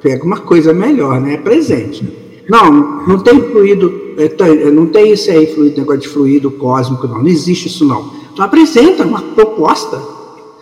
pega 0.00 0.24
uma 0.24 0.38
coisa 0.38 0.72
melhor, 0.72 1.20
né? 1.20 1.34
É 1.34 1.38
presente. 1.38 2.08
Não, 2.48 3.04
não 3.04 3.18
tem 3.18 3.42
fluido, 3.50 3.92
é, 4.16 4.70
não 4.70 4.86
tem 4.86 5.10
isso 5.10 5.28
aí, 5.28 5.52
fluido, 5.52 5.76
negócio 5.80 6.02
de 6.02 6.08
fluido 6.08 6.52
cósmico, 6.52 7.08
não. 7.08 7.18
Não 7.18 7.26
existe 7.26 7.66
isso, 7.66 7.84
não. 7.84 8.12
Então 8.32 8.44
apresenta 8.44 9.04
uma 9.04 9.22
proposta. 9.22 10.00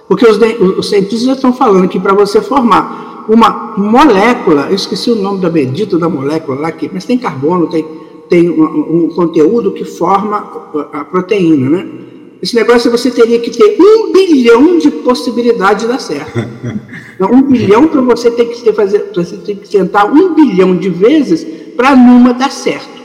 Porque 0.08 0.24
os, 0.24 0.38
os 0.78 0.88
cientistas 0.88 1.24
já 1.24 1.32
estão 1.34 1.52
falando 1.52 1.86
que 1.86 2.00
para 2.00 2.14
você 2.14 2.40
formar 2.40 3.05
uma 3.28 3.74
molécula, 3.76 4.66
eu 4.68 4.76
esqueci 4.76 5.10
o 5.10 5.16
nome 5.16 5.40
da 5.40 5.50
bendita 5.50 5.98
da 5.98 6.08
molécula 6.08 6.60
lá, 6.60 6.72
que, 6.72 6.90
mas 6.92 7.04
tem 7.04 7.18
carbono, 7.18 7.66
tem, 7.68 7.84
tem 8.28 8.50
um, 8.50 9.04
um 9.04 9.08
conteúdo 9.08 9.72
que 9.72 9.84
forma 9.84 10.36
a 10.92 11.04
proteína, 11.04 11.70
né? 11.70 11.86
Esse 12.42 12.54
negócio 12.54 12.90
você 12.90 13.10
teria 13.10 13.40
que 13.40 13.50
ter 13.50 13.76
um 13.80 14.12
bilhão 14.12 14.78
de 14.78 14.90
possibilidades 14.90 15.82
de 15.82 15.88
dar 15.88 16.00
certo. 16.00 16.38
Então, 17.16 17.32
um 17.32 17.40
bilhão 17.40 17.88
para 17.88 18.02
você 18.02 18.30
ter 18.30 18.44
que 18.44 18.60
ter, 18.62 18.74
fazer, 18.74 19.10
você 19.14 19.38
tem 19.38 19.56
que 19.56 19.70
tentar 19.70 20.04
um 20.04 20.34
bilhão 20.34 20.76
de 20.76 20.90
vezes 20.90 21.46
para 21.74 21.96
numa 21.96 22.34
dar 22.34 22.52
certo. 22.52 23.00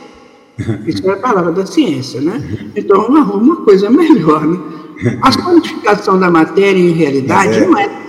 Isso 0.86 1.09
é 1.09 1.13
a 1.13 1.15
palavra 1.15 1.53
da 1.53 1.65
ciência, 1.65 2.19
né? 2.19 2.43
Então, 2.76 3.05
uma, 3.05 3.22
uma 3.34 3.55
coisa 3.63 3.89
melhor, 3.89 4.45
né? 4.45 4.59
A 5.22 5.32
solidificação 5.32 6.19
da 6.19 6.30
matéria 6.30 6.78
em 6.78 6.91
realidade 6.91 7.57
é. 7.57 7.65
não 7.65 7.78
é 7.78 8.01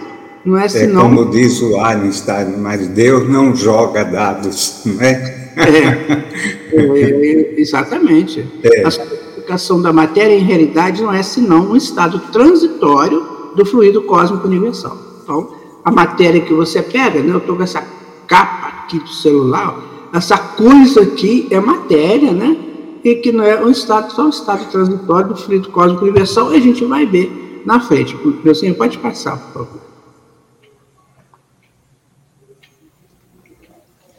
não 0.44 0.58
é, 0.58 0.68
senão... 0.68 1.00
é 1.00 1.04
como 1.04 1.30
diz 1.30 1.62
o 1.62 1.78
Einstein, 1.78 2.56
mas 2.58 2.86
Deus 2.88 3.28
não 3.28 3.54
joga 3.54 4.04
dados, 4.04 4.82
não 4.84 5.00
é? 5.00 5.50
é, 5.56 6.72
é 6.72 7.60
exatamente. 7.60 8.44
É. 8.62 8.84
A 8.84 8.90
solidificação 8.90 9.80
da 9.80 9.92
matéria, 9.92 10.34
em 10.34 10.42
realidade, 10.42 11.02
não 11.02 11.12
é 11.12 11.22
senão 11.22 11.70
um 11.70 11.76
estado 11.76 12.18
transitório 12.32 13.24
do 13.54 13.64
fluido 13.64 14.02
cósmico 14.02 14.46
universal. 14.46 14.96
Então, 15.22 15.50
a 15.84 15.90
matéria 15.90 16.40
que 16.40 16.54
você 16.54 16.82
pega, 16.82 17.20
né? 17.20 17.32
Eu 17.32 17.38
estou 17.38 17.56
com 17.56 17.62
essa 17.62 17.84
capa 18.26 18.68
aqui 18.68 18.98
do 18.98 19.08
celular, 19.08 19.80
essa 20.12 20.36
coisa 20.36 21.02
aqui 21.02 21.46
é 21.50 21.60
matéria, 21.60 22.32
né? 22.32 22.56
E 23.04 23.16
que 23.16 23.32
não 23.32 23.44
é 23.44 23.62
um 23.62 23.70
estado, 23.70 24.12
só 24.12 24.26
um 24.26 24.30
estado 24.30 24.70
transitório 24.70 25.28
do 25.28 25.36
fluido 25.36 25.70
cósmico 25.70 26.04
universal, 26.04 26.52
e 26.52 26.56
a 26.56 26.60
gente 26.60 26.84
vai 26.84 27.06
ver 27.06 27.62
na 27.64 27.80
frente. 27.80 28.16
Meu 28.44 28.54
senhor, 28.54 28.74
pode 28.74 28.98
passar, 28.98 29.36
por 29.36 29.66
favor. 29.66 29.91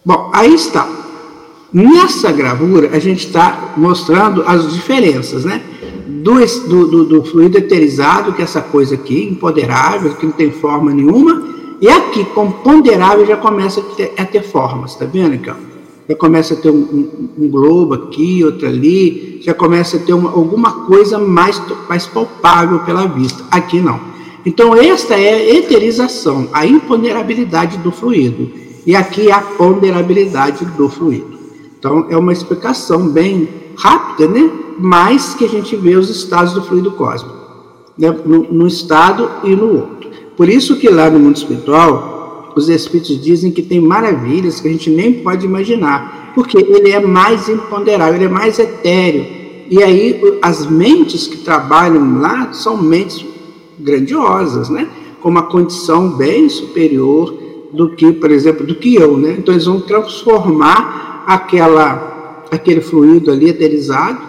Bom, 0.05 0.29
aí 0.33 0.53
está. 0.53 0.87
Nessa 1.71 2.31
gravura, 2.31 2.89
a 2.93 2.99
gente 2.99 3.25
está 3.25 3.73
mostrando 3.77 4.43
as 4.45 4.73
diferenças, 4.73 5.45
né? 5.45 5.63
Do, 6.05 6.35
do, 6.67 7.05
do, 7.05 7.23
fluido 7.23 7.57
eterizado, 7.57 8.33
que 8.33 8.41
é 8.41 8.43
essa 8.43 8.61
coisa 8.61 8.95
aqui, 8.95 9.29
imponderável, 9.31 10.13
que 10.15 10.25
não 10.25 10.33
tem 10.33 10.51
forma 10.51 10.93
nenhuma, 10.93 11.43
e 11.81 11.89
aqui, 11.89 12.23
com 12.25 12.51
ponderável, 12.51 13.25
já 13.25 13.35
começa 13.35 13.79
a 13.79 13.83
ter, 13.83 14.13
a 14.17 14.23
ter 14.23 14.43
formas, 14.43 14.95
tá 14.95 15.05
vendo, 15.05 15.35
então? 15.35 15.55
Já 16.07 16.15
começa 16.15 16.53
a 16.53 16.57
ter 16.57 16.69
um, 16.69 16.75
um, 16.75 17.29
um 17.37 17.49
globo 17.49 17.93
aqui, 17.93 18.43
outro 18.43 18.67
ali, 18.67 19.39
já 19.41 19.53
começa 19.53 19.97
a 19.97 19.99
ter 19.99 20.13
uma, 20.13 20.29
alguma 20.29 20.85
coisa 20.85 21.17
mais, 21.17 21.61
mais 21.89 22.05
palpável 22.05 22.79
pela 22.79 23.07
vista. 23.07 23.43
Aqui 23.49 23.79
não. 23.81 23.99
Então, 24.45 24.75
esta 24.75 25.15
é 25.15 25.33
a 25.33 25.55
eterização, 25.55 26.49
a 26.53 26.65
imponderabilidade 26.65 27.77
do 27.79 27.91
fluido. 27.91 28.63
E 28.85 28.95
aqui 28.95 29.31
a 29.31 29.39
ponderabilidade 29.39 30.65
do 30.65 30.89
fluido. 30.89 31.39
Então, 31.79 32.07
é 32.09 32.17
uma 32.17 32.33
explicação 32.33 33.09
bem 33.09 33.47
rápida, 33.75 34.27
né? 34.27 34.49
Mas 34.79 35.33
que 35.33 35.45
a 35.45 35.49
gente 35.49 35.75
vê 35.75 35.95
os 35.95 36.09
estados 36.09 36.53
do 36.53 36.63
fluido 36.63 36.91
cósmico, 36.91 37.35
né? 37.97 38.09
no, 38.25 38.43
no 38.43 38.67
estado 38.67 39.29
e 39.43 39.55
no 39.55 39.73
outro. 39.73 40.09
Por 40.35 40.49
isso 40.49 40.77
que 40.77 40.89
lá 40.89 41.09
no 41.09 41.19
mundo 41.19 41.37
espiritual, 41.37 42.51
os 42.55 42.69
espíritos 42.69 43.21
dizem 43.21 43.51
que 43.51 43.61
tem 43.61 43.79
maravilhas 43.79 44.59
que 44.59 44.67
a 44.67 44.71
gente 44.71 44.89
nem 44.89 45.13
pode 45.13 45.45
imaginar, 45.45 46.31
porque 46.35 46.57
ele 46.57 46.91
é 46.91 46.99
mais 46.99 47.49
imponderável, 47.49 48.15
ele 48.15 48.25
é 48.25 48.29
mais 48.29 48.57
etéreo. 48.59 49.25
E 49.69 49.81
aí 49.81 50.21
as 50.41 50.65
mentes 50.65 51.27
que 51.27 51.37
trabalham 51.37 52.19
lá 52.19 52.51
são 52.53 52.77
mentes 52.77 53.25
grandiosas, 53.79 54.69
né? 54.69 54.87
Com 55.21 55.29
uma 55.29 55.43
condição 55.43 56.09
bem 56.09 56.49
superior 56.49 57.42
do 57.73 57.89
que, 57.95 58.13
por 58.13 58.31
exemplo, 58.31 58.65
do 58.65 58.75
que 58.75 58.95
eu, 58.95 59.17
né? 59.17 59.35
Então 59.37 59.53
eles 59.53 59.65
vão 59.65 59.81
transformar 59.81 61.23
aquela, 61.27 62.45
aquele 62.51 62.81
fluido 62.81 63.31
ali 63.31 63.49
eterizado 63.49 64.21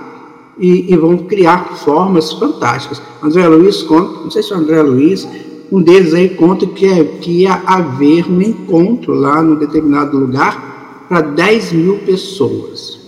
e, 0.59 0.93
e 0.93 0.97
vão 0.97 1.19
criar 1.19 1.77
formas 1.77 2.33
fantásticas. 2.33 3.03
André 3.23 3.47
Luiz 3.47 3.83
conta, 3.83 4.21
não 4.21 4.31
sei 4.31 4.43
se 4.43 4.53
é 4.53 4.57
o 4.57 4.59
André 4.59 4.83
Luiz, 4.83 5.29
um 5.71 5.83
deles 5.83 6.15
aí 6.15 6.31
conta 6.31 6.67
que, 6.67 6.87
é, 6.87 7.05
que 7.05 7.43
ia 7.43 7.63
haver 7.67 8.31
um 8.31 8.41
encontro 8.41 9.13
lá 9.13 9.43
no 9.43 9.57
determinado 9.57 10.17
lugar 10.17 11.05
para 11.09 11.21
10 11.21 11.73
mil 11.73 11.99
pessoas. 11.99 12.99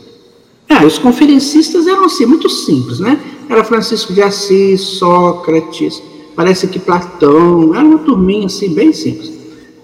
É, 0.68 0.84
os 0.84 0.99
conferencistas 0.99 1.87
eram 1.87 2.05
assim, 2.05 2.26
muito 2.26 2.51
simples, 2.51 2.99
né? 2.99 3.20
Era 3.49 3.62
Francisco 3.62 4.12
de 4.12 4.20
Assis, 4.20 4.80
Sócrates, 4.80 6.03
parece 6.34 6.66
que 6.66 6.78
Platão, 6.78 7.72
era 7.74 7.84
uma 7.84 7.99
turminha 7.99 8.47
assim, 8.47 8.68
bem 8.74 8.93
simples. 8.93 9.32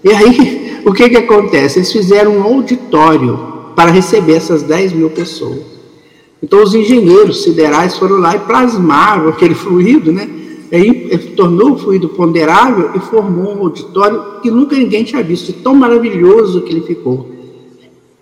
E 0.03 0.11
aí, 0.11 0.81
o 0.85 0.93
que, 0.93 1.09
que 1.09 1.17
acontece? 1.17 1.79
Eles 1.79 1.91
fizeram 1.91 2.37
um 2.37 2.43
auditório 2.43 3.53
para 3.75 3.91
receber 3.91 4.33
essas 4.33 4.63
10 4.63 4.93
mil 4.93 5.09
pessoas. 5.09 5.61
Então, 6.41 6.61
os 6.61 6.75
engenheiros 6.75 7.43
siderais 7.43 7.97
foram 7.97 8.17
lá 8.17 8.35
e 8.35 8.39
plasmaram 8.39 9.29
aquele 9.29 9.55
fluido, 9.55 10.11
né? 10.11 10.29
E 10.71 10.75
aí, 10.75 11.17
tornou 11.35 11.73
o 11.73 11.77
fluido 11.77 12.09
ponderável 12.09 12.91
e 12.95 12.99
formou 12.99 13.55
um 13.55 13.61
auditório 13.61 14.41
que 14.41 14.49
nunca 14.49 14.75
ninguém 14.75 15.03
tinha 15.03 15.23
visto, 15.23 15.53
tão 15.53 15.75
maravilhoso 15.75 16.61
que 16.61 16.71
ele 16.71 16.81
ficou. 16.81 17.31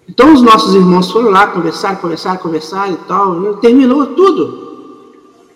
Então, 0.08 0.34
os 0.34 0.42
nossos 0.42 0.76
irmãos 0.76 1.10
foram 1.10 1.30
lá, 1.30 1.48
conversar, 1.48 2.00
conversar, 2.02 2.38
conversar 2.40 2.92
e 2.92 2.98
tal, 3.08 3.56
terminou 3.56 4.08
tudo. 4.08 4.44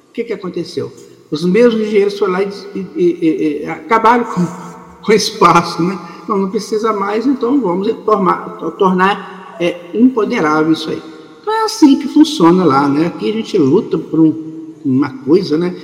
O 0.09 0.13
que, 0.13 0.23
que 0.23 0.31
aconteceu? 0.31 0.91
Os 1.29 1.43
mesmos 1.43 1.81
engenheiros 1.81 2.17
foram 2.17 2.33
lá 2.33 2.43
e, 2.43 2.49
e, 2.73 2.81
e, 2.95 3.61
e 3.63 3.65
acabaram 3.65 4.23
com, 4.23 4.45
com 5.03 5.11
o 5.11 5.15
espaço, 5.15 5.83
né? 5.83 5.99
Não, 6.27 6.37
não 6.37 6.49
precisa 6.49 6.91
mais, 6.93 7.25
então 7.25 7.59
vamos 7.61 7.91
tornar, 8.05 8.57
tornar 8.77 9.57
é, 9.59 9.91
empoderável 9.93 10.71
isso 10.71 10.89
aí. 10.89 11.01
Então 11.41 11.53
é 11.53 11.65
assim 11.65 11.99
que 11.99 12.07
funciona 12.07 12.63
lá, 12.63 12.87
né? 12.87 13.07
Aqui 13.07 13.29
a 13.29 13.33
gente 13.33 13.57
luta 13.57 13.97
por 13.97 14.19
um, 14.19 14.73
uma 14.83 15.09
coisa, 15.09 15.57
né? 15.57 15.75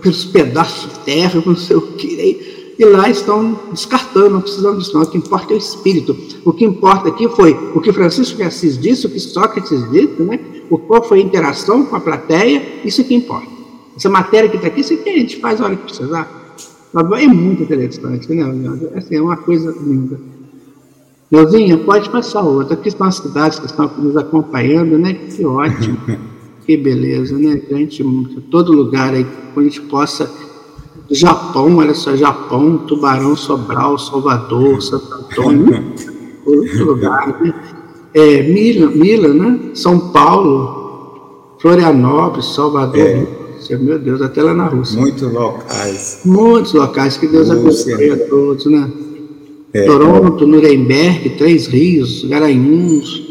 Pelos 0.00 0.24
pedaços 0.24 0.90
de 0.90 0.98
terra, 1.00 1.42
não 1.44 1.56
sei 1.56 1.76
o 1.76 1.82
que. 1.82 2.74
E 2.76 2.84
lá 2.84 3.08
estão 3.08 3.60
descartando, 3.70 4.30
não 4.30 4.40
precisamos 4.40 4.84
disso, 4.84 4.96
não. 4.96 5.04
O 5.04 5.06
que 5.06 5.18
importa 5.18 5.52
é 5.52 5.56
o 5.56 5.58
espírito. 5.58 6.16
O 6.44 6.52
que 6.52 6.64
importa 6.64 7.08
aqui 7.08 7.28
foi 7.28 7.52
o 7.74 7.80
que 7.80 7.92
Francisco 7.92 8.36
de 8.36 8.42
Assis 8.42 8.76
disse, 8.76 9.06
o 9.06 9.10
que 9.10 9.20
Sócrates 9.20 9.88
disse, 9.90 10.20
né? 10.22 10.40
O 10.68 10.78
qual 10.78 11.02
foi 11.02 11.20
a 11.20 11.22
interação 11.22 11.84
com 11.84 11.94
a 11.94 12.00
plateia, 12.00 12.80
isso 12.84 13.00
é 13.00 13.04
que 13.04 13.14
importa. 13.14 13.46
Essa 13.96 14.08
matéria 14.08 14.48
que 14.48 14.56
está 14.56 14.66
aqui, 14.66 14.80
isso 14.80 14.94
aqui 14.94 15.10
a 15.10 15.18
gente 15.18 15.36
faz 15.38 15.60
a 15.60 15.66
hora 15.66 15.76
que 15.76 15.84
precisar. 15.84 16.43
É 16.96 17.26
muito 17.26 17.62
interessante, 17.62 18.32
né? 18.32 18.44
Assim, 18.94 19.16
é 19.16 19.22
uma 19.22 19.36
coisa 19.36 19.74
linda. 19.80 20.18
Neuzinha, 21.30 21.76
pode 21.78 22.08
passar 22.08 22.42
outra. 22.42 22.74
Aqui 22.74 22.88
estão 22.88 23.08
as 23.08 23.16
cidades 23.16 23.58
que 23.58 23.66
estão 23.66 23.90
nos 23.98 24.16
acompanhando, 24.16 24.96
né? 24.96 25.14
Que 25.14 25.44
ótimo. 25.44 25.98
que 26.64 26.76
beleza, 26.76 27.36
né? 27.36 27.60
Gente, 27.68 28.04
todo 28.50 28.72
lugar 28.72 29.12
aí 29.12 29.24
que 29.24 29.60
a 29.60 29.62
gente 29.62 29.80
possa. 29.82 30.30
Japão, 31.10 31.76
olha 31.78 31.94
só, 31.94 32.16
Japão, 32.16 32.78
Tubarão, 32.78 33.36
Sobral, 33.36 33.98
Salvador, 33.98 34.80
Santo 34.80 35.12
Antônio, 35.12 35.84
outro 36.46 36.84
lugar, 36.86 37.42
né? 37.42 37.52
É, 38.14 38.42
Mila, 38.42 38.88
Mila, 38.90 39.34
né? 39.34 39.70
São 39.74 40.12
Paulo, 40.12 41.56
Florianópolis, 41.58 42.54
Salvador. 42.54 43.00
É. 43.00 43.43
Meu 43.72 43.98
Deus, 43.98 44.20
até 44.20 44.42
lá 44.42 44.52
na 44.52 44.66
Rússia. 44.66 45.00
Muitos 45.00 45.22
locais. 45.22 46.20
Muitos 46.24 46.72
locais, 46.74 47.16
que 47.16 47.26
Deus 47.26 47.50
abençoe 47.50 48.10
a 48.10 48.16
todos, 48.28 48.66
né? 48.66 48.90
É. 49.72 49.84
Toronto, 49.84 50.46
Nuremberg, 50.46 51.30
Três 51.30 51.66
Rios, 51.66 52.24
Garanhuns, 52.24 53.22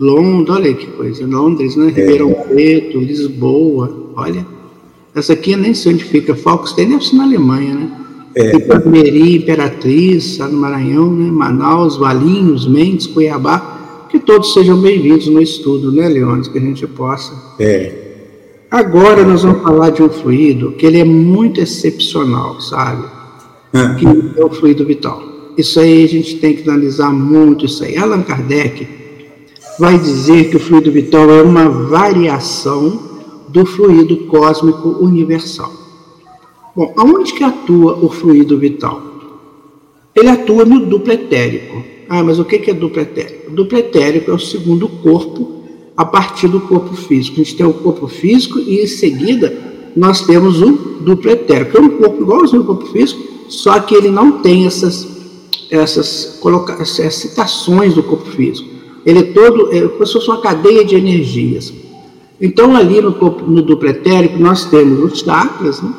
Londres, 0.00 0.56
olha 0.56 0.74
que 0.74 0.86
coisa, 0.86 1.26
Londres, 1.26 1.76
né? 1.76 1.92
É. 1.94 2.00
Ribeirão 2.00 2.32
Preto, 2.32 2.98
Lisboa, 2.98 4.12
olha. 4.16 4.46
Essa 5.14 5.34
aqui 5.34 5.54
nem 5.56 5.74
sei 5.74 5.94
onde 5.94 6.04
fica, 6.04 6.34
Falkstein 6.34 6.88
deve 6.88 7.04
ser 7.04 7.16
na 7.16 7.24
Alemanha, 7.24 7.74
né? 7.74 7.90
É. 8.34 8.56
Ipameri, 8.56 9.36
Imperatriz, 9.36 10.38
no 10.38 10.52
Maranhão, 10.52 11.12
né? 11.12 11.30
Manaus, 11.30 11.96
Valinhos, 11.96 12.66
Mendes, 12.66 13.06
Cuiabá, 13.06 14.06
que 14.08 14.18
todos 14.18 14.54
sejam 14.54 14.80
bem-vindos 14.80 15.26
no 15.26 15.40
estudo, 15.40 15.92
né, 15.92 16.08
Leônidas, 16.08 16.48
que 16.48 16.58
a 16.58 16.60
gente 16.60 16.86
possa. 16.86 17.34
É 17.58 18.07
Agora 18.70 19.24
nós 19.24 19.42
vamos 19.42 19.62
falar 19.62 19.90
de 19.90 20.02
um 20.02 20.10
fluido 20.10 20.72
que 20.72 20.84
ele 20.84 20.98
é 20.98 21.04
muito 21.04 21.58
excepcional, 21.58 22.60
sabe? 22.60 23.02
É. 23.72 23.94
Que 23.94 24.06
é 24.40 24.44
o 24.44 24.50
fluido 24.50 24.84
vital. 24.84 25.22
Isso 25.56 25.80
aí 25.80 26.04
a 26.04 26.08
gente 26.08 26.36
tem 26.36 26.54
que 26.54 26.68
analisar 26.68 27.10
muito 27.10 27.64
isso 27.64 27.82
aí. 27.82 27.96
Allan 27.96 28.22
Kardec 28.22 28.86
vai 29.78 29.98
dizer 29.98 30.50
que 30.50 30.56
o 30.56 30.60
fluido 30.60 30.92
vital 30.92 31.30
é 31.30 31.42
uma 31.42 31.68
variação 31.68 33.00
do 33.48 33.64
fluido 33.64 34.26
cósmico 34.26 34.90
universal. 35.00 35.72
Bom, 36.76 36.92
aonde 36.98 37.32
que 37.32 37.42
atua 37.42 37.98
o 38.04 38.10
fluido 38.10 38.58
vital? 38.58 39.00
Ele 40.14 40.28
atua 40.28 40.66
no 40.66 40.84
duplo 40.84 41.12
etérico. 41.12 41.82
Ah, 42.06 42.22
mas 42.22 42.38
o 42.38 42.44
que 42.44 42.70
é 42.70 42.74
duplo 42.74 43.00
etérico? 43.00 43.50
O 43.50 43.54
duplo 43.54 43.78
etérico 43.78 44.30
é 44.30 44.34
o 44.34 44.38
segundo 44.38 44.88
corpo 44.88 45.57
a 45.98 46.04
partir 46.04 46.46
do 46.46 46.60
corpo 46.60 46.94
físico. 46.94 47.40
A 47.40 47.44
gente 47.44 47.56
tem 47.56 47.66
o 47.66 47.72
corpo 47.72 48.06
físico 48.06 48.60
e 48.60 48.80
em 48.80 48.86
seguida 48.86 49.52
nós 49.96 50.20
temos 50.20 50.62
o 50.62 50.70
duplo 51.00 51.28
etérico, 51.28 51.72
que 51.72 51.76
é 51.76 51.80
um 51.80 51.98
corpo 51.98 52.22
igualzinho 52.22 52.60
ao 52.60 52.66
corpo 52.66 52.86
físico, 52.86 53.20
só 53.48 53.80
que 53.80 53.96
ele 53.96 54.08
não 54.08 54.38
tem 54.38 54.64
essas, 54.64 55.08
essas, 55.68 56.40
essas 56.78 57.14
citações 57.14 57.94
do 57.94 58.04
corpo 58.04 58.30
físico. 58.30 58.68
Ele 59.04 59.18
é 59.18 59.22
todo, 59.24 59.72
é 59.72 59.88
como 59.88 60.06
se 60.06 60.12
fosse 60.12 60.28
uma 60.28 60.40
cadeia 60.40 60.84
de 60.84 60.94
energias. 60.94 61.72
Então, 62.40 62.76
ali 62.76 63.00
no, 63.00 63.14
corpo, 63.14 63.44
no 63.44 63.60
duplo 63.60 63.88
etérico, 63.88 64.38
nós 64.38 64.66
temos 64.66 65.12
os 65.12 65.18
chakras, 65.18 65.82
né? 65.82 65.92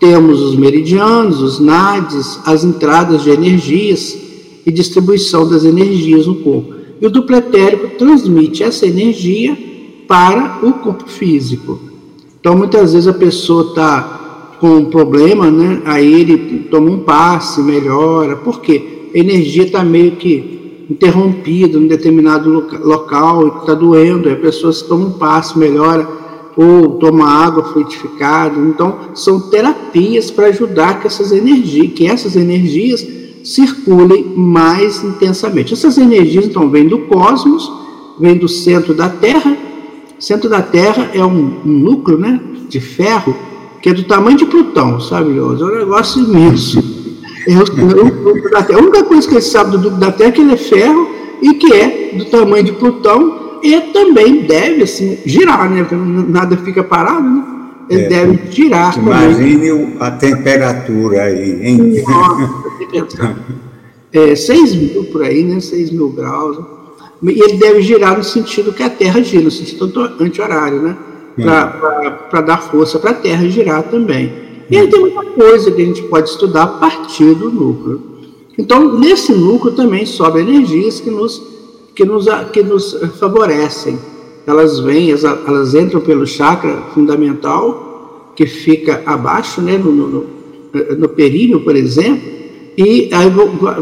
temos 0.00 0.40
os 0.40 0.56
meridianos, 0.56 1.40
os 1.40 1.60
nadis, 1.60 2.40
as 2.44 2.64
entradas 2.64 3.22
de 3.22 3.30
energias 3.30 4.18
e 4.66 4.72
distribuição 4.72 5.48
das 5.48 5.64
energias 5.64 6.26
no 6.26 6.34
corpo. 6.36 6.79
E 7.00 7.06
o 7.06 7.10
duplo 7.10 7.36
etérico 7.36 7.96
transmite 7.96 8.62
essa 8.62 8.86
energia 8.86 9.56
para 10.06 10.58
o 10.62 10.72
corpo 10.74 11.08
físico. 11.08 11.78
Então, 12.38 12.56
muitas 12.56 12.92
vezes 12.92 13.08
a 13.08 13.14
pessoa 13.14 13.68
está 13.68 14.56
com 14.60 14.76
um 14.76 14.84
problema, 14.86 15.50
né? 15.50 15.80
Aí 15.84 16.20
ele 16.20 16.66
toma 16.70 16.90
um 16.90 16.98
passe, 16.98 17.62
melhora. 17.62 18.36
Por 18.36 18.60
quê? 18.60 19.08
A 19.14 19.18
energia 19.18 19.64
está 19.64 19.82
meio 19.82 20.12
que 20.12 20.86
interrompida 20.90 21.78
em 21.78 21.86
determinado 21.86 22.66
local 22.82 23.46
e 23.46 23.60
está 23.60 23.74
doendo. 23.74 24.28
Aí 24.28 24.34
a 24.34 24.38
pessoa 24.38 24.72
se 24.72 24.86
toma 24.86 25.06
um 25.06 25.12
passe, 25.12 25.58
melhora. 25.58 26.06
Ou 26.56 26.98
toma 26.98 27.26
água 27.26 27.64
fluidificada. 27.64 28.58
Então, 28.58 28.98
são 29.14 29.48
terapias 29.48 30.30
para 30.30 30.48
ajudar 30.48 31.00
que 31.00 31.06
essas 31.06 31.32
energias, 31.32 31.92
que 31.94 32.06
essas 32.06 32.36
energias 32.36 33.06
circulem 33.44 34.24
mais 34.36 35.02
intensamente. 35.02 35.72
Essas 35.72 35.98
energias, 35.98 36.46
então, 36.46 36.68
vêm 36.68 36.86
do 36.86 36.98
cosmos, 37.00 37.70
vêm 38.18 38.36
do 38.36 38.48
centro 38.48 38.94
da 38.94 39.08
Terra. 39.08 39.56
O 40.18 40.22
centro 40.22 40.48
da 40.48 40.62
Terra 40.62 41.10
é 41.14 41.24
um, 41.24 41.60
um 41.64 41.78
núcleo 41.78 42.18
né, 42.18 42.40
de 42.68 42.80
ferro 42.80 43.34
que 43.80 43.88
é 43.88 43.94
do 43.94 44.04
tamanho 44.04 44.36
de 44.36 44.44
Plutão, 44.44 45.00
sabe, 45.00 45.36
É 45.36 45.42
um 45.42 45.78
negócio 45.78 46.22
imenso. 46.22 46.78
É 47.48 47.56
o, 47.56 48.46
é 48.46 48.50
da 48.50 48.62
Terra. 48.62 48.78
A 48.78 48.82
única 48.82 49.02
coisa 49.04 49.26
que 49.26 49.34
ele 49.34 49.40
sabe 49.40 49.70
do 49.70 49.78
núcleo 49.78 50.00
da 50.00 50.12
Terra 50.12 50.28
é 50.28 50.32
que 50.32 50.40
ele 50.42 50.52
é 50.52 50.56
ferro 50.56 51.08
e 51.40 51.54
que 51.54 51.72
é 51.72 52.14
do 52.16 52.26
tamanho 52.26 52.64
de 52.64 52.72
Plutão 52.72 53.58
e 53.62 53.80
também 53.92 54.42
deve 54.42 54.82
assim, 54.82 55.18
girar, 55.24 55.70
né? 55.70 55.86
Nada 56.28 56.56
fica 56.58 56.82
parado, 56.82 57.22
né? 57.22 57.59
Ele 57.90 58.02
é, 58.04 58.08
deve 58.08 58.52
girar. 58.52 58.96
Imagine 58.96 59.68
também. 59.68 59.96
a 59.98 60.10
temperatura 60.12 61.22
aí, 61.24 61.66
hein? 61.66 62.04
Nossa, 62.06 63.36
é, 64.12 64.36
6 64.36 64.74
mil 64.76 65.04
por 65.06 65.24
aí, 65.24 65.42
né? 65.42 65.58
6 65.58 65.90
mil 65.90 66.10
graus. 66.10 66.56
E 67.22 67.42
ele 67.42 67.54
deve 67.54 67.82
girar 67.82 68.16
no 68.16 68.24
sentido 68.24 68.72
que 68.72 68.82
a 68.82 68.88
Terra 68.88 69.20
gira, 69.22 69.42
no 69.42 69.50
sentido 69.50 69.92
anti-horário, 70.20 70.80
né? 70.80 70.96
Para 72.30 72.40
dar 72.40 72.62
força 72.62 72.98
para 72.98 73.10
a 73.10 73.14
Terra 73.14 73.46
girar 73.48 73.82
também. 73.82 74.32
E 74.70 74.78
aí 74.78 74.88
tem 74.88 75.00
muita 75.00 75.24
coisa 75.24 75.70
que 75.72 75.82
a 75.82 75.84
gente 75.84 76.02
pode 76.02 76.30
estudar 76.30 76.62
a 76.62 76.66
partir 76.68 77.34
do 77.34 77.50
núcleo. 77.50 78.02
Então, 78.56 78.98
nesse 78.98 79.32
núcleo 79.32 79.74
também 79.74 80.06
sobe 80.06 80.40
energias 80.40 81.00
que 81.00 81.10
nos, 81.10 81.42
que 81.94 82.04
nos, 82.04 82.26
que 82.52 82.62
nos 82.62 82.96
favorecem. 83.18 83.98
Elas 84.46 84.80
vêm, 84.80 85.10
elas 85.10 85.74
entram 85.74 86.00
pelo 86.00 86.26
chakra 86.26 86.76
fundamental, 86.94 88.32
que 88.34 88.46
fica 88.46 89.02
abaixo, 89.04 89.60
né, 89.60 89.76
no, 89.76 89.92
no, 89.92 90.26
no 90.98 91.08
períneo, 91.08 91.60
por 91.60 91.76
exemplo, 91.76 92.40
e 92.76 93.10
aí 93.12 93.30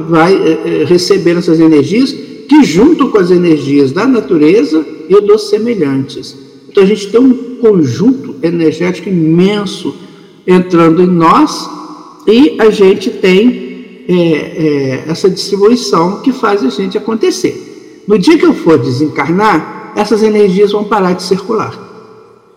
vai 0.09 0.35
eh, 0.35 0.61
eh, 0.65 0.85
receber 0.85 1.37
essas 1.37 1.61
energias 1.61 2.13
que, 2.49 2.65
junto 2.65 3.09
com 3.09 3.19
as 3.19 3.31
energias 3.31 3.93
da 3.93 4.07
natureza 4.07 4.85
e 5.09 5.21
dos 5.21 5.51
semelhantes. 5.51 6.37
Então, 6.69 6.83
a 6.83 6.87
gente 6.87 7.09
tem 7.11 7.21
um 7.21 7.57
conjunto 7.61 8.35
energético 8.43 9.09
imenso 9.09 9.95
entrando 10.47 11.03
em 11.03 11.07
nós 11.07 11.69
e 12.27 12.57
a 12.59 12.71
gente 12.71 13.11
tem 13.11 14.05
é, 14.09 14.15
é, 14.15 15.05
essa 15.09 15.29
distribuição 15.29 16.21
que 16.21 16.33
faz 16.33 16.65
a 16.65 16.71
gente 16.71 16.97
acontecer. 16.97 18.03
No 18.09 18.19
dia 18.19 18.39
que 18.39 18.47
eu 18.47 18.55
for 18.55 18.79
desencarnar, 18.79 19.78
essas 19.97 20.23
energias 20.23 20.73
vão 20.73 20.85
parar 20.85 21.13
de 21.13 21.23
circular. 21.23 21.89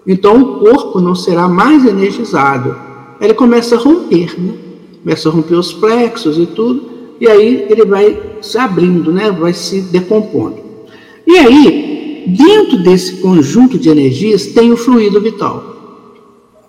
Então 0.06 0.42
o 0.42 0.60
corpo 0.60 1.00
não 1.00 1.16
será 1.16 1.48
mais 1.48 1.86
energizado. 1.86 2.76
Ele 3.20 3.34
começa 3.34 3.76
a 3.76 3.80
romper, 3.80 4.40
né? 4.40 4.54
começa 5.04 5.30
a 5.30 5.32
romper 5.32 5.56
os 5.56 5.74
plexos 5.74 6.38
e 6.38 6.46
tudo, 6.46 6.90
e 7.20 7.28
aí 7.28 7.68
ele 7.70 7.86
vai 7.86 8.20
se 8.42 8.58
abrindo, 8.58 9.12
né? 9.12 9.32
vai 9.32 9.54
se 9.54 9.82
decompondo. 9.82 10.58
E 11.28 11.38
aí, 11.38 12.26
dentro 12.28 12.82
desse 12.84 13.18
conjunto 13.18 13.78
de 13.78 13.90
energias, 13.90 14.48
tem 14.48 14.72
o 14.72 14.78
fluido 14.78 15.22
vital. 15.22 15.72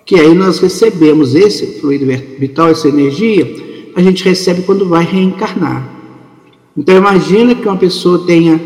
Que 0.05 0.17
aí 0.17 0.35
nós 0.35 0.59
recebemos 0.59 1.35
esse 1.35 1.81
fluido 1.81 2.05
vital, 2.39 2.69
essa 2.69 2.89
energia, 2.89 3.47
a 3.95 4.03
gente 4.03 4.25
recebe 4.25 4.63
quando 4.63 4.87
vai 4.87 5.05
reencarnar. 5.05 5.89
Então 6.77 6.97
imagina 6.97 7.55
que 7.55 7.67
uma 7.67 7.77
pessoa 7.77 8.27
tenha 8.27 8.61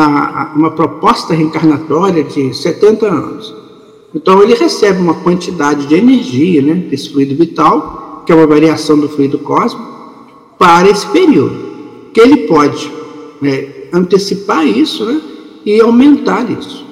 a, 0.00 0.52
uma 0.54 0.70
proposta 0.70 1.34
reencarnatória 1.34 2.24
de 2.24 2.54
70 2.54 3.06
anos. 3.06 3.54
Então 4.14 4.42
ele 4.42 4.54
recebe 4.54 5.00
uma 5.00 5.14
quantidade 5.14 5.86
de 5.86 5.94
energia, 5.94 6.62
né, 6.62 6.74
desse 6.74 7.10
fluido 7.10 7.34
vital, 7.34 8.22
que 8.24 8.32
é 8.32 8.34
uma 8.34 8.46
variação 8.46 8.98
do 8.98 9.08
fluido 9.08 9.38
cósmico, 9.40 9.92
para 10.58 10.88
esse 10.88 11.06
período. 11.08 12.10
Que 12.12 12.20
ele 12.20 12.46
pode 12.46 12.90
né, 13.40 13.68
antecipar 13.92 14.66
isso 14.66 15.04
né, 15.04 15.20
e 15.66 15.80
aumentar 15.80 16.48
isso. 16.50 16.84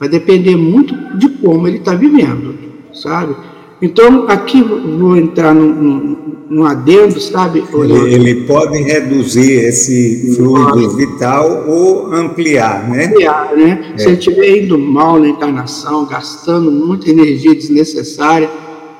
Vai 0.00 0.08
depender 0.08 0.56
muito 0.56 0.94
de 1.18 1.28
como 1.28 1.68
ele 1.68 1.78
está 1.78 1.94
vivendo, 1.94 2.54
sabe? 2.94 3.36
Então, 3.80 4.26
aqui 4.28 4.60
vou 4.60 5.16
entrar 5.16 5.54
num, 5.54 6.64
adendo, 6.64 7.20
sabe? 7.20 7.62
Ele, 7.72 8.14
ele, 8.14 8.34
pode 8.46 8.76
reduzir 8.78 9.52
esse 9.52 10.34
fluido 10.34 10.96
vital 10.96 11.64
ou 11.68 12.12
ampliar, 12.12 12.88
né? 12.90 13.06
Ampliar, 13.06 13.56
né? 13.56 13.92
É. 13.94 13.98
Se 13.98 14.08
ele 14.08 14.18
estiver 14.18 14.64
indo 14.64 14.76
mal 14.76 15.20
na 15.20 15.28
encarnação, 15.28 16.04
gastando 16.06 16.72
muita 16.72 17.08
energia 17.08 17.54
desnecessária, 17.54 18.50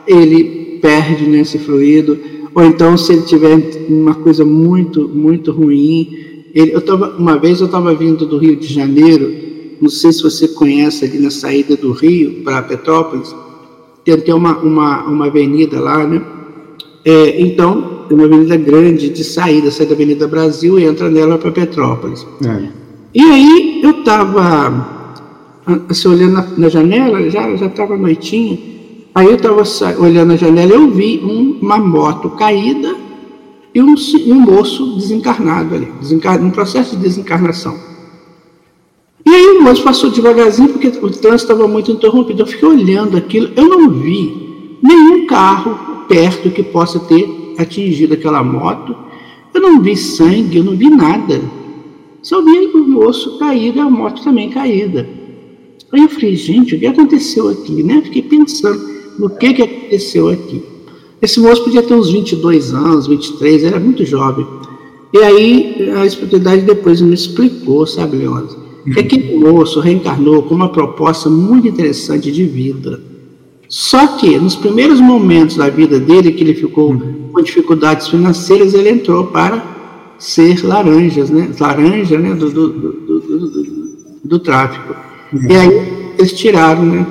ele 0.07 0.79
perde 0.81 1.29
nesse 1.29 1.59
fluido. 1.59 2.17
Ou 2.55 2.65
então, 2.65 2.97
se 2.97 3.13
ele 3.13 3.23
tiver 3.23 3.59
uma 3.89 4.15
coisa 4.15 4.45
muito, 4.45 5.09
muito 5.09 5.51
ruim. 5.51 6.45
Ele, 6.55 6.73
eu 6.73 6.81
tava, 6.81 7.17
uma 7.19 7.37
vez 7.37 7.59
eu 7.59 7.67
estava 7.67 7.93
vindo 7.95 8.25
do 8.25 8.39
Rio 8.39 8.55
de 8.55 8.73
Janeiro, 8.73 9.35
não 9.81 9.91
sei 9.91 10.13
se 10.13 10.23
você 10.23 10.47
conhece 10.47 11.05
ali 11.05 11.19
na 11.19 11.31
saída 11.31 11.77
do 11.77 11.91
Rio 11.91 12.43
para 12.45 12.63
Petrópolis 12.63 13.35
tem 14.17 14.35
uma, 14.35 14.57
uma, 14.59 15.05
uma 15.05 15.27
avenida 15.27 15.81
lá, 15.81 16.07
né? 16.07 16.23
É, 17.05 17.41
então, 17.41 18.07
uma 18.11 18.25
avenida 18.25 18.57
grande 18.57 19.09
de 19.09 19.25
saída, 19.25 19.71
sai 19.71 19.87
da 19.87 19.95
Avenida 19.95 20.27
Brasil 20.27 20.79
e 20.79 20.85
entra 20.85 21.09
nela 21.11 21.39
para 21.39 21.51
Petrópolis. 21.51 22.27
É. 22.45 22.69
E 23.15 23.21
aí 23.21 23.81
eu 23.83 23.91
estava 23.91 24.99
assim, 25.89 26.09
olhando 26.09 26.33
na, 26.33 26.47
na, 26.57 26.69
janela, 26.69 27.29
já 27.31 27.51
estava 27.51 27.97
noitinha, 27.97 28.59
aí 29.15 29.27
eu 29.27 29.35
estava 29.35 29.63
olhando 29.99 30.29
na 30.29 30.37
janela 30.37 30.73
eu 30.73 30.91
vi 30.91 31.21
um, 31.23 31.59
uma 31.61 31.79
moto 31.79 32.31
caída 32.31 32.95
e 33.75 33.83
um, 33.83 33.95
um 34.29 34.41
moço 34.41 34.97
desencarnado 34.97 35.75
ali, 35.75 35.89
desencar, 36.01 36.41
um 36.43 36.51
processo 36.51 36.97
de 36.97 37.03
desencarnação. 37.03 37.77
E 39.29 39.35
aí 39.35 39.59
moço 39.59 39.83
passou 39.83 40.09
devagarzinho 40.09 40.71
porque 40.71 40.89
o 40.89 41.11
trânsito 41.11 41.35
estava 41.35 41.69
muito 41.69 41.93
interrompido. 41.93 42.41
Eu 42.41 42.47
fiquei 42.47 42.67
olhando 42.67 43.15
aquilo, 43.15 43.51
eu 43.55 43.69
não 43.69 43.91
vi 43.91 44.79
nenhum 44.83 45.27
carro 45.27 46.07
perto 46.09 46.49
que 46.51 46.63
possa 46.63 46.99
ter 47.01 47.29
atingido 47.59 48.15
aquela 48.15 48.43
moto. 48.43 48.97
Eu 49.53 49.61
não 49.61 49.83
vi 49.83 49.95
sangue, 49.99 50.57
eu 50.57 50.65
não 50.65 50.75
vi 50.75 50.89
nada. 50.89 51.43
Só 52.23 52.41
vi 52.41 52.71
o 52.73 52.89
moço 52.89 53.39
caído 53.39 53.77
e 53.77 53.81
a 53.83 53.91
moto 53.91 54.25
também 54.25 54.49
caída. 54.49 55.07
Aí 55.93 56.01
eu 56.01 56.09
falei, 56.09 56.35
gente, 56.35 56.75
o 56.75 56.79
que 56.79 56.87
aconteceu 56.87 57.51
aqui? 57.51 57.83
Né? 57.83 58.01
Fiquei 58.03 58.23
pensando 58.23 58.81
no 59.19 59.29
que, 59.29 59.53
que 59.53 59.63
aconteceu 59.63 60.31
aqui. 60.31 60.63
Esse 61.21 61.39
moço 61.39 61.65
podia 61.65 61.83
ter 61.83 61.93
uns 61.93 62.11
22 62.11 62.73
anos, 62.73 63.07
23, 63.07 63.65
era 63.65 63.79
muito 63.79 64.07
jovem. 64.07 64.47
E 65.13 65.19
aí 65.19 65.91
a 65.99 66.07
espiritualidade 66.07 66.63
depois 66.63 67.03
me 67.03 67.13
explicou, 67.13 67.87
sabe, 67.87 68.17
Leandro? 68.17 68.68
Que 68.93 69.01
aquele 69.01 69.39
moço 69.39 69.81
reencarnou 69.81 70.43
com 70.43 70.55
uma 70.55 70.69
proposta 70.69 71.29
muito 71.29 71.69
interessante 71.69 72.31
de 72.31 72.45
vida. 72.45 73.01
Só 73.69 74.07
que 74.17 74.39
nos 74.39 74.57
primeiros 74.57 75.01
momentos 75.01 75.57
da 75.57 75.69
vida 75.69 76.01
dele, 76.01 76.33
que 76.33 76.43
ele 76.43 76.55
ficou 76.55 76.97
com 77.33 77.43
dificuldades 77.43 78.09
financeiras, 78.09 78.73
ele 78.73 78.89
entrou 78.89 79.27
para 79.27 79.63
ser 80.19 80.65
laranjas, 80.65 81.31
né? 81.31 81.51
laranja 81.59 82.19
né? 82.19 82.35
do, 82.35 82.51
do, 82.51 82.69
do, 82.69 83.21
do, 83.21 83.89
do 84.25 84.39
tráfico. 84.39 84.95
E 85.33 85.55
aí 85.55 86.13
eles 86.19 86.33
tiraram, 86.33 86.85
né? 86.85 87.07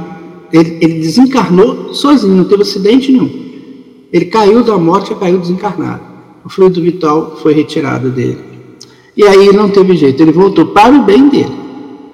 Ele, 0.52 0.78
ele, 0.82 1.00
desencarnou 1.00 1.94
sozinho, 1.94 2.36
não 2.36 2.46
teve 2.46 2.62
acidente 2.62 3.12
nenhum. 3.12 3.30
Ele 4.12 4.26
caiu 4.26 4.64
da 4.64 4.78
morte 4.78 5.12
e 5.12 5.16
caiu 5.16 5.38
desencarnado. 5.38 6.02
O 6.44 6.50
fluido 6.50 6.82
vital 6.82 7.38
foi 7.42 7.54
retirado 7.54 8.10
dele. 8.10 8.38
E 9.16 9.24
aí 9.24 9.52
não 9.52 9.70
teve 9.70 9.96
jeito, 9.98 10.22
ele 10.22 10.32
voltou 10.32 10.68
para 10.68 10.96
o 10.96 11.04
bem 11.04 11.28
dele, 11.28 11.52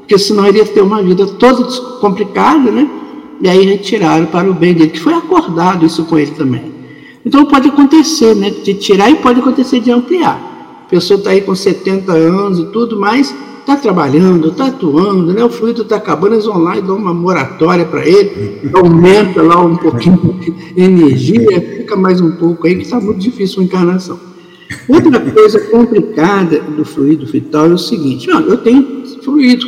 porque 0.03 0.17
senão 0.17 0.45
ele 0.45 0.57
ia 0.57 0.65
ter 0.65 0.81
uma 0.81 1.01
vida 1.01 1.25
toda 1.25 1.63
complicada, 1.99 2.69
né? 2.69 2.89
E 3.41 3.47
aí 3.49 3.65
retiraram 3.65 4.25
para 4.25 4.49
o 4.49 4.53
bem 4.53 4.73
dele, 4.73 4.89
que 4.89 4.99
foi 4.99 5.13
acordado 5.13 5.85
isso 5.85 6.03
com 6.05 6.17
ele 6.17 6.31
também. 6.31 6.71
Então 7.25 7.45
pode 7.45 7.69
acontecer, 7.69 8.35
né? 8.35 8.49
De 8.49 8.73
tirar 8.73 9.09
e 9.09 9.15
pode 9.15 9.39
acontecer 9.39 9.79
de 9.79 9.91
ampliar. 9.91 10.83
A 10.85 10.89
pessoa 10.89 11.17
está 11.17 11.31
aí 11.31 11.41
com 11.41 11.55
70 11.55 12.11
anos 12.11 12.59
e 12.59 12.65
tudo, 12.65 12.99
mas 12.99 13.33
está 13.59 13.77
trabalhando, 13.77 14.49
está 14.49 14.67
atuando, 14.67 15.33
né? 15.33 15.41
o 15.41 15.49
fluido 15.49 15.83
está 15.83 15.95
acabando, 15.95 16.33
eles 16.33 16.45
vão 16.45 16.57
lá 16.57 16.77
e 16.77 16.81
dão 16.81 16.97
uma 16.97 17.13
moratória 17.13 17.85
para 17.85 18.05
ele, 18.05 18.59
aumenta 18.73 19.41
lá 19.41 19.57
um 19.61 19.77
pouquinho 19.77 20.37
de 20.43 20.53
energia, 20.75 21.61
fica 21.77 21.95
mais 21.95 22.19
um 22.19 22.31
pouco 22.31 22.67
aí, 22.67 22.75
que 22.75 22.81
está 22.81 22.99
muito 22.99 23.19
difícil 23.19 23.61
a 23.61 23.63
encarnação. 23.63 24.19
Outra 24.87 25.17
coisa 25.17 25.59
complicada 25.61 26.59
do 26.59 26.83
fluido 26.83 27.25
vital 27.25 27.67
é 27.67 27.73
o 27.73 27.77
seguinte: 27.77 28.27
não, 28.27 28.41
eu 28.41 28.57
tenho 28.57 29.05
fluido 29.23 29.65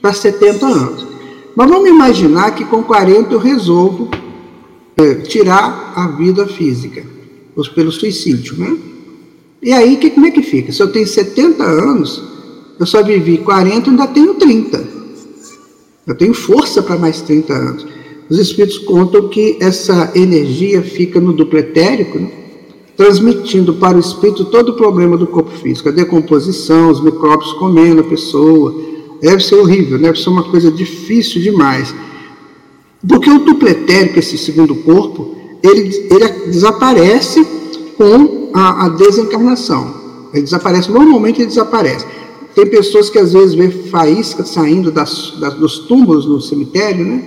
para 0.00 0.12
70 0.12 0.66
anos, 0.66 1.06
mas 1.54 1.68
vamos 1.68 1.88
imaginar 1.88 2.54
que 2.54 2.64
com 2.64 2.82
40 2.82 3.34
eu 3.34 3.38
resolvo 3.38 4.08
é, 4.96 5.14
tirar 5.16 5.92
a 5.96 6.08
vida 6.08 6.46
física, 6.46 7.04
ou 7.56 7.64
pelo 7.70 7.90
suicídio, 7.92 8.56
né? 8.56 8.76
E 9.62 9.72
aí, 9.72 9.96
que, 9.96 10.10
como 10.10 10.26
é 10.26 10.30
que 10.30 10.42
fica? 10.42 10.72
Se 10.72 10.82
eu 10.82 10.90
tenho 10.90 11.06
70 11.06 11.62
anos, 11.62 12.22
eu 12.78 12.86
só 12.86 13.02
vivi 13.02 13.38
40, 13.38 13.90
ainda 13.90 14.06
tenho 14.06 14.34
30. 14.34 14.88
Eu 16.06 16.16
tenho 16.16 16.32
força 16.32 16.82
para 16.82 16.96
mais 16.96 17.20
30 17.20 17.52
anos. 17.52 17.86
Os 18.30 18.38
espíritos 18.38 18.78
contam 18.78 19.28
que 19.28 19.58
essa 19.60 20.12
energia 20.14 20.80
fica 20.82 21.20
no 21.20 21.32
duplo 21.32 21.58
etérico, 21.58 22.18
né? 22.18 22.30
transmitindo 22.96 23.74
para 23.74 23.96
o 23.96 24.00
espírito 24.00 24.44
todo 24.46 24.70
o 24.70 24.76
problema 24.76 25.16
do 25.16 25.26
corpo 25.26 25.50
físico, 25.50 25.88
a 25.88 25.92
decomposição, 25.92 26.90
os 26.90 27.02
micróbios 27.02 27.52
comendo 27.54 28.00
a 28.00 28.04
pessoa. 28.04 28.74
Deve 29.20 29.42
ser 29.42 29.56
horrível, 29.56 29.98
deve 29.98 30.18
ser 30.18 30.30
uma 30.30 30.44
coisa 30.44 30.70
difícil 30.70 31.42
demais. 31.42 31.94
Porque 33.06 33.30
o 33.30 33.38
dupletérico, 33.40 34.18
esse 34.18 34.38
segundo 34.38 34.74
corpo, 34.76 35.36
ele, 35.62 36.08
ele 36.10 36.28
desaparece 36.46 37.44
com 37.96 38.50
a, 38.54 38.86
a 38.86 38.88
desencarnação. 38.88 39.94
Ele 40.32 40.42
desaparece, 40.42 40.90
normalmente 40.90 41.40
ele 41.40 41.48
desaparece. 41.48 42.06
Tem 42.54 42.66
pessoas 42.66 43.10
que 43.10 43.18
às 43.18 43.32
vezes 43.32 43.54
vê 43.54 43.70
faíscas 43.70 44.48
saindo 44.48 44.90
das, 44.90 45.34
das, 45.38 45.54
dos 45.54 45.78
túmulos 45.80 46.26
no 46.26 46.40
cemitério, 46.40 47.04
né? 47.04 47.22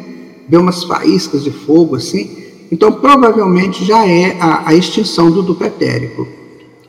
Vê 0.49 0.57
umas 0.57 0.83
faíscas 0.83 1.43
de 1.43 1.51
fogo 1.51 1.95
assim. 1.95 2.43
Então, 2.71 2.91
provavelmente 2.91 3.85
já 3.85 4.05
é 4.05 4.37
a, 4.39 4.69
a 4.69 4.75
extinção 4.75 5.31
do 5.31 5.41
dupletérico. 5.41 6.27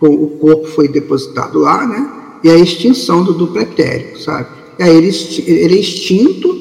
O 0.01 0.29
corpo 0.39 0.67
foi 0.67 0.89
depositado 0.89 1.59
lá, 1.59 1.87
né? 1.87 2.11
E 2.43 2.51
a 2.51 2.57
extinção 2.57 3.23
do 3.23 3.33
dupletérico, 3.33 4.19
sabe? 4.19 4.49
Aí 4.79 4.97
ele, 4.97 5.11
ele 5.47 5.77
é 5.77 5.81
extinto 5.81 6.55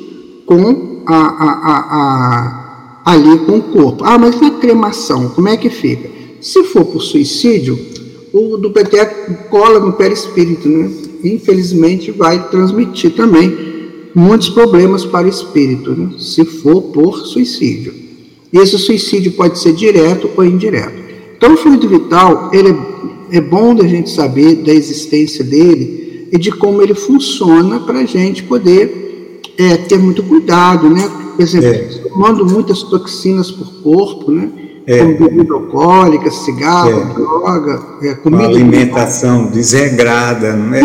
com 0.45 1.01
a, 1.05 1.15
a, 1.15 3.01
a, 3.05 3.11
ali 3.13 3.39
com 3.39 3.57
o 3.57 3.63
corpo. 3.63 4.03
Ah, 4.03 4.17
mas 4.17 4.39
na 4.39 4.51
cremação, 4.51 5.29
como 5.29 5.47
é 5.47 5.57
que 5.57 5.69
fica? 5.69 6.09
Se 6.41 6.63
for 6.63 6.85
por 6.85 7.01
suicídio, 7.01 7.79
o 8.31 8.57
do 8.57 8.71
PT 8.71 8.97
cola 9.49 9.79
no 9.79 9.93
perispírito, 9.93 10.67
né? 10.67 10.89
Infelizmente 11.23 12.11
vai 12.11 12.49
transmitir 12.49 13.11
também 13.11 13.73
muitos 14.13 14.49
problemas 14.49 15.05
para 15.05 15.25
o 15.25 15.29
espírito, 15.29 15.91
né? 15.91 16.11
se 16.17 16.43
for 16.43 16.81
por 16.81 17.25
suicídio. 17.25 17.93
Esse 18.51 18.77
suicídio 18.77 19.31
pode 19.31 19.57
ser 19.57 19.73
direto 19.73 20.29
ou 20.35 20.45
indireto. 20.45 21.01
Então, 21.35 21.53
o 21.53 21.57
fluido 21.57 21.89
vital, 21.89 22.51
ele 22.53 22.69
é, 23.31 23.37
é 23.37 23.41
bom 23.41 23.73
da 23.73 23.87
gente 23.87 24.09
saber 24.09 24.55
da 24.57 24.73
existência 24.73 25.43
dele 25.43 25.92
e 26.33 26.37
de 26.39 26.51
como 26.51 26.81
ele 26.81 26.95
funciona 26.95 27.79
para 27.79 27.99
a 27.99 28.05
gente 28.05 28.41
poder 28.41 29.39
é, 29.55 29.77
ter 29.77 29.99
muito 29.99 30.23
cuidado, 30.23 30.89
né? 30.89 31.07
Por 31.35 31.43
exemplo, 31.43 31.69
é. 31.69 32.09
tomando 32.09 32.43
muitas 32.43 32.81
toxinas 32.81 33.51
por 33.51 33.71
corpo, 33.83 34.31
né? 34.31 34.49
É. 34.87 34.97
Como 34.97 35.17
bebida 35.17 35.53
alcoólica, 35.53 36.31
cigarro, 36.31 37.01
é. 37.01 37.13
droga, 37.13 37.83
é, 38.01 38.15
comida. 38.15 38.45
Uma 38.45 38.49
alimentação 38.49 39.45
desregrada, 39.45 40.53
não 40.53 40.73
é? 40.73 40.81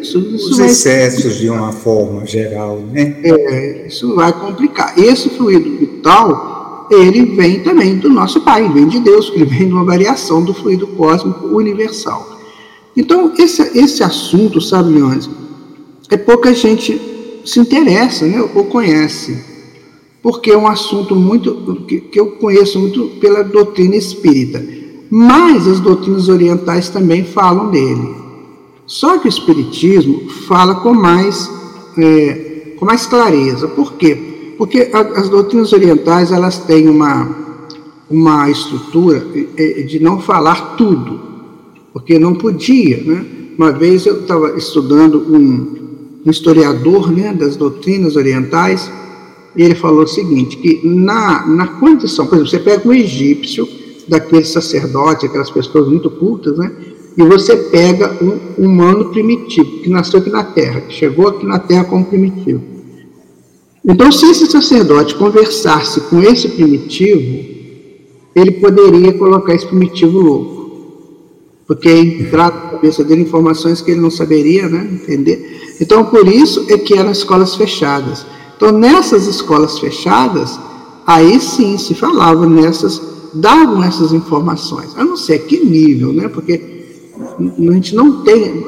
Isso, 0.00 0.18
isso 0.18 0.50
Os 0.50 0.58
excessos 0.58 1.36
de 1.36 1.48
uma 1.48 1.70
forma 1.70 2.26
geral, 2.26 2.80
né? 2.92 3.18
É, 3.22 3.86
isso 3.86 4.16
vai 4.16 4.32
complicar. 4.32 4.98
Esse 4.98 5.30
fluido 5.30 5.78
vital, 5.78 6.88
ele 6.90 7.36
vem 7.36 7.60
também 7.60 7.98
do 7.98 8.08
nosso 8.08 8.40
Pai, 8.40 8.68
vem 8.68 8.88
de 8.88 8.98
Deus, 8.98 9.30
ele 9.32 9.44
vem 9.44 9.68
de 9.68 9.72
uma 9.72 9.84
variação 9.84 10.42
do 10.42 10.52
fluido 10.52 10.88
cósmico 10.88 11.46
universal. 11.46 12.37
Então, 12.98 13.32
esse, 13.38 13.62
esse 13.78 14.02
assunto, 14.02 14.60
sabe, 14.60 14.92
Leônidas, 14.92 15.30
é 16.10 16.16
pouca 16.18 16.52
gente 16.52 17.00
se 17.44 17.60
interessa, 17.60 18.26
né, 18.26 18.46
ou 18.54 18.64
conhece 18.64 19.48
porque 20.22 20.50
é 20.50 20.58
um 20.58 20.66
assunto 20.66 21.14
muito 21.14 21.84
que, 21.86 22.00
que 22.00 22.18
eu 22.18 22.32
conheço 22.32 22.78
muito 22.78 23.06
pela 23.20 23.42
doutrina 23.42 23.96
espírita. 23.96 24.62
Mas 25.10 25.66
as 25.66 25.80
doutrinas 25.80 26.28
orientais 26.28 26.88
também 26.88 27.24
falam 27.24 27.70
dele. 27.70 28.14
Só 28.86 29.18
que 29.18 29.26
o 29.26 29.28
espiritismo 29.28 30.28
fala 30.46 30.76
com 30.76 30.92
mais 30.92 31.50
é, 31.96 32.74
com 32.78 32.84
mais 32.84 33.06
clareza. 33.06 33.68
Por 33.68 33.94
quê? 33.94 34.54
Porque 34.58 34.90
a, 34.92 35.00
as 35.20 35.28
doutrinas 35.28 35.72
orientais 35.72 36.30
elas 36.30 36.58
têm 36.58 36.88
uma 36.88 37.48
uma 38.10 38.50
estrutura 38.50 39.26
é, 39.56 39.82
de 39.82 39.98
não 39.98 40.20
falar 40.20 40.76
tudo, 40.76 41.20
porque 42.00 42.18
não 42.18 42.34
podia, 42.34 43.02
né? 43.02 43.24
Uma 43.56 43.72
vez 43.72 44.06
eu 44.06 44.20
estava 44.20 44.56
estudando 44.56 45.20
um, 45.20 46.20
um 46.24 46.30
historiador 46.30 47.10
né, 47.10 47.32
das 47.32 47.56
doutrinas 47.56 48.16
orientais 48.16 48.90
ele 49.56 49.74
falou 49.74 50.04
o 50.04 50.06
seguinte, 50.06 50.56
que 50.56 50.86
na, 50.86 51.44
na 51.44 51.66
condição, 51.66 52.26
por 52.26 52.36
exemplo, 52.36 52.50
você 52.50 52.58
pega 52.60 52.88
um 52.88 52.92
egípcio, 52.92 53.68
daquele 54.08 54.44
sacerdote, 54.44 55.26
aquelas 55.26 55.50
pessoas 55.50 55.86
muito 55.88 56.10
cultas, 56.10 56.56
né? 56.56 56.72
E 57.16 57.22
você 57.22 57.56
pega 57.56 58.16
um 58.22 58.64
humano 58.64 59.06
primitivo, 59.10 59.82
que 59.82 59.90
nasceu 59.90 60.20
aqui 60.20 60.30
na 60.30 60.44
Terra, 60.44 60.80
que 60.82 60.94
chegou 60.94 61.28
aqui 61.28 61.44
na 61.44 61.58
Terra 61.58 61.84
como 61.84 62.04
primitivo. 62.04 62.62
Então, 63.84 64.10
se 64.10 64.26
esse 64.30 64.46
sacerdote 64.46 65.14
conversasse 65.14 66.00
com 66.02 66.22
esse 66.22 66.48
primitivo, 66.48 67.44
ele 68.34 68.52
poderia 68.52 69.12
colocar 69.12 69.54
esse 69.54 69.66
primitivo 69.66 70.20
louco. 70.20 70.57
Porque 71.68 71.90
entrar 71.90 72.50
na 72.50 72.60
cabeça 72.70 73.04
dele 73.04 73.20
informações 73.20 73.82
que 73.82 73.90
ele 73.90 74.00
não 74.00 74.10
saberia 74.10 74.66
né, 74.70 74.88
entender. 74.90 75.76
Então, 75.78 76.02
por 76.06 76.26
isso 76.26 76.64
é 76.70 76.78
que 76.78 76.94
eram 76.94 77.10
escolas 77.10 77.54
fechadas. 77.54 78.24
Então, 78.56 78.72
nessas 78.72 79.26
escolas 79.26 79.78
fechadas, 79.78 80.58
aí 81.06 81.38
sim 81.38 81.76
se 81.76 81.94
falava 81.94 82.46
nessas, 82.46 83.00
davam 83.34 83.84
essas 83.84 84.14
informações. 84.14 84.96
Eu 84.96 85.04
não 85.04 85.16
sei 85.18 85.36
a 85.36 85.38
que 85.40 85.62
nível, 85.62 86.10
né? 86.10 86.26
Porque 86.28 86.78
a 87.38 87.72
gente 87.72 87.94
não 87.94 88.22
tem. 88.22 88.64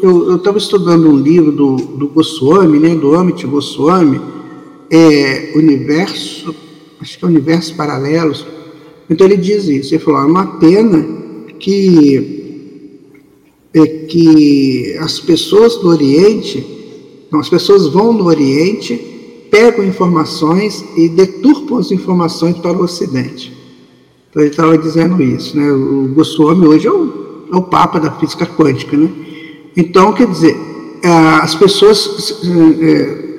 Eu 0.00 0.36
estava 0.36 0.58
estudando 0.58 1.10
um 1.10 1.16
livro 1.16 1.50
do, 1.50 1.74
do 1.74 2.08
Goswami, 2.08 2.78
né? 2.78 2.94
Do 2.94 3.16
Amit 3.16 3.44
Goswami, 3.48 4.20
é, 4.88 5.52
Universo, 5.56 6.54
acho 7.00 7.18
que 7.18 7.24
é 7.24 7.28
Universos 7.28 7.72
Paralelos. 7.72 8.46
Então 9.10 9.26
ele 9.26 9.36
diz 9.36 9.66
isso. 9.66 9.92
Ele 9.92 10.02
falou: 10.02 10.20
é 10.20 10.24
uma 10.24 10.46
pena 10.58 11.17
que, 11.58 12.70
é, 13.74 13.86
que 13.86 14.96
as 15.00 15.18
pessoas 15.20 15.76
do 15.76 15.88
Oriente, 15.88 16.64
não, 17.30 17.40
as 17.40 17.48
pessoas 17.48 17.86
vão 17.86 18.12
no 18.12 18.24
Oriente 18.24 19.16
pegam 19.50 19.84
informações 19.84 20.84
e 20.96 21.08
deturpam 21.08 21.78
as 21.78 21.90
informações 21.90 22.58
para 22.58 22.76
o 22.76 22.82
Ocidente. 22.82 23.52
Então 24.30 24.42
ele 24.42 24.50
estava 24.50 24.76
dizendo 24.76 25.22
isso, 25.22 25.56
né? 25.56 25.70
O 25.72 26.08
Goswami 26.14 26.66
hoje 26.66 26.86
é 26.86 26.92
o, 26.92 27.46
é 27.52 27.56
o 27.56 27.62
papa 27.62 27.98
da 27.98 28.12
física 28.12 28.46
quântica, 28.46 28.96
né? 28.96 29.10
Então, 29.76 30.12
quer 30.12 30.26
dizer, 30.26 30.56
as 31.42 31.54
pessoas 31.54 32.42
é, 32.80 33.38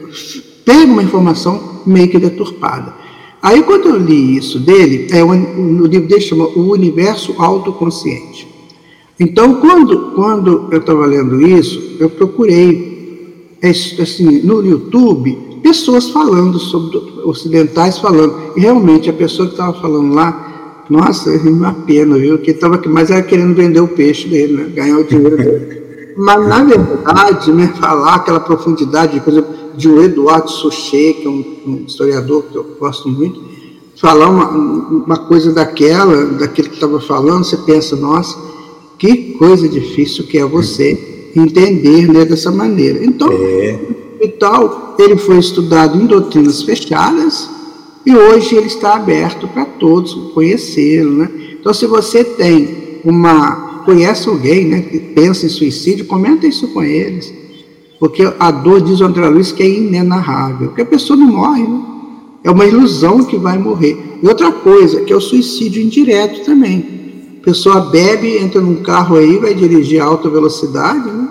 pegam 0.66 0.94
uma 0.94 1.04
informação 1.04 1.82
meio 1.86 2.08
que 2.08 2.18
deturpada. 2.18 2.96
Aí, 3.42 3.64
quando 3.64 3.90
eu 3.90 3.98
li 3.98 4.38
isso 4.38 4.60
dele, 4.60 5.08
é, 5.12 5.24
o, 5.24 5.34
livro 5.86 6.08
dele 6.08 6.22
chama 6.22 6.46
O 6.46 6.72
Universo 6.72 7.36
Autoconsciente. 7.38 8.48
Então, 9.20 9.56
quando, 9.56 10.12
quando 10.14 10.68
eu 10.72 10.80
estava 10.80 11.06
lendo 11.06 11.42
isso, 11.42 11.98
eu 12.00 12.10
procurei, 12.10 13.58
é, 13.62 13.70
assim, 13.70 14.42
no 14.44 14.66
YouTube, 14.66 15.38
pessoas 15.62 16.10
falando 16.10 16.60
sobre 16.60 16.98
ocidentais 17.24 17.98
falando. 17.98 18.36
E 18.56 18.62
realmente 18.62 19.10
a 19.10 19.14
pessoa 19.14 19.48
que 19.48 19.54
estava 19.54 19.74
falando 19.80 20.14
lá, 20.14 20.86
nossa, 20.90 21.30
uma 21.48 21.74
pena, 21.74 22.18
viu? 22.18 22.40
Que 22.40 22.52
aqui, 22.52 22.90
mas 22.90 23.12
era 23.12 23.22
querendo 23.22 23.56
vender 23.56 23.80
o 23.80 23.88
peixe 23.88 24.28
dele, 24.28 24.54
né? 24.54 24.72
ganhar 24.74 24.98
o 24.98 25.04
dinheiro 25.04 25.38
dele. 25.38 25.80
Mas 26.18 26.48
na 26.50 26.64
verdade, 26.66 27.54
né, 27.54 27.74
falar 27.80 28.16
aquela 28.16 28.42
profundidade, 28.42 29.22
por 29.22 29.32
exemplo, 29.32 29.56
de 29.80 29.88
um 29.88 30.02
Eduardo 30.02 30.52
Suchet, 30.52 31.14
que 31.22 31.26
é 31.26 31.30
um, 31.30 31.46
um, 31.66 31.84
historiador 31.88 32.44
que 32.44 32.58
eu 32.58 32.76
gosto 32.78 33.08
muito, 33.08 33.42
falar 33.96 34.30
uma, 34.30 34.50
uma 34.50 35.18
coisa 35.18 35.54
daquela, 35.54 36.26
daquele 36.26 36.68
que 36.68 36.76
estava 36.76 37.00
falando, 37.00 37.46
você 37.46 37.58
pensa, 37.58 37.96
nossa, 37.96 38.38
que 38.98 39.34
coisa 39.34 39.68
difícil 39.70 40.26
que 40.26 40.38
é 40.38 40.46
você 40.46 41.32
entender 41.34 42.12
né, 42.12 42.26
dessa 42.26 42.52
maneira. 42.52 43.04
Então, 43.04 43.30
é 43.32 43.80
e 44.22 44.28
tal, 44.28 44.96
ele 45.00 45.16
foi 45.16 45.38
estudado 45.38 45.98
em 45.98 46.06
doutrinas 46.06 46.62
fechadas 46.62 47.50
e 48.06 48.14
hoje 48.14 48.56
ele 48.56 48.68
está 48.68 48.96
aberto 48.96 49.48
para 49.48 49.64
todos 49.64 50.14
conhecê-lo, 50.34 51.12
né? 51.20 51.32
Então, 51.58 51.74
se 51.74 51.86
você 51.86 52.24
tem 52.24 53.00
uma 53.06 53.70
conhece 53.86 54.28
alguém, 54.28 54.66
né, 54.66 54.82
que 54.82 55.00
pensa 55.00 55.46
em 55.46 55.50
suicídio, 55.50 56.06
comenta 56.06 56.46
isso 56.46 56.68
com 56.68 56.84
eles, 56.84 57.34
porque 58.00 58.32
a 58.40 58.52
dor 58.52 58.82
diz 58.82 59.02
o 59.02 59.06
André 59.06 59.28
Luiz 59.28 59.52
que 59.52 59.62
é 59.62 59.70
inenarrável, 59.70 60.68
porque 60.70 60.82
a 60.82 60.86
pessoa 60.86 61.18
não 61.18 61.28
morre, 61.28 61.64
né? 61.64 61.82
É 62.44 62.50
uma 62.50 62.66
ilusão 62.66 63.24
que 63.26 63.38
vai 63.38 63.58
morrer. 63.58 64.20
E 64.24 64.28
outra 64.28 64.52
coisa, 64.52 65.02
que 65.02 65.12
é 65.12 65.16
o 65.16 65.20
suicídio 65.20 65.84
indireto 65.84 66.46
também. 66.46 67.38
A 67.42 67.44
pessoa 67.44 67.82
bebe, 67.82 68.38
entra 68.38 68.62
num 68.62 68.78
carro 68.78 69.18
aí, 69.18 69.38
vai 69.38 69.54
dirigir 69.54 70.02
a 70.02 70.06
alta 70.06 70.30
velocidade, 70.30 71.10
né? 71.10 71.28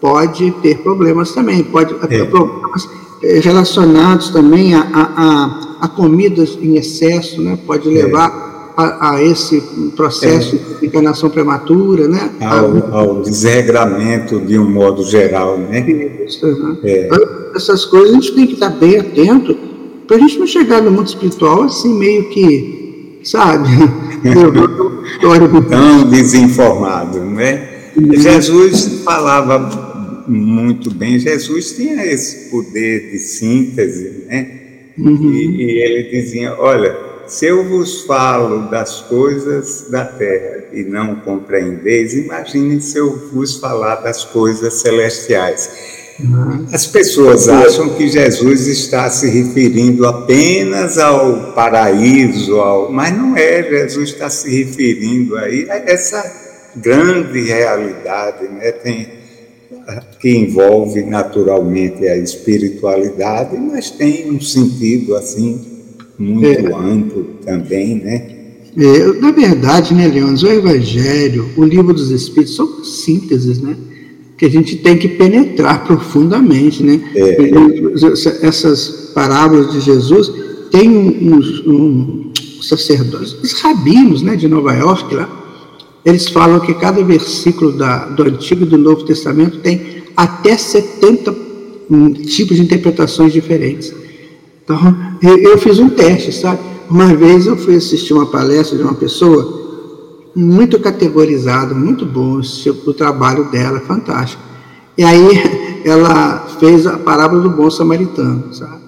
pode 0.00 0.50
ter 0.62 0.78
problemas 0.78 1.32
também, 1.32 1.62
pode 1.62 1.94
ter 1.94 2.22
é. 2.22 2.24
problemas 2.24 2.88
eh, 3.22 3.40
relacionados 3.40 4.30
também 4.30 4.74
a, 4.74 4.80
a, 4.80 5.02
a, 5.16 5.76
a, 5.82 5.88
comidas 5.88 6.58
em 6.60 6.76
excesso, 6.76 7.40
né? 7.40 7.58
pode 7.66 7.88
é. 7.88 8.02
levar 8.02 8.28
é. 8.28 8.51
A, 8.76 9.10
a, 9.10 9.22
esse 9.22 9.60
processo 9.96 10.56
é. 10.56 10.80
de 10.80 10.86
encarnação 10.86 11.30
prematura, 11.30 12.08
né? 12.08 12.30
Ao, 12.40 12.94
ao, 12.94 13.22
desregramento 13.22 14.40
de 14.40 14.58
um 14.58 14.70
modo 14.70 15.02
geral, 15.04 15.58
né? 15.58 15.80
Isso, 16.26 16.46
né? 16.46 16.78
É. 16.84 17.06
Então, 17.06 17.18
essas 17.54 17.84
coisas 17.84 18.10
a 18.10 18.14
gente 18.14 18.34
tem 18.34 18.46
que 18.46 18.54
estar 18.54 18.70
bem 18.70 18.98
atento 18.98 19.56
para 20.06 20.16
a 20.16 20.20
gente 20.20 20.38
não 20.38 20.46
chegar 20.46 20.82
no 20.82 20.90
mundo 20.90 21.06
espiritual 21.06 21.62
assim 21.62 21.94
meio 21.94 22.28
que 22.30 23.20
sabe? 23.24 23.68
Tão 25.68 26.08
desinformado, 26.08 27.20
não 27.20 27.40
é? 27.40 27.92
Uhum. 27.96 28.14
Jesus 28.14 29.02
falava 29.04 30.24
muito 30.26 30.90
bem, 30.90 31.18
Jesus 31.18 31.72
tinha 31.72 32.04
esse 32.06 32.50
poder 32.50 33.10
de 33.10 33.18
síntese, 33.18 34.24
né? 34.26 34.60
Uhum. 34.96 35.32
E, 35.32 35.62
e 35.62 35.82
ele 35.82 36.10
dizia: 36.10 36.54
Olha, 36.58 36.96
se 37.26 37.46
eu 37.46 37.68
vos 37.68 38.02
falo 38.02 38.70
das 38.70 39.00
coisas 39.02 39.86
da 39.90 40.04
terra 40.04 40.64
e 40.72 40.82
não 40.82 41.16
compreendeis, 41.16 42.14
imagine 42.14 42.80
se 42.80 42.98
eu 42.98 43.30
vos 43.32 43.56
falar 43.56 43.96
das 43.96 44.24
coisas 44.24 44.74
celestiais. 44.74 45.70
As 46.72 46.86
pessoas 46.86 47.48
acham 47.48 47.90
que 47.94 48.08
Jesus 48.08 48.66
está 48.66 49.10
se 49.10 49.28
referindo 49.28 50.06
apenas 50.06 50.98
ao 50.98 51.52
paraíso, 51.52 52.60
ao... 52.60 52.92
mas 52.92 53.16
não 53.16 53.36
é, 53.36 53.62
Jesus 53.62 54.10
está 54.10 54.28
se 54.28 54.64
referindo 54.64 55.36
aí 55.36 55.68
a 55.70 55.76
essa 55.90 56.22
grande 56.76 57.40
realidade 57.40 58.48
né? 58.48 58.72
Tem, 58.72 59.22
que 60.20 60.30
envolve 60.30 61.02
naturalmente 61.02 62.06
a 62.06 62.16
espiritualidade, 62.16 63.56
mas 63.56 63.90
tem 63.90 64.30
um 64.30 64.40
sentido 64.40 65.16
assim 65.16 65.71
muito 66.18 66.46
é. 66.46 66.74
amplo 66.74 67.24
também, 67.44 67.96
né? 67.96 68.28
É, 68.76 69.20
na 69.20 69.30
verdade, 69.32 69.94
né, 69.94 70.06
Leônidas, 70.06 70.42
o 70.42 70.48
Evangelho, 70.48 71.46
o 71.56 71.64
Livro 71.64 71.92
dos 71.92 72.10
Espíritos 72.10 72.56
são 72.56 72.82
sínteses, 72.84 73.58
né? 73.60 73.76
que 74.42 74.46
a 74.46 74.50
gente 74.50 74.74
tem 74.78 74.98
que 74.98 75.06
penetrar 75.06 75.84
profundamente, 75.84 76.82
né? 76.82 77.00
É. 77.14 78.44
Essas 78.44 79.12
parábolas 79.14 79.70
de 79.72 79.80
Jesus 79.80 80.32
tem 80.68 80.90
uns 80.90 81.60
um, 81.64 82.32
sacerdotes, 82.60 83.34
os 83.34 83.52
rabinos, 83.60 84.20
né, 84.20 84.34
de 84.34 84.48
Nova 84.48 84.72
York 84.72 85.14
lá, 85.14 85.30
eles 86.04 86.26
falam 86.26 86.58
que 86.58 86.74
cada 86.74 87.04
versículo 87.04 87.70
da, 87.70 88.06
do 88.06 88.24
Antigo 88.24 88.64
e 88.64 88.66
do 88.66 88.76
Novo 88.76 89.04
Testamento 89.04 89.58
tem 89.58 90.02
até 90.16 90.56
70 90.56 91.32
um, 91.88 92.12
tipos 92.12 92.56
de 92.56 92.62
interpretações 92.64 93.32
diferentes. 93.32 93.94
Então, 94.72 94.96
eu, 95.22 95.38
eu 95.38 95.58
fiz 95.58 95.78
um 95.78 95.88
teste, 95.90 96.32
sabe? 96.32 96.60
Uma 96.88 97.14
vez 97.14 97.46
eu 97.46 97.56
fui 97.56 97.76
assistir 97.76 98.12
uma 98.12 98.26
palestra 98.26 98.76
de 98.76 98.82
uma 98.82 98.94
pessoa 98.94 99.60
muito 100.34 100.78
categorizado, 100.80 101.74
muito 101.74 102.06
bom 102.06 102.40
o 102.86 102.94
trabalho 102.94 103.50
dela, 103.50 103.80
fantástico. 103.80 104.42
E 104.96 105.04
aí 105.04 105.28
ela 105.84 106.46
fez 106.58 106.86
a 106.86 106.98
parábola 106.98 107.42
do 107.42 107.50
bom 107.50 107.70
samaritano, 107.70 108.52
sabe? 108.52 108.82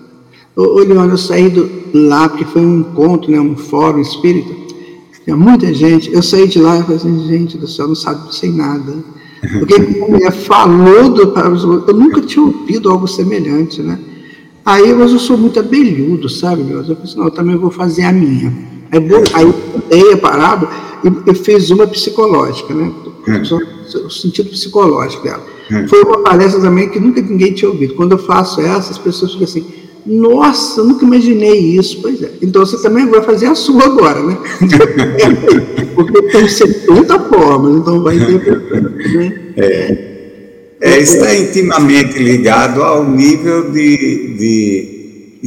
Ô, 0.56 0.78
Leone, 0.80 1.10
eu 1.10 1.18
saí 1.18 1.48
do, 1.48 1.68
lá, 1.92 2.28
porque 2.28 2.44
foi 2.44 2.62
um 2.62 2.80
encontro, 2.80 3.30
né, 3.30 3.40
um 3.40 3.56
fórum 3.56 4.00
espírita, 4.00 4.54
tinha 5.24 5.36
muita 5.36 5.72
gente, 5.74 6.12
eu 6.12 6.22
saí 6.22 6.46
de 6.46 6.60
lá 6.60 6.78
e 6.78 6.82
falei 6.82 6.96
assim, 6.96 7.26
gente 7.26 7.58
do 7.58 7.66
céu, 7.66 7.88
não 7.88 7.94
sabe 7.94 8.34
sem 8.34 8.52
nada. 8.52 8.92
Porque 9.58 9.74
a 9.74 10.08
mulher 10.08 10.32
falou 10.32 11.08
do 11.10 11.28
parábola, 11.28 11.84
eu 11.86 11.94
nunca 11.94 12.20
tinha 12.20 12.44
ouvido 12.44 12.90
algo 12.90 13.06
semelhante, 13.06 13.82
né? 13.82 13.98
Aí, 14.64 14.94
mas 14.94 15.12
eu 15.12 15.18
sou 15.18 15.36
muito 15.36 15.60
abelhudo, 15.60 16.28
sabe, 16.28 16.62
meu? 16.62 16.78
Eu 16.78 16.84
falei 16.84 17.02
assim, 17.02 17.18
não, 17.18 17.24
eu 17.26 17.30
também 17.30 17.56
vou 17.56 17.70
fazer 17.70 18.04
a 18.04 18.12
minha. 18.12 18.52
Aí, 18.90 19.00
aí 19.34 19.44
eu 19.44 19.54
dei 19.90 20.12
a 20.12 20.16
parábola, 20.16 20.72
e, 21.04 21.30
e 21.30 21.34
fez 21.34 21.70
uma 21.70 21.86
psicológica, 21.86 22.72
né? 22.72 22.90
O 24.06 24.10
sentido 24.10 24.50
psicológico 24.50 25.22
dela. 25.22 25.44
Foi 25.88 26.02
uma 26.02 26.22
palestra 26.22 26.60
também 26.60 26.88
que 26.88 26.98
nunca 26.98 27.20
ninguém 27.20 27.52
tinha 27.52 27.70
ouvido. 27.70 27.94
Quando 27.94 28.12
eu 28.12 28.18
faço 28.18 28.60
essa, 28.60 28.90
as 28.90 28.98
pessoas 28.98 29.32
ficam 29.32 29.44
assim, 29.44 29.66
nossa, 30.06 30.80
eu 30.80 30.84
nunca 30.84 31.04
imaginei 31.04 31.58
isso. 31.58 32.00
Pois 32.00 32.22
é. 32.22 32.32
Então 32.42 32.64
você 32.64 32.80
também 32.82 33.06
vai 33.06 33.22
fazer 33.22 33.46
a 33.46 33.54
sua 33.54 33.84
agora, 33.84 34.22
né? 34.22 34.36
Porque 35.94 36.22
tem 36.22 36.48
70 36.48 37.18
formas, 37.20 37.76
então 37.76 38.02
vai 38.02 38.16
interpretando. 38.20 38.90
Né? 38.90 39.40
É. 39.56 40.13
É, 40.86 40.98
está 40.98 41.34
intimamente 41.34 42.18
ligado 42.18 42.82
ao 42.82 43.08
nível 43.08 43.70
de, 43.70 44.34
de 44.34 45.38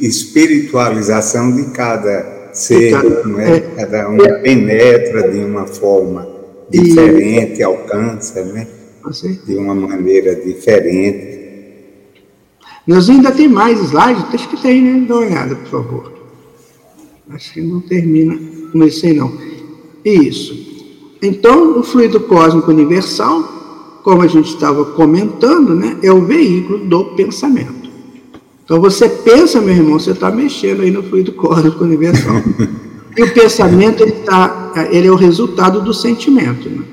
espiritualização 0.00 1.54
de 1.54 1.64
cada 1.64 2.48
ser, 2.54 2.92
não 3.26 3.38
é? 3.38 3.56
é? 3.56 3.60
Cada 3.60 4.08
um 4.08 4.16
penetra 4.42 5.30
de 5.30 5.40
uma 5.40 5.66
forma 5.66 6.26
diferente, 6.70 7.62
alcança, 7.62 8.42
né? 8.42 8.66
De 9.46 9.54
uma 9.54 9.74
maneira 9.74 10.34
diferente. 10.34 11.44
Nós 12.86 13.10
ainda 13.10 13.30
tem 13.32 13.48
mais 13.48 13.78
slides? 13.78 14.24
Acho 14.32 14.48
que 14.48 14.62
tem, 14.62 14.80
né? 14.80 15.04
Dá 15.06 15.16
uma 15.16 15.26
olhada, 15.26 15.56
por 15.56 15.68
favor. 15.68 16.10
Acho 17.28 17.52
que 17.52 17.60
não 17.60 17.82
termina 17.82 18.40
com 18.72 18.82
esse 18.82 19.08
aí, 19.08 19.12
não. 19.12 19.30
Isso. 20.02 20.56
Então, 21.20 21.78
o 21.78 21.82
fluido 21.82 22.18
cósmico 22.20 22.70
universal, 22.70 23.53
como 24.04 24.20
a 24.20 24.26
gente 24.26 24.50
estava 24.50 24.84
comentando, 24.84 25.74
né, 25.74 25.96
é 26.02 26.12
o 26.12 26.20
veículo 26.20 26.78
do 26.78 27.04
pensamento. 27.16 27.88
Então 28.62 28.78
você 28.78 29.08
pensa, 29.08 29.62
meu 29.62 29.74
irmão, 29.74 29.98
você 29.98 30.10
está 30.10 30.30
mexendo 30.30 30.82
aí 30.82 30.90
no 30.90 31.02
fluido 31.02 31.32
cósmico 31.32 31.82
universal. 31.82 32.36
e 33.16 33.22
o 33.22 33.32
pensamento 33.32 34.02
ele, 34.02 34.12
tá, 34.12 34.72
ele 34.90 35.08
é 35.08 35.10
o 35.10 35.16
resultado 35.16 35.80
do 35.80 35.94
sentimento. 35.94 36.68
Né? 36.68 36.84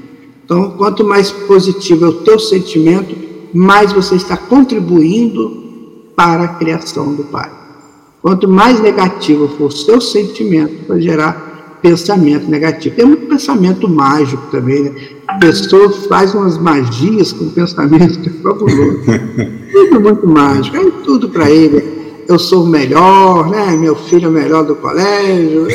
Então, 0.46 0.72
quanto 0.72 1.04
mais 1.04 1.32
positivo 1.32 2.06
é 2.06 2.08
o 2.08 2.14
teu 2.14 2.40
sentimento, 2.40 3.14
mais 3.54 3.92
você 3.92 4.16
está 4.16 4.38
contribuindo 4.38 6.14
para 6.16 6.44
a 6.46 6.48
criação 6.48 7.14
do 7.14 7.26
Pai. 7.26 7.52
Quanto 8.22 8.48
mais 8.48 8.80
negativo 8.80 9.50
for 9.50 9.66
o 9.66 9.72
seu 9.72 10.00
sentimento, 10.00 10.88
vai 10.88 11.02
gerar 11.02 11.51
pensamento 11.82 12.50
negativo. 12.50 12.96
Tem 12.96 13.06
muito 13.06 13.26
pensamento 13.28 13.88
mágico 13.90 14.44
também, 14.52 14.84
né? 14.84 14.92
A 15.28 15.36
pessoa 15.36 15.92
faz 16.08 16.34
umas 16.34 16.58
magias 16.58 17.34
com 17.34 17.50
pensamento 17.50 18.20
que 18.20 18.30
é 18.30 18.34
fabuloso. 18.42 19.00
tudo 19.72 20.02
muito 20.02 20.28
mágico, 20.28 20.78
é 20.78 20.92
tudo 21.04 21.30
para 21.30 21.50
ele. 21.50 22.02
Eu 22.28 22.38
sou 22.38 22.64
o 22.64 22.68
melhor, 22.68 23.50
né? 23.50 23.76
Meu 23.76 23.96
filho 23.96 24.26
é 24.26 24.30
o 24.30 24.32
melhor 24.32 24.64
do 24.64 24.76
colégio. 24.76 25.68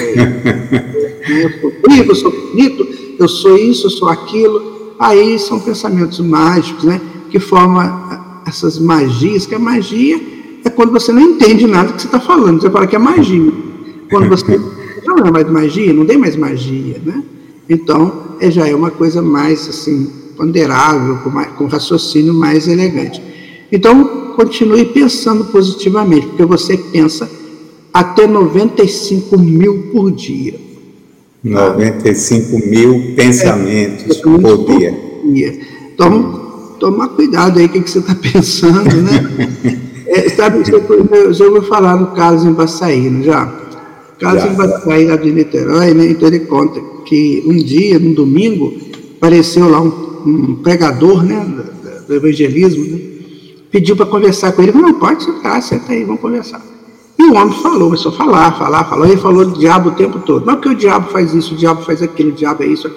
eu 1.29 1.61
sou 1.61 1.73
rico, 1.89 2.11
eu 2.11 2.15
sou 2.15 2.31
bonito, 2.31 2.89
eu 3.19 3.29
sou 3.29 3.57
isso, 3.57 3.87
eu 3.87 3.91
sou 3.91 4.09
aquilo. 4.09 4.95
Aí 4.99 5.39
são 5.39 5.61
pensamentos 5.61 6.21
mágicos, 6.21 6.85
né? 6.85 7.01
Que 7.31 7.39
formam 7.39 7.83
essas 8.47 8.79
magias, 8.79 9.45
que 9.45 9.55
a 9.55 9.59
magia 9.59 10.21
é 10.65 10.71
quando 10.71 10.93
você 10.93 11.13
não 11.13 11.21
entende 11.21 11.67
nada 11.67 11.93
que 11.93 12.01
você 12.01 12.09
está 12.09 12.21
falando. 12.21 12.61
Você 12.61 12.71
fala 12.71 12.87
que 12.87 12.97
é 12.97 12.99
magia. 12.99 13.53
Quando 14.09 14.29
você 14.29 14.59
não 15.15 15.27
é 15.27 15.31
mais 15.31 15.51
magia, 15.51 15.93
não 15.93 16.07
tem 16.07 16.17
mais 16.17 16.37
magia, 16.37 17.01
né? 17.05 17.23
Então, 17.69 18.37
é, 18.41 18.51
já 18.51 18.67
é 18.69 18.75
uma 18.75 18.91
coisa 18.91 19.21
mais 19.21 19.69
assim 19.69 20.11
ponderável, 20.37 21.17
com, 21.19 21.31
mais, 21.31 21.49
com 21.53 21.67
raciocínio 21.67 22.35
mais 22.35 22.69
elegante. 22.69 23.23
Então, 23.73 24.33
continue 24.37 24.85
pensando 24.85 25.45
positivamente, 25.47 26.27
porque 26.27 26.45
você 26.45 26.77
pensa 26.77 27.29
até 27.93 28.27
95 28.27 29.39
mil 29.39 29.91
por 29.93 30.13
dia. 30.13 30.55
95 31.43 32.59
mil 32.67 33.15
pensamentos 33.17 34.19
é, 34.19 34.23
por 34.23 34.67
dia. 34.67 34.95
dia. 35.33 35.61
Então, 35.95 36.75
toma 36.79 37.09
cuidado 37.09 37.59
aí 37.59 37.67
o 37.67 37.69
que, 37.69 37.81
que 37.81 37.91
você 37.91 37.99
está 37.99 38.15
pensando, 38.33 38.97
né? 39.03 39.49
é, 40.07 40.29
sabe, 40.29 40.63
eu 40.71 41.33
já 41.33 41.49
vou 41.49 41.63
falar 41.63 41.97
no 41.97 42.09
caso 42.09 42.49
em 42.49 42.53
Baçaí, 42.53 43.23
já? 43.23 43.66
Caso 44.19 44.47
em 44.47 44.55
Baçaí, 44.55 45.05
lá 45.07 45.17
de 45.17 45.31
Niterói, 45.31 45.93
né? 45.93 46.11
Então 46.11 46.29
ele 46.29 46.41
conta 46.41 46.81
que 47.05 47.43
um 47.47 47.57
dia, 47.57 47.99
num 47.99 48.15
domingo, 48.15 48.75
apareceu 49.17 49.69
lá 49.69 49.81
um, 49.81 50.23
um 50.27 50.55
pregador, 50.57 51.23
né? 51.23 51.45
Do, 52.07 52.15
evangelismo, 52.15 52.85
né? 52.85 53.01
Pediu 53.71 53.95
para 53.97 54.07
conversar 54.07 54.53
com 54.53 54.63
ele. 54.63 54.73
Não, 54.73 54.95
pode 54.95 55.25
sentar, 55.25 55.63
senta 55.63 55.93
aí, 55.93 56.05
vamos 56.05 56.21
conversar. 56.21 56.63
E 57.19 57.25
o 57.25 57.35
homem 57.35 57.55
falou, 57.63 57.89
começou 57.89 58.13
a 58.13 58.15
falar, 58.15 58.59
falar, 58.59 58.85
falar. 58.85 59.09
Ele 59.09 59.17
falou 59.17 59.45
do 59.45 59.59
diabo 59.59 59.91
o 59.91 59.93
tempo 59.93 60.19
todo. 60.21 60.47
Não, 60.47 60.61
que 60.61 60.69
o 60.69 60.75
diabo 60.75 61.11
faz 61.11 61.35
isso, 61.35 61.55
o 61.55 61.57
diabo 61.57 61.83
faz 61.83 62.03
aquilo, 62.03 62.31
o 62.31 62.35
diabo 62.35 62.63
é 62.63 62.67
isso. 62.67 62.91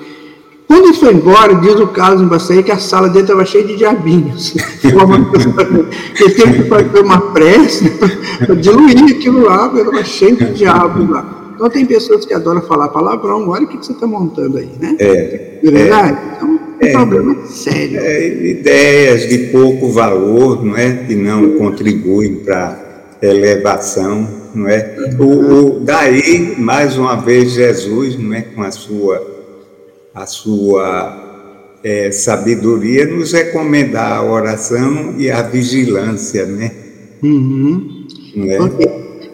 Quando 0.70 0.86
ele 0.86 0.94
foi 0.94 1.14
embora, 1.16 1.56
diz 1.56 1.80
o 1.80 1.88
Carlos 1.88 2.22
Embaçaí 2.22 2.62
que 2.62 2.72
a 2.72 2.78
sala 2.78 3.10
dele 3.10 3.24
estava 3.24 3.44
cheia 3.44 3.66
de 3.66 3.76
diabinhos. 3.76 4.54
ele 4.86 6.30
teve 6.30 6.62
que 6.62 6.70
fazer 6.70 7.00
uma 7.00 7.20
prece 7.34 7.90
para 7.90 8.54
diluir 8.54 9.16
aquilo 9.16 9.46
lá, 9.46 9.68
porque 9.68 9.82
estava 9.82 10.04
cheio 10.06 10.36
de 10.36 10.54
diabos 10.54 11.10
lá. 11.10 11.54
Então 11.56 11.72
tem 11.72 11.88
pessoas 11.88 12.24
que 12.24 12.36
adoram 12.36 12.62
falar 12.62 12.90
palavrão, 12.90 13.50
olha 13.50 13.64
o 13.64 13.68
que, 13.68 13.80
que 13.80 13.86
você 13.88 13.94
está 13.94 14.06
montando 14.06 14.60
aí, 14.60 14.70
né? 14.80 14.96
É. 15.00 15.60
é 15.64 15.72
verdade? 15.72 16.20
É, 16.20 16.36
então, 16.36 16.60
é 16.80 16.86
um 16.86 16.88
é, 16.88 16.92
problema 16.92 17.36
sério. 17.48 18.00
É, 18.00 18.28
ideias 18.28 19.28
de 19.28 19.38
pouco 19.48 19.90
valor, 19.90 20.64
não 20.64 20.78
é? 20.78 21.04
Que 21.08 21.16
não 21.16 21.58
contribuem 21.58 22.36
para 22.36 22.80
elevação, 23.24 24.30
não 24.54 24.70
é? 24.70 24.96
O, 25.18 25.24
o, 25.24 25.80
daí, 25.80 26.54
mais 26.60 26.96
uma 26.96 27.16
vez, 27.16 27.54
Jesus, 27.54 28.20
não 28.20 28.36
é? 28.36 28.44
Com 28.44 28.62
a 28.62 28.72
sua 28.72 29.29
a 30.14 30.26
sua 30.26 31.30
é, 31.84 32.12
sabedoria, 32.12 33.06
nos 33.06 33.32
recomendar 33.32 34.14
a 34.14 34.24
oração 34.24 35.16
e 35.18 35.30
a 35.30 35.42
vigilância, 35.42 36.46
né? 36.46 36.72
Uhum. 37.24 38.06
né? 38.36 38.58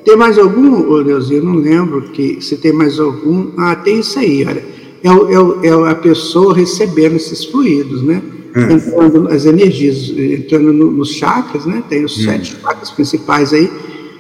Tem 0.04 0.16
mais 0.16 0.38
algum, 0.38 1.04
Neuzinho? 1.04 1.40
Eu 1.40 1.46
não 1.46 1.56
lembro 1.56 2.02
que 2.10 2.40
se 2.42 2.58
tem 2.58 2.72
mais 2.72 3.00
algum. 3.00 3.52
Ah, 3.58 3.76
tem 3.76 4.00
isso 4.00 4.20
aí, 4.20 4.46
olha. 4.46 4.64
É, 5.04 5.68
é, 5.68 5.70
é 5.70 5.90
a 5.90 5.96
pessoa 5.96 6.56
recebendo 6.56 7.16
esses 7.16 7.46
fluidos, 7.46 8.04
né? 8.04 8.22
Hum. 8.56 8.72
Entrando 8.72 9.28
as 9.30 9.46
energias, 9.46 10.10
entrando 10.10 10.72
no, 10.72 10.92
nos 10.92 11.12
chakras, 11.12 11.66
né? 11.66 11.84
Tem 11.90 12.06
os 12.06 12.18
hum. 12.18 12.24
sete 12.24 12.56
chakras 12.62 12.92
principais 12.92 13.54
aí, 13.54 13.70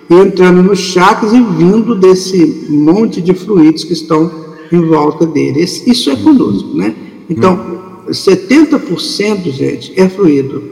entrando 0.10 0.62
nos 0.64 0.80
chakras 0.80 1.34
e 1.34 1.42
vindo 1.42 1.96
desse 1.96 2.68
monte 2.70 3.22
de 3.22 3.34
fluidos 3.34 3.84
que 3.84 3.94
estão 3.94 4.45
em 4.72 4.82
volta 4.82 5.26
dele. 5.26 5.62
Isso 5.62 6.10
é 6.10 6.16
conosco, 6.16 6.76
né? 6.76 6.94
Então, 7.30 8.04
70%, 8.10 9.52
gente, 9.52 9.94
é 10.00 10.08
fluido 10.08 10.64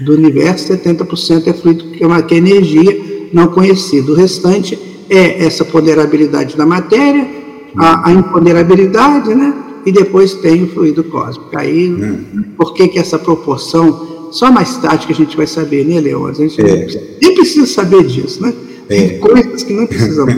do 0.00 0.14
universo, 0.14 0.72
70% 0.72 1.46
é 1.46 1.52
fluido 1.52 1.84
que 1.84 2.02
é, 2.02 2.06
uma, 2.06 2.22
que 2.22 2.34
é 2.34 2.38
energia 2.38 3.28
não 3.32 3.48
conhecida. 3.48 4.12
O 4.12 4.14
restante 4.14 4.78
é 5.08 5.44
essa 5.44 5.64
ponderabilidade 5.64 6.56
da 6.56 6.66
matéria, 6.66 7.28
a, 7.76 8.08
a 8.08 8.12
imponderabilidade, 8.12 9.34
né? 9.34 9.54
E 9.86 9.92
depois 9.92 10.34
tem 10.34 10.64
o 10.64 10.68
fluido 10.68 11.04
cósmico. 11.04 11.50
Aí, 11.56 11.90
hum. 11.92 12.44
por 12.56 12.72
que, 12.72 12.88
que 12.88 12.98
essa 12.98 13.18
proporção? 13.18 14.14
Só 14.32 14.50
mais 14.50 14.76
tarde 14.78 15.06
que 15.06 15.12
a 15.12 15.16
gente 15.16 15.36
vai 15.36 15.46
saber, 15.46 15.84
né, 15.84 16.00
Leon? 16.00 16.26
A 16.26 16.32
gente 16.32 16.60
é. 16.60 17.16
nem 17.22 17.34
precisa 17.34 17.66
saber 17.66 18.04
disso, 18.04 18.42
né? 18.42 18.52
É. 18.88 19.08
Tem 19.08 19.18
coisas 19.20 19.62
que 19.62 19.72
não 19.72 19.86
precisamos. 19.86 20.34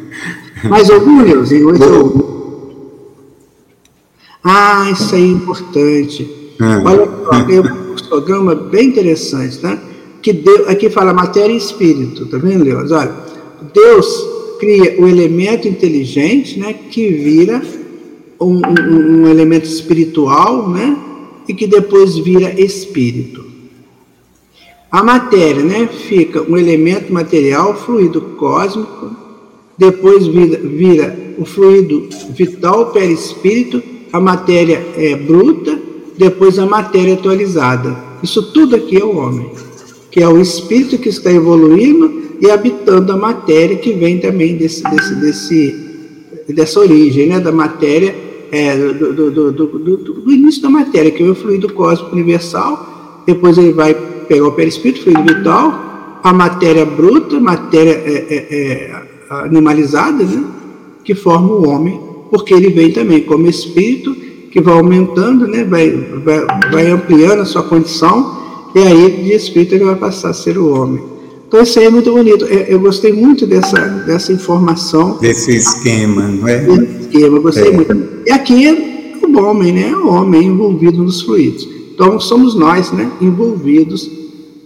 Mais 0.64 0.88
algum, 0.90 1.22
Leozinho? 1.22 1.70
Eu 1.70 2.25
ah, 4.48 4.88
isso 4.92 5.12
aí 5.12 5.24
é 5.24 5.26
importante. 5.26 6.30
É. 6.60 6.76
Olha 6.86 7.10
só, 7.24 7.42
tem 7.42 7.58
um 7.58 7.96
programa 8.08 8.54
bem 8.54 8.90
interessante, 8.90 9.58
tá? 9.58 9.76
Que 10.22 10.32
Deus, 10.32 10.68
aqui 10.68 10.88
fala 10.88 11.12
matéria 11.12 11.52
e 11.52 11.56
espírito, 11.56 12.26
tá 12.26 12.38
vendo, 12.38 12.62
Deus? 12.62 12.92
Olha, 12.92 13.12
Deus 13.74 14.06
cria 14.60 15.00
o 15.00 15.08
elemento 15.08 15.66
inteligente, 15.66 16.60
né? 16.60 16.72
Que 16.72 17.08
vira 17.08 17.60
um, 18.40 18.60
um, 18.64 19.22
um 19.22 19.28
elemento 19.28 19.64
espiritual, 19.64 20.70
né? 20.70 20.96
E 21.48 21.52
que 21.52 21.66
depois 21.66 22.16
vira 22.16 22.52
espírito. 22.60 23.44
A 24.92 25.02
matéria, 25.02 25.64
né? 25.64 25.88
Fica 25.88 26.40
um 26.42 26.56
elemento 26.56 27.12
material, 27.12 27.76
fluido 27.76 28.20
cósmico, 28.38 29.10
depois 29.76 30.24
vira, 30.28 30.58
vira 30.58 31.34
o 31.36 31.44
fluido 31.44 32.08
vital 32.30 32.92
perispírito 32.92 33.95
a 34.16 34.20
matéria 34.20 34.82
é 34.96 35.14
bruta, 35.14 35.78
depois 36.16 36.58
a 36.58 36.64
matéria 36.64 37.14
atualizada. 37.14 37.94
Isso 38.22 38.50
tudo 38.50 38.74
aqui 38.74 38.96
é 38.96 39.04
o 39.04 39.16
homem, 39.18 39.50
que 40.10 40.22
é 40.22 40.28
o 40.28 40.40
espírito 40.40 40.96
que 40.96 41.10
está 41.10 41.30
evoluindo 41.30 42.22
e 42.40 42.50
habitando 42.50 43.12
a 43.12 43.16
matéria 43.16 43.76
que 43.76 43.92
vem 43.92 44.18
também 44.18 44.56
desse, 44.56 44.82
desse, 44.84 45.14
desse 45.16 45.86
dessa 46.48 46.80
origem, 46.80 47.28
né, 47.28 47.40
da 47.40 47.52
matéria, 47.52 48.14
é, 48.50 48.76
do, 48.76 49.12
do, 49.12 49.52
do, 49.52 49.70
do, 49.72 50.32
início 50.32 50.62
da 50.62 50.70
matéria, 50.70 51.10
que 51.10 51.22
é 51.22 51.26
o 51.26 51.34
fluido 51.34 51.72
cósmico 51.74 52.14
universal, 52.14 53.22
depois 53.26 53.58
ele 53.58 53.72
vai 53.72 53.92
pegar 53.94 54.46
o 54.46 54.52
perispírito, 54.52 55.02
fluido 55.02 55.24
vital, 55.24 56.20
a 56.22 56.32
matéria 56.32 56.86
bruta, 56.86 57.38
matéria 57.40 57.90
é, 57.90 58.26
é, 58.30 58.56
é 58.56 59.04
animalizada, 59.28 60.24
né, 60.24 60.44
que 61.04 61.14
forma 61.14 61.52
o 61.52 61.68
homem 61.68 62.05
porque 62.30 62.54
ele 62.54 62.70
vem 62.70 62.92
também 62.92 63.22
como 63.22 63.46
espírito 63.46 64.14
que 64.50 64.60
vai 64.60 64.74
aumentando, 64.74 65.46
né, 65.46 65.64
vai, 65.64 65.90
vai, 65.90 66.46
vai 66.72 66.90
ampliando 66.90 67.40
a 67.40 67.44
sua 67.44 67.62
condição, 67.62 68.70
e 68.74 68.78
aí 68.78 69.22
de 69.22 69.32
espírito 69.32 69.74
ele 69.74 69.84
vai 69.84 69.96
passar 69.96 70.30
a 70.30 70.34
ser 70.34 70.56
o 70.56 70.72
homem. 70.72 71.02
Então 71.46 71.62
isso 71.62 71.78
aí 71.78 71.86
é 71.86 71.90
muito 71.90 72.12
bonito. 72.12 72.44
Eu, 72.44 72.60
eu 72.60 72.80
gostei 72.80 73.12
muito 73.12 73.46
dessa, 73.46 73.78
dessa 73.78 74.32
informação. 74.32 75.18
Desse 75.18 75.54
esquema, 75.54 76.28
não 76.28 76.48
é? 76.48 76.58
Desse 76.58 77.00
esquema, 77.02 77.38
gostei 77.38 77.68
é. 77.68 77.70
muito. 77.70 77.96
E 78.26 78.30
aqui 78.30 78.66
é 78.66 79.26
o 79.26 79.38
homem, 79.38 79.72
né? 79.72 79.94
O 79.94 80.08
homem 80.08 80.48
envolvido 80.48 81.02
nos 81.02 81.22
fluidos. 81.22 81.68
Então 81.94 82.18
somos 82.18 82.54
nós, 82.54 82.90
né? 82.92 83.10
Envolvidos 83.20 84.10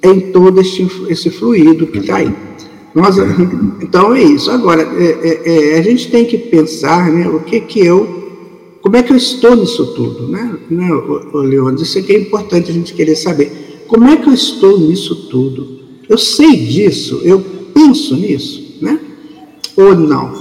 em 0.02 0.20
todo 0.32 0.60
este, 0.60 0.88
esse 1.08 1.30
fluido 1.30 1.86
que 1.86 1.98
está 1.98 2.16
aí. 2.16 2.34
Nós, 2.94 3.16
então 3.80 4.14
é 4.14 4.22
isso. 4.22 4.50
Agora, 4.50 4.82
é, 4.82 5.04
é, 5.22 5.74
é, 5.74 5.78
a 5.78 5.82
gente 5.82 6.10
tem 6.10 6.24
que 6.24 6.36
pensar, 6.36 7.10
né, 7.10 7.28
o 7.28 7.40
que 7.40 7.60
que 7.60 7.80
eu, 7.80 8.78
como 8.82 8.96
é 8.96 9.02
que 9.02 9.12
eu 9.12 9.16
estou 9.16 9.54
nisso 9.56 9.94
tudo, 9.94 10.28
né, 10.28 10.58
né 10.70 10.88
Leandro? 11.34 11.82
Isso 11.82 11.98
aqui 11.98 12.12
é 12.12 12.18
importante 12.18 12.70
a 12.70 12.74
gente 12.74 12.94
querer 12.94 13.16
saber. 13.16 13.84
Como 13.86 14.06
é 14.06 14.16
que 14.16 14.28
eu 14.28 14.34
estou 14.34 14.78
nisso 14.78 15.28
tudo? 15.28 15.80
Eu 16.08 16.18
sei 16.18 16.56
disso, 16.56 17.20
eu 17.22 17.40
penso 17.72 18.16
nisso, 18.16 18.78
né? 18.80 18.98
Ou 19.76 19.94
não? 19.94 20.32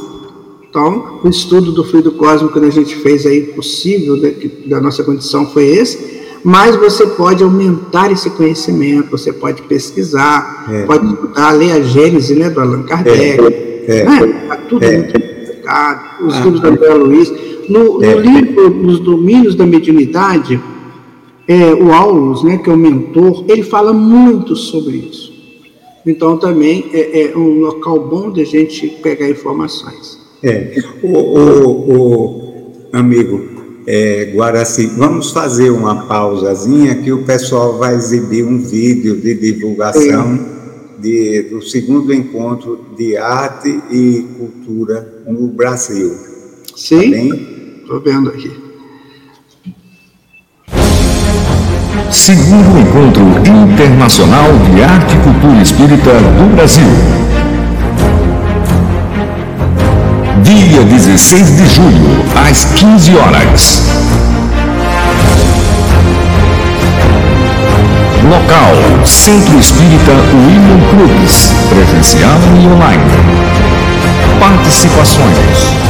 Então, 0.68 1.20
o 1.24 1.30
estudo 1.30 1.72
do 1.72 1.84
fluido 1.84 2.12
cósmico 2.12 2.60
que 2.60 2.66
a 2.66 2.72
gente 2.72 2.96
fez 2.98 3.26
aí 3.26 3.42
possível 3.42 4.20
da, 4.20 4.30
da 4.66 4.82
nossa 4.82 5.04
condição 5.04 5.48
foi 5.48 5.66
esse 5.66 6.19
mas 6.44 6.76
você 6.76 7.06
pode 7.06 7.44
aumentar 7.44 8.12
esse 8.12 8.30
conhecimento, 8.30 9.12
você 9.12 9.34
pode 9.34 9.62
pesquisar, 9.64 10.66
é. 10.70 10.84
pode 10.86 11.06
estudar, 11.06 11.52
ler 11.52 11.72
a 11.74 11.82
Gênese 11.82 12.36
né, 12.36 12.50
do 12.50 12.62
Allan 12.62 12.84
Kardec, 12.84 13.42
é. 13.88 14.00
É. 14.00 14.06
Né? 14.06 14.46
Tá 14.48 14.56
tudo 14.56 14.86
é. 14.86 14.98
muito 14.98 15.18
explicado, 15.18 16.26
os 16.26 16.36
ah. 16.36 16.40
livros 16.42 16.62
da 16.62 16.70
André 16.70 16.94
Luiz. 16.94 17.34
No, 17.68 18.00
no, 18.00 18.04
é. 18.04 18.16
livro 18.16 18.70
Nos 18.70 19.00
Domínios 19.00 19.54
da 19.56 19.66
Mediunidade, 19.66 20.60
é, 21.48 21.74
o 21.74 21.92
Aulus, 21.92 22.44
né, 22.44 22.58
que 22.58 22.70
é 22.70 22.74
o 22.74 22.78
mentor, 22.78 23.46
ele 23.48 23.64
fala 23.64 23.92
muito 23.92 24.56
sobre 24.56 24.98
isso. 24.98 25.30
Então 26.06 26.38
também 26.38 26.90
é, 26.94 27.32
é 27.32 27.38
um 27.38 27.60
local 27.60 28.00
bom 28.08 28.32
de 28.32 28.42
a 28.42 28.46
gente 28.46 28.88
pegar 29.04 29.30
informações. 29.30 30.18
É, 30.42 30.74
o, 31.04 31.18
o, 31.18 31.94
o 31.94 32.84
amigo, 32.94 33.49
é, 33.92 34.32
Guaraci, 34.36 34.86
vamos 34.86 35.32
fazer 35.32 35.72
uma 35.72 36.06
pausazinha 36.06 36.94
que 36.94 37.12
o 37.12 37.24
pessoal 37.24 37.80
vai 37.80 37.96
exibir 37.96 38.46
um 38.46 38.60
vídeo 38.60 39.20
de 39.20 39.34
divulgação 39.34 40.40
de, 41.00 41.48
do 41.50 41.60
segundo 41.60 42.14
encontro 42.14 42.86
de 42.96 43.18
arte 43.18 43.82
e 43.90 44.28
cultura 44.38 45.24
no 45.26 45.48
Brasil. 45.48 46.16
Sim, 46.76 47.80
estou 47.82 48.00
tá 48.00 48.12
vendo 48.12 48.30
aqui. 48.30 48.52
Segundo 52.12 52.78
Encontro 52.78 53.24
Internacional 53.74 54.52
de 54.72 54.84
Arte 54.84 55.16
e 55.16 55.24
Cultura 55.24 55.62
Espírita 55.64 56.12
do 56.14 56.56
Brasil. 56.56 57.39
Dia 60.50 60.84
16 60.84 61.58
de 61.58 61.68
julho, 61.68 62.26
às 62.50 62.66
15 62.66 63.16
horas. 63.16 63.84
Local: 68.28 69.06
Centro 69.06 69.60
Espírita 69.60 70.12
William 70.34 70.80
Cruz, 70.90 71.54
presencial 71.70 72.40
e 72.60 72.68
online. 72.68 73.04
Participações: 74.40 75.89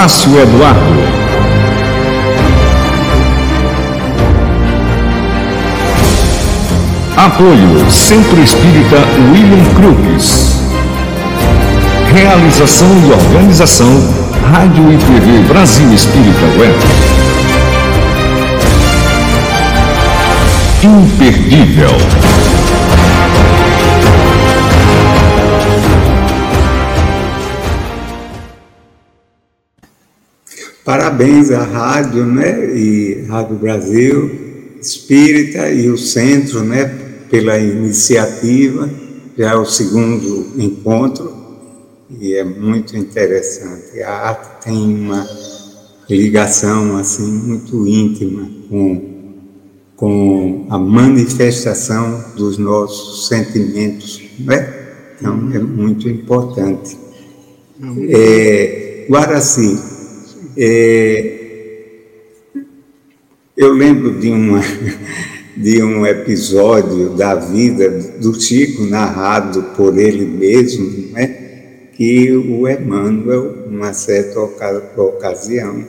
Márcio 0.00 0.40
Eduardo. 0.40 0.80
Apoio 7.18 7.90
Centro 7.90 8.42
Espírita 8.42 8.96
William 9.30 9.62
Crookes. 9.74 10.58
Realização 12.14 12.88
e 13.06 13.12
organização 13.12 13.90
Rádio 14.50 14.90
e 14.90 14.96
TV 14.96 15.38
Brasil 15.46 15.92
Espírita 15.92 16.46
Web. 16.58 16.78
Imperdível. 20.82 22.29
Parabéns 31.20 31.50
à 31.50 31.62
rádio, 31.62 32.24
né? 32.24 32.74
E 32.74 33.26
Rádio 33.28 33.56
Brasil 33.56 34.30
Espírita 34.80 35.68
e 35.68 35.90
o 35.90 35.98
Centro, 35.98 36.64
né? 36.64 36.86
Pela 37.30 37.58
iniciativa. 37.58 38.88
Já 39.36 39.50
é 39.50 39.54
o 39.54 39.66
segundo 39.66 40.46
encontro 40.56 41.30
e 42.18 42.32
é 42.32 42.42
muito 42.42 42.96
interessante. 42.96 44.02
A 44.02 44.28
arte 44.28 44.64
tem 44.64 44.78
uma 44.78 45.28
ligação 46.08 46.96
assim 46.96 47.30
muito 47.30 47.86
íntima 47.86 48.48
com 48.70 49.10
com 49.96 50.66
a 50.70 50.78
manifestação 50.78 52.24
dos 52.34 52.56
nossos 52.56 53.28
sentimentos, 53.28 54.22
né? 54.38 54.74
Então 55.18 55.34
é 55.52 55.58
muito 55.58 56.08
importante. 56.08 56.96
É, 58.08 59.04
Guaraci, 59.10 59.89
é, 60.62 61.40
eu 63.56 63.72
lembro 63.72 64.20
de, 64.20 64.30
uma, 64.30 64.60
de 65.56 65.82
um 65.82 66.06
episódio 66.06 67.10
da 67.10 67.34
vida 67.34 67.88
do 68.20 68.38
Chico, 68.38 68.84
narrado 68.84 69.62
por 69.74 69.98
ele 69.98 70.26
mesmo, 70.26 71.12
né? 71.12 71.36
que 71.94 72.30
o 72.32 72.68
Emmanuel, 72.68 73.68
numa 73.70 73.92
certa 73.92 74.40
ocasião, 74.40 75.84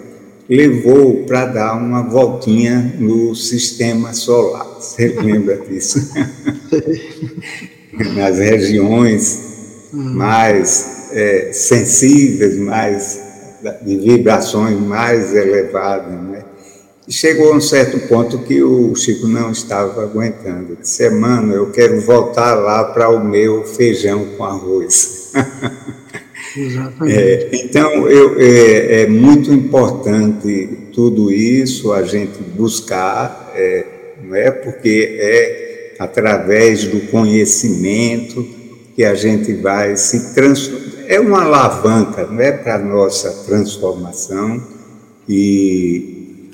levou 0.49 1.23
para 1.23 1.45
dar 1.45 1.77
uma 1.77 2.03
voltinha 2.03 2.95
no 2.99 3.33
sistema 3.33 4.13
solar. 4.13 4.67
Você 4.79 5.07
lembra 5.21 5.57
disso? 5.57 6.11
Nas 8.15 8.39
regiões 8.39 9.39
mais 9.93 11.07
é, 11.11 11.51
sensíveis, 11.53 12.57
mais 12.57 13.30
de 13.81 13.97
vibrações 13.97 14.79
mais 14.79 15.35
elevadas, 15.35 16.13
né? 16.21 16.43
E 17.07 17.11
chegou 17.11 17.51
a 17.51 17.57
um 17.57 17.61
certo 17.61 17.99
ponto 18.07 18.39
que 18.39 18.61
o 18.61 18.95
Chico 18.95 19.27
não 19.27 19.51
estava 19.51 20.03
aguentando. 20.03 20.77
Disse, 20.79 21.09
mano, 21.09 21.53
eu 21.53 21.71
quero 21.71 21.99
voltar 22.01 22.53
lá 22.53 22.83
para 22.85 23.09
o 23.09 23.23
meu 23.23 23.63
feijão 23.63 24.25
com 24.37 24.43
arroz. 24.43 25.31
Exatamente. 26.55 27.17
É, 27.17 27.49
então, 27.53 28.07
eu, 28.07 28.39
é, 28.39 29.01
é, 29.01 29.07
muito 29.07 29.51
importante 29.51 30.89
tudo 30.93 31.31
isso, 31.31 31.91
a 31.93 32.03
gente 32.03 32.41
buscar, 32.55 33.51
é, 33.55 33.85
não 34.23 34.35
é? 34.35 34.51
Porque 34.51 35.17
é 35.19 35.71
através 35.97 36.83
do 36.85 36.99
conhecimento 37.11 38.45
que 38.95 39.03
a 39.03 39.13
gente 39.13 39.53
vai 39.53 39.95
se 39.95 40.33
transformar. 40.33 40.90
É 41.11 41.19
uma 41.19 41.43
alavanca, 41.43 42.25
não 42.25 42.39
é? 42.39 42.51
Para 42.51 42.75
a 42.75 42.79
nossa 42.79 43.29
transformação 43.45 44.61
e, 45.27 46.49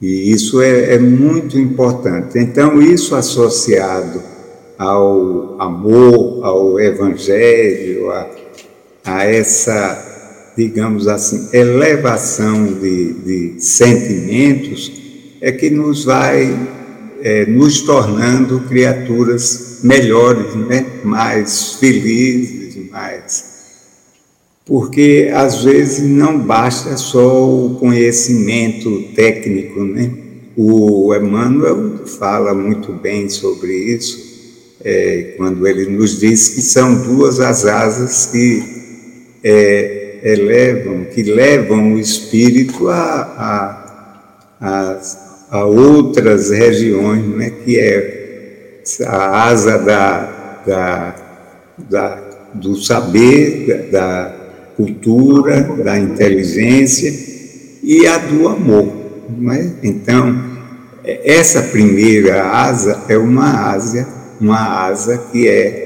e 0.00 0.30
isso 0.30 0.60
é, 0.60 0.94
é 0.94 0.98
muito 0.98 1.58
importante. 1.58 2.38
Então, 2.38 2.80
isso 2.80 3.14
associado 3.14 4.22
ao 4.78 5.60
amor, 5.60 6.44
ao 6.44 6.78
evangelho, 6.78 8.10
a 8.10 8.44
a 9.04 9.24
essa, 9.24 10.52
digamos 10.56 11.06
assim, 11.06 11.48
elevação 11.52 12.64
de, 12.64 13.12
de 13.12 13.60
sentimentos, 13.60 14.90
é 15.40 15.52
que 15.52 15.68
nos 15.68 16.04
vai 16.04 16.56
é, 17.20 17.44
nos 17.44 17.82
tornando 17.82 18.60
criaturas 18.60 19.80
melhores, 19.82 20.54
né? 20.54 20.86
mais 21.04 21.74
felizes, 21.74 22.90
mais. 22.90 23.53
Porque 24.66 25.30
às 25.34 25.62
vezes 25.62 26.02
não 26.02 26.38
basta 26.38 26.96
só 26.96 27.46
o 27.46 27.76
conhecimento 27.78 29.02
técnico, 29.14 29.84
né? 29.84 30.10
O 30.56 31.14
Emmanuel 31.14 32.06
fala 32.06 32.54
muito 32.54 32.92
bem 32.92 33.28
sobre 33.28 33.72
isso, 33.72 34.24
é, 34.82 35.34
quando 35.36 35.66
ele 35.66 35.86
nos 35.86 36.18
diz 36.18 36.48
que 36.50 36.62
são 36.62 37.02
duas 37.02 37.40
as 37.40 37.66
asas 37.66 38.26
que 38.26 38.62
é, 39.42 40.20
elevam, 40.22 41.04
que 41.06 41.22
levam 41.22 41.94
o 41.94 41.98
espírito 41.98 42.88
a, 42.88 42.94
a, 43.00 44.60
a, 44.60 45.58
a 45.58 45.64
outras 45.66 46.50
regiões, 46.50 47.26
né, 47.36 47.50
que 47.64 47.78
é 47.78 48.82
a 49.06 49.48
asa 49.48 49.78
da, 49.78 50.62
da, 50.66 51.16
da 51.90 52.24
do 52.54 52.76
saber, 52.76 53.88
da, 53.90 54.43
cultura, 54.76 55.62
da 55.82 55.98
inteligência 55.98 57.12
e 57.82 58.06
a 58.06 58.18
do 58.18 58.48
amor. 58.48 58.92
É? 59.52 59.70
Então, 59.82 60.54
essa 61.04 61.62
primeira 61.62 62.44
asa 62.44 63.04
é 63.08 63.16
uma 63.16 63.70
asa, 63.70 64.06
uma 64.40 64.86
asa 64.86 65.18
que 65.30 65.48
é 65.48 65.84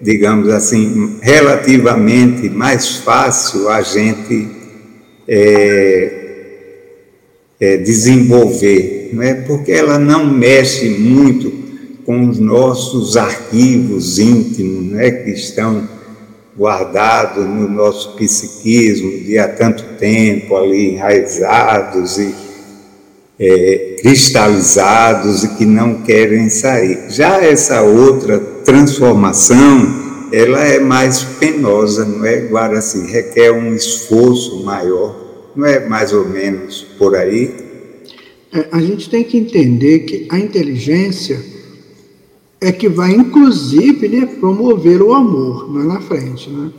digamos 0.00 0.48
assim, 0.48 1.18
relativamente 1.20 2.48
mais 2.48 2.96
fácil 2.96 3.68
a 3.68 3.82
gente 3.82 4.48
é, 5.28 6.12
é, 7.60 7.76
desenvolver, 7.76 9.10
não 9.12 9.22
é? 9.22 9.34
porque 9.34 9.72
ela 9.72 9.98
não 9.98 10.26
mexe 10.32 10.88
muito 10.88 11.52
com 12.06 12.28
os 12.28 12.38
nossos 12.38 13.16
arquivos 13.16 14.18
íntimos, 14.18 14.92
né? 14.92 15.10
que 15.10 15.30
estão 15.30 15.86
guardados 16.60 17.46
no 17.46 17.66
nosso 17.66 18.14
psiquismo 18.16 19.10
de 19.24 19.38
há 19.38 19.48
tanto 19.48 19.82
tempo 19.98 20.54
ali 20.54 20.90
enraizados 20.90 22.18
e 22.18 22.34
é, 23.38 23.96
cristalizados 24.02 25.42
e 25.42 25.48
que 25.54 25.64
não 25.64 26.02
querem 26.02 26.50
sair. 26.50 27.06
Já 27.08 27.42
essa 27.42 27.80
outra 27.80 28.38
transformação, 28.38 30.28
ela 30.30 30.62
é 30.62 30.78
mais 30.78 31.22
penosa, 31.22 32.04
não 32.04 32.26
é, 32.26 32.40
Guaraci? 32.40 33.10
Requer 33.10 33.52
um 33.52 33.74
esforço 33.74 34.62
maior, 34.62 35.16
não 35.56 35.64
é 35.64 35.80
mais 35.88 36.12
ou 36.12 36.28
menos 36.28 36.86
por 36.98 37.16
aí? 37.16 37.54
É, 38.52 38.66
a 38.70 38.80
gente 38.82 39.08
tem 39.08 39.24
que 39.24 39.38
entender 39.38 40.00
que 40.00 40.26
a 40.28 40.38
inteligência 40.38 41.40
é 42.60 42.70
que 42.72 42.88
vai, 42.88 43.12
inclusive, 43.12 44.08
né, 44.08 44.26
promover 44.26 45.00
o 45.02 45.14
amor 45.14 45.72
lá 45.72 45.84
na 45.84 46.00
frente, 46.00 46.50
né? 46.50 46.70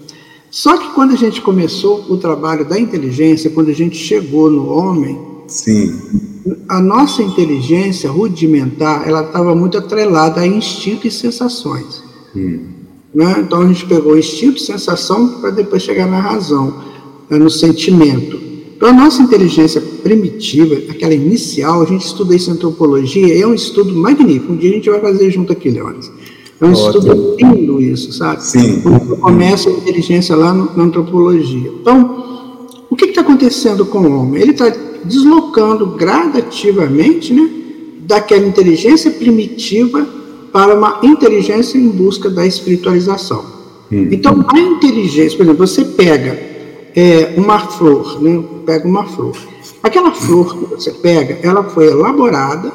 Só 0.49 0.77
que 0.77 0.93
quando 0.93 1.13
a 1.13 1.17
gente 1.17 1.41
começou 1.41 2.05
o 2.09 2.17
trabalho 2.17 2.65
da 2.65 2.77
inteligência, 2.77 3.49
quando 3.49 3.69
a 3.69 3.73
gente 3.73 3.95
chegou 3.95 4.49
no 4.49 4.69
homem, 4.69 5.17
Sim 5.47 6.29
a 6.67 6.81
nossa 6.81 7.21
inteligência 7.21 8.09
rudimentar 8.09 9.07
ela 9.07 9.23
estava 9.23 9.55
muito 9.55 9.77
atrelada 9.77 10.41
a 10.41 10.47
instinto 10.47 11.07
e 11.07 11.11
sensações. 11.11 12.03
Hum. 12.35 12.67
Né? 13.13 13.35
Então 13.39 13.61
a 13.61 13.67
gente 13.67 13.85
pegou 13.85 14.17
instinto 14.17 14.57
e 14.57 14.65
sensação 14.65 15.39
para 15.39 15.49
depois 15.49 15.83
chegar 15.83 16.07
na 16.07 16.19
razão, 16.19 16.81
né, 17.29 17.37
no 17.37 17.49
sentimento. 17.49 18.50
Então 18.81 18.89
a 18.89 18.93
nossa 18.93 19.21
inteligência 19.21 19.79
primitiva, 20.01 20.73
aquela 20.89 21.13
inicial, 21.13 21.83
a 21.83 21.85
gente 21.85 22.03
estuda 22.03 22.35
isso 22.35 22.49
em 22.49 22.53
antropologia, 22.53 23.39
é 23.39 23.45
um 23.45 23.53
estudo 23.53 23.93
magnífico. 23.93 24.53
Um 24.53 24.55
dia 24.55 24.71
a 24.71 24.73
gente 24.73 24.89
vai 24.89 24.99
fazer 24.99 25.29
junto 25.29 25.53
aqui, 25.53 25.69
Leones. 25.69 26.11
É 26.59 26.65
um 26.65 26.71
Ótimo. 26.71 26.87
estudo 26.87 27.35
lindo 27.37 27.79
isso, 27.79 28.11
sabe? 28.11 28.43
Sim. 28.43 28.81
Quando 28.81 29.17
começa 29.17 29.69
a 29.69 29.73
inteligência 29.73 30.35
lá 30.35 30.51
no, 30.51 30.75
na 30.75 30.85
antropologia. 30.85 31.71
Então, 31.79 32.67
o 32.89 32.95
que 32.95 33.05
está 33.05 33.21
acontecendo 33.21 33.85
com 33.85 33.99
o 33.99 34.19
homem? 34.19 34.41
Ele 34.41 34.49
está 34.49 34.73
deslocando 35.05 35.85
gradativamente 35.91 37.31
né, 37.35 37.51
daquela 37.99 38.47
inteligência 38.47 39.11
primitiva 39.11 40.07
para 40.51 40.73
uma 40.75 41.01
inteligência 41.03 41.77
em 41.77 41.87
busca 41.87 42.31
da 42.31 42.47
espiritualização. 42.47 43.45
Hum. 43.91 44.07
Então, 44.09 44.43
a 44.51 44.59
inteligência, 44.59 45.37
por 45.37 45.43
exemplo, 45.43 45.67
você 45.67 45.85
pega 45.85 46.50
é, 46.95 47.33
uma 47.37 47.59
flor, 47.59 48.21
né, 48.21 48.43
pega 48.65 48.87
uma 48.87 49.05
flor. 49.05 49.35
Aquela 49.81 50.11
flor 50.11 50.57
que 50.57 50.75
você 50.75 50.91
pega, 50.91 51.39
ela 51.41 51.63
foi 51.63 51.87
elaborada 51.87 52.71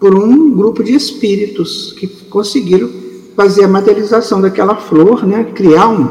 por 0.00 0.14
um 0.14 0.50
grupo 0.50 0.82
de 0.82 0.94
espíritos 0.94 1.92
que 1.92 2.06
conseguiram 2.06 2.90
fazer 3.36 3.64
a 3.64 3.68
materialização 3.68 4.40
daquela 4.40 4.76
flor, 4.76 5.26
né, 5.26 5.44
criar 5.54 5.88
um, 5.88 6.08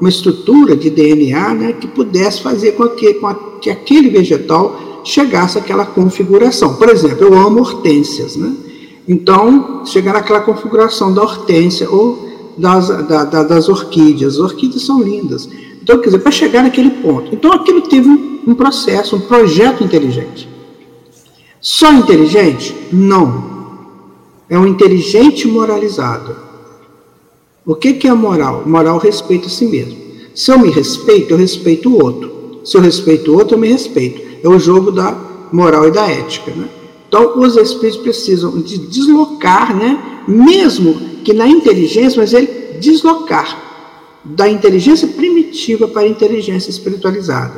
uma 0.00 0.08
estrutura 0.08 0.76
de 0.76 0.90
DNA 0.90 1.54
né, 1.54 1.72
que 1.72 1.86
pudesse 1.86 2.42
fazer 2.42 2.72
com 2.72 2.88
que, 2.88 3.14
com 3.14 3.26
a, 3.26 3.34
que 3.60 3.70
aquele 3.70 4.10
vegetal 4.10 5.02
chegasse 5.04 5.58
àquela 5.58 5.86
configuração. 5.86 6.74
Por 6.74 6.88
exemplo, 6.88 7.26
eu 7.26 7.34
amo 7.38 7.60
hortênsias, 7.60 8.36
né? 8.36 8.54
Então, 9.06 9.86
chegar 9.86 10.12
naquela 10.12 10.40
configuração 10.40 11.14
da 11.14 11.22
hortênsia 11.22 11.88
ou 11.90 12.28
das, 12.58 12.88
da, 12.88 13.24
da, 13.24 13.42
das 13.42 13.68
orquídeas. 13.68 14.34
As 14.34 14.38
orquídeas 14.38 14.84
são 14.84 15.00
lindas. 15.00 15.48
Então, 15.88 16.00
quer 16.00 16.10
dizer, 16.10 16.18
para 16.18 16.30
chegar 16.30 16.62
naquele 16.64 16.90
ponto. 16.90 17.34
Então, 17.34 17.50
aquilo 17.50 17.80
teve 17.80 18.06
um, 18.46 18.54
processo, 18.54 19.16
um 19.16 19.20
projeto 19.20 19.82
inteligente. 19.82 20.46
Só 21.62 21.90
inteligente? 21.90 22.76
Não. 22.92 23.56
É 24.50 24.58
um 24.58 24.66
inteligente 24.66 25.48
moralizado. 25.48 26.36
O 27.64 27.74
que, 27.74 27.94
que 27.94 28.06
é 28.06 28.12
moral? 28.12 28.64
Moral 28.66 28.98
respeito 28.98 29.46
a 29.46 29.50
si 29.50 29.64
mesmo. 29.64 29.96
Se 30.34 30.50
eu 30.50 30.58
me 30.58 30.68
respeito, 30.68 31.30
eu 31.30 31.38
respeito 31.38 31.88
o 31.88 32.04
outro. 32.04 32.60
Se 32.66 32.76
eu 32.76 32.82
respeito 32.82 33.32
o 33.32 33.38
outro, 33.38 33.54
eu 33.54 33.58
me 33.58 33.68
respeito. 33.68 34.20
É 34.44 34.48
o 34.48 34.58
jogo 34.58 34.92
da 34.92 35.16
moral 35.50 35.88
e 35.88 35.90
da 35.90 36.06
ética. 36.06 36.50
Né? 36.50 36.68
Então, 37.08 37.40
os 37.40 37.56
espíritos 37.56 38.02
precisam 38.02 38.60
de 38.60 38.76
deslocar, 38.76 39.74
né? 39.74 40.22
mesmo 40.28 41.00
que 41.24 41.32
na 41.32 41.48
inteligência, 41.48 42.20
mas 42.20 42.34
ele 42.34 42.76
deslocar 42.78 43.68
da 44.24 44.48
inteligência 44.48 45.08
primitiva 45.58 45.88
para 45.88 46.02
a 46.02 46.08
inteligência 46.08 46.70
espiritualizada. 46.70 47.54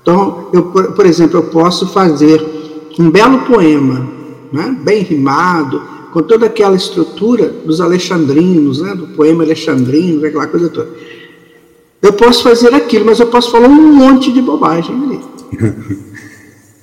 Então, 0.00 0.48
eu, 0.52 0.64
por, 0.64 1.04
exemplo, 1.04 1.38
eu 1.38 1.44
posso 1.44 1.88
fazer 1.88 2.44
um 2.98 3.10
belo 3.10 3.40
poema, 3.40 4.08
né? 4.52 4.76
bem 4.82 5.02
rimado, 5.02 5.82
com 6.12 6.22
toda 6.22 6.46
aquela 6.46 6.76
estrutura 6.76 7.48
dos 7.48 7.80
alexandrinos, 7.80 8.80
né? 8.80 8.94
do 8.94 9.08
poema 9.08 9.42
alexandrino, 9.42 10.24
aquela 10.24 10.46
coisa 10.46 10.68
toda. 10.68 10.90
Eu 12.00 12.12
posso 12.12 12.44
fazer 12.44 12.72
aquilo, 12.72 13.06
mas 13.06 13.18
eu 13.18 13.26
posso 13.26 13.50
falar 13.50 13.66
um 13.66 13.94
monte 13.94 14.30
de 14.30 14.40
bobagem 14.40 14.94
ali. 14.94 15.20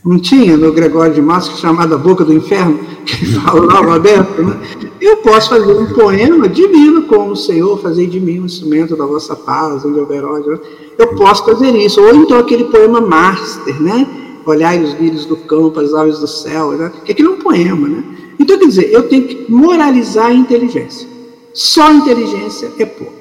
Não 0.03 0.19
tinha 0.19 0.57
no 0.57 0.73
Gregório 0.73 1.14
de 1.14 1.22
Massa 1.22 1.56
chamada 1.57 1.95
Boca 1.95 2.26
do 2.26 2.34
Inferno, 2.34 2.80
que 3.06 3.34
falava 3.34 3.95
aberto, 3.95 4.41
né? 4.41 4.57
Eu 5.02 5.18
posso 5.18 5.49
fazer 5.49 5.73
um 5.73 5.91
poema 5.91 6.48
divino 6.48 7.02
como 7.03 7.32
o 7.32 7.36
Senhor, 7.36 7.82
fazer 7.82 8.06
de 8.06 8.19
mim 8.19 8.40
um 8.40 8.45
instrumento 8.45 8.95
da 8.95 9.03
vossa 9.03 9.36
paz, 9.36 9.84
onde 9.84 9.99
houver 9.99 10.23
ódio. 10.23 10.61
Eu 10.95 11.15
posso 11.15 11.44
fazer 11.44 11.76
isso. 11.76 11.99
Ou 11.99 12.14
então 12.14 12.38
aquele 12.38 12.65
poema 12.65 13.02
master, 13.02 13.82
né? 13.82 14.07
Olhai 14.45 14.80
os 14.80 14.94
lírios 14.94 15.26
do 15.26 15.36
campo, 15.36 15.80
as 15.80 15.91
aves 15.95 16.19
do 16.19 16.28
céu, 16.28 16.73
né? 16.73 16.91
que 17.03 17.14
aquilo 17.14 17.32
é 17.32 17.36
um 17.36 17.40
poema, 17.40 17.88
né? 17.88 18.03
Então, 18.40 18.60
quer 18.60 18.68
dizer, 18.68 18.94
eu 18.94 19.10
tenho 19.10 19.28
que 19.28 19.52
moralizar 19.52 20.28
a 20.28 20.34
inteligência. 20.34 21.07
Só 21.52 21.88
a 21.88 21.94
inteligência 21.94 22.72
é 22.78 22.86
pouco. 22.86 23.14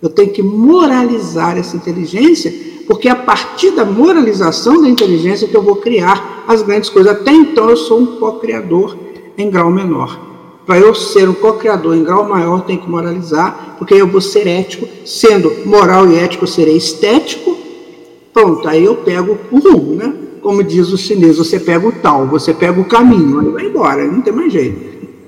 Eu 0.00 0.08
tenho 0.10 0.30
que 0.30 0.42
moralizar 0.42 1.58
essa 1.58 1.76
inteligência 1.76 2.54
porque 2.86 3.08
é 3.08 3.10
a 3.10 3.16
partir 3.16 3.72
da 3.72 3.84
moralização 3.84 4.80
da 4.80 4.88
inteligência 4.88 5.48
que 5.48 5.56
eu 5.56 5.62
vou 5.62 5.76
criar 5.76 6.44
as 6.46 6.62
grandes 6.62 6.88
coisas. 6.88 7.12
Até 7.12 7.32
então 7.32 7.68
eu 7.68 7.76
sou 7.76 8.00
um 8.00 8.06
co-criador 8.18 8.96
em 9.36 9.50
grau 9.50 9.70
menor. 9.70 10.28
Para 10.68 10.80
eu 10.80 10.94
ser 10.94 11.26
um 11.26 11.32
co-criador 11.32 11.96
em 11.96 12.04
grau 12.04 12.28
maior, 12.28 12.60
tenho 12.60 12.78
que 12.78 12.90
moralizar, 12.90 13.76
porque 13.78 13.94
eu 13.94 14.06
vou 14.06 14.20
ser 14.20 14.46
ético. 14.46 14.86
Sendo 15.02 15.50
moral 15.64 16.06
e 16.10 16.16
ético, 16.16 16.44
eu 16.44 16.48
serei 16.48 16.76
estético. 16.76 17.56
Pronto, 18.34 18.68
aí 18.68 18.84
eu 18.84 18.96
pego 18.96 19.38
o 19.50 19.58
rumo, 19.58 19.94
né? 19.94 20.14
Como 20.42 20.62
diz 20.62 20.92
o 20.92 20.98
chinês, 20.98 21.38
você 21.38 21.58
pega 21.58 21.88
o 21.88 21.92
tal, 21.92 22.26
você 22.26 22.52
pega 22.52 22.78
o 22.78 22.84
caminho, 22.84 23.40
aí 23.40 23.48
vai 23.48 23.64
embora, 23.64 24.04
não 24.04 24.20
tem 24.20 24.30
mais 24.30 24.52
jeito. 24.52 24.78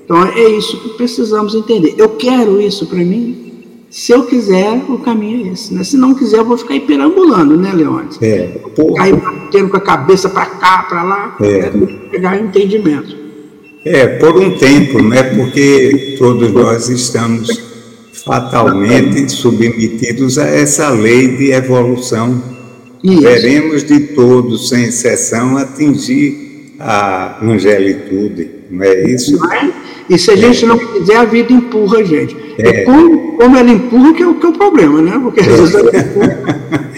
Então 0.05 0.23
é 0.25 0.47
isso 0.51 0.79
que 0.79 0.91
precisamos 0.91 1.55
entender. 1.55 1.95
Eu 1.97 2.11
quero 2.11 2.61
isso 2.61 2.85
para 2.85 2.99
mim, 2.99 3.63
se 3.89 4.13
eu 4.13 4.25
quiser, 4.27 4.85
o 4.91 4.99
caminho 4.99 5.49
é 5.49 5.53
esse. 5.55 5.73
Né? 5.73 5.83
Se 5.85 5.97
não 5.97 6.13
quiser, 6.15 6.41
eu 6.41 6.45
vou 6.45 6.59
ficar 6.59 6.75
aí 6.75 6.81
perambulando, 6.81 7.57
né, 7.57 7.73
Leônidas? 7.73 8.21
É. 8.21 8.61
Aí 8.99 9.15
batendo 9.15 9.71
com 9.71 9.79
a 9.79 9.81
cabeça 9.81 10.29
para 10.29 10.45
cá, 10.45 10.83
para 10.83 11.03
lá, 11.03 11.37
é. 11.41 11.71
Pegar 12.11 12.39
entendimento. 12.39 13.20
É, 13.85 14.07
por 14.07 14.37
um 14.39 14.57
tempo, 14.59 15.03
né? 15.03 15.23
Porque 15.23 16.17
todos 16.19 16.53
nós 16.53 16.89
estamos 16.89 17.49
fatalmente 18.25 19.33
submetidos 19.33 20.39
a 20.39 20.47
essa 20.47 20.91
lei 20.91 21.37
de 21.37 21.53
evolução. 21.53 22.43
Isso. 23.03 23.23
Veremos 23.23 23.85
de 23.85 24.01
todos, 24.01 24.69
sem 24.69 24.85
exceção, 24.85 25.57
atingir 25.57 26.75
a 26.79 27.39
angelitude, 27.43 28.51
não 28.71 28.85
é 28.85 29.11
isso? 29.11 29.39
Não 29.39 29.53
é? 29.53 29.71
E 30.11 30.19
se 30.19 30.31
a 30.31 30.37
gente 30.37 30.67
não 30.67 30.77
quiser, 30.77 31.17
a 31.17 31.25
vida 31.25 31.53
empurra 31.53 31.99
a 31.99 32.03
gente. 32.03 32.37
É. 32.59 32.83
como, 32.83 33.37
como 33.39 33.57
ela 33.57 33.71
empurra 33.71 34.13
que 34.13 34.23
é, 34.23 34.27
o, 34.27 34.35
que 34.35 34.45
é 34.45 34.49
o 34.49 34.53
problema, 34.53 35.01
né? 35.01 35.19
Porque 35.23 35.41
às 35.41 35.47
vezes 35.47 35.75
ela 35.75 35.91
empurra. 35.97 36.91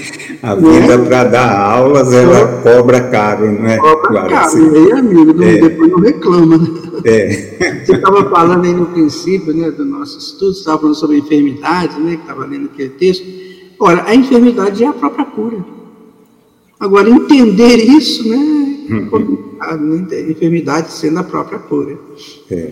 A 0.42 0.56
vida 0.56 0.98
né? 0.98 1.04
para 1.06 1.24
dar 1.24 1.56
aulas, 1.56 2.12
ela 2.12 2.60
cobra 2.62 3.00
caro, 3.00 3.52
não 3.52 3.64
é? 3.64 3.76
Cobra 3.78 4.28
caro, 4.28 4.34
assim. 4.34 4.76
aí, 4.76 4.92
amigo, 4.92 5.32
não, 5.32 5.44
é. 5.44 5.56
depois 5.56 5.90
não 5.90 6.00
reclama, 6.00 6.58
né? 6.58 6.68
É. 7.04 7.82
Você 7.86 7.94
estava 7.94 8.28
falando 8.28 8.64
aí 8.64 8.74
no 8.74 8.86
princípio 8.86 9.54
né, 9.54 9.70
do 9.70 9.84
nosso 9.84 10.18
estudo, 10.18 10.52
você 10.52 10.60
estava 10.60 10.78
falando 10.78 10.96
sobre 10.96 11.18
enfermidade, 11.18 12.00
né? 12.00 12.16
Que 12.16 12.22
estava 12.22 12.44
lendo 12.44 12.66
aquele 12.66 12.90
texto. 12.90 13.24
Olha, 13.78 14.02
a 14.04 14.14
enfermidade 14.14 14.82
é 14.82 14.86
a 14.86 14.92
própria 14.92 15.24
cura. 15.26 15.64
Agora, 16.78 17.08
entender 17.08 17.76
isso, 17.76 18.28
né? 18.28 18.76
É 18.90 19.00
complicado, 19.08 19.80
né? 19.80 20.20
Enfermidade 20.28 20.92
sendo 20.92 21.20
a 21.20 21.24
própria 21.24 21.58
cura. 21.60 21.96
É. 22.50 22.70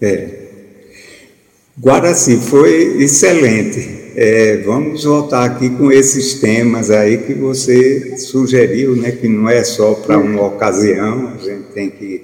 É. 0.00 0.42
Guaraci, 1.78 2.36
foi 2.36 3.02
excelente. 3.02 4.01
É, 4.14 4.58
vamos 4.58 5.04
voltar 5.04 5.44
aqui 5.44 5.70
com 5.70 5.90
esses 5.90 6.34
temas 6.34 6.90
aí 6.90 7.18
que 7.18 7.34
você 7.34 8.16
sugeriu, 8.18 8.94
né? 8.94 9.12
Que 9.12 9.28
não 9.28 9.48
é 9.48 9.64
só 9.64 9.94
para 9.94 10.18
uma 10.18 10.46
ocasião, 10.46 11.28
a 11.28 11.38
gente 11.38 11.72
tem 11.72 11.90
que 11.90 12.22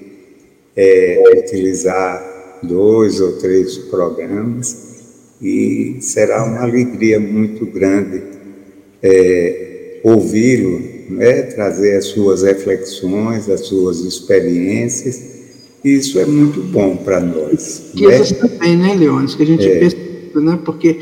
é, 0.77 1.23
utilizar 1.39 2.59
dois 2.63 3.21
ou 3.21 3.33
três 3.39 3.79
programas 3.79 4.87
e 5.41 5.97
será 6.01 6.45
uma 6.45 6.63
alegria 6.63 7.19
muito 7.19 7.65
grande 7.65 8.23
é, 9.03 10.01
ouvi-lo, 10.03 10.83
né? 11.09 11.43
trazer 11.43 11.97
as 11.97 12.07
suas 12.07 12.43
reflexões, 12.43 13.49
as 13.49 13.61
suas 13.67 14.01
experiências 14.01 15.39
isso 15.85 16.19
é 16.19 16.27
muito 16.27 16.61
bom 16.61 16.97
para 16.97 17.21
nós. 17.21 17.93
Né? 17.95 18.19
também, 18.41 18.77
né, 18.77 18.95
Leônidas? 18.95 19.35
Que 19.35 19.43
a 19.45 19.47
gente 19.47 19.67
é. 19.67 19.79
pesquisa, 19.79 20.41
né? 20.41 20.59
Porque 20.65 20.99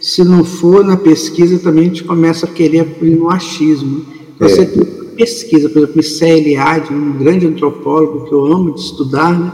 se 0.00 0.24
não 0.24 0.44
for 0.44 0.84
na 0.84 0.96
pesquisa, 0.96 1.58
também 1.58 1.84
a 1.84 1.86
gente 1.88 2.04
começa 2.04 2.46
a 2.46 2.48
querer 2.48 2.96
ir 3.02 3.16
no 3.16 3.30
achismo. 3.30 4.04
Então, 4.34 4.48
é. 4.48 4.50
Você 4.50 4.66
tem 4.66 4.84
pesquisa, 5.14 5.68
por 5.68 5.78
exemplo, 5.78 5.96
Michel 5.96 6.38
Eliade, 6.38 6.94
um 6.94 7.18
grande 7.18 7.46
antropólogo 7.46 8.24
que 8.24 8.32
eu 8.32 8.46
amo 8.46 8.74
de 8.74 8.80
estudar, 8.80 9.38
né? 9.38 9.52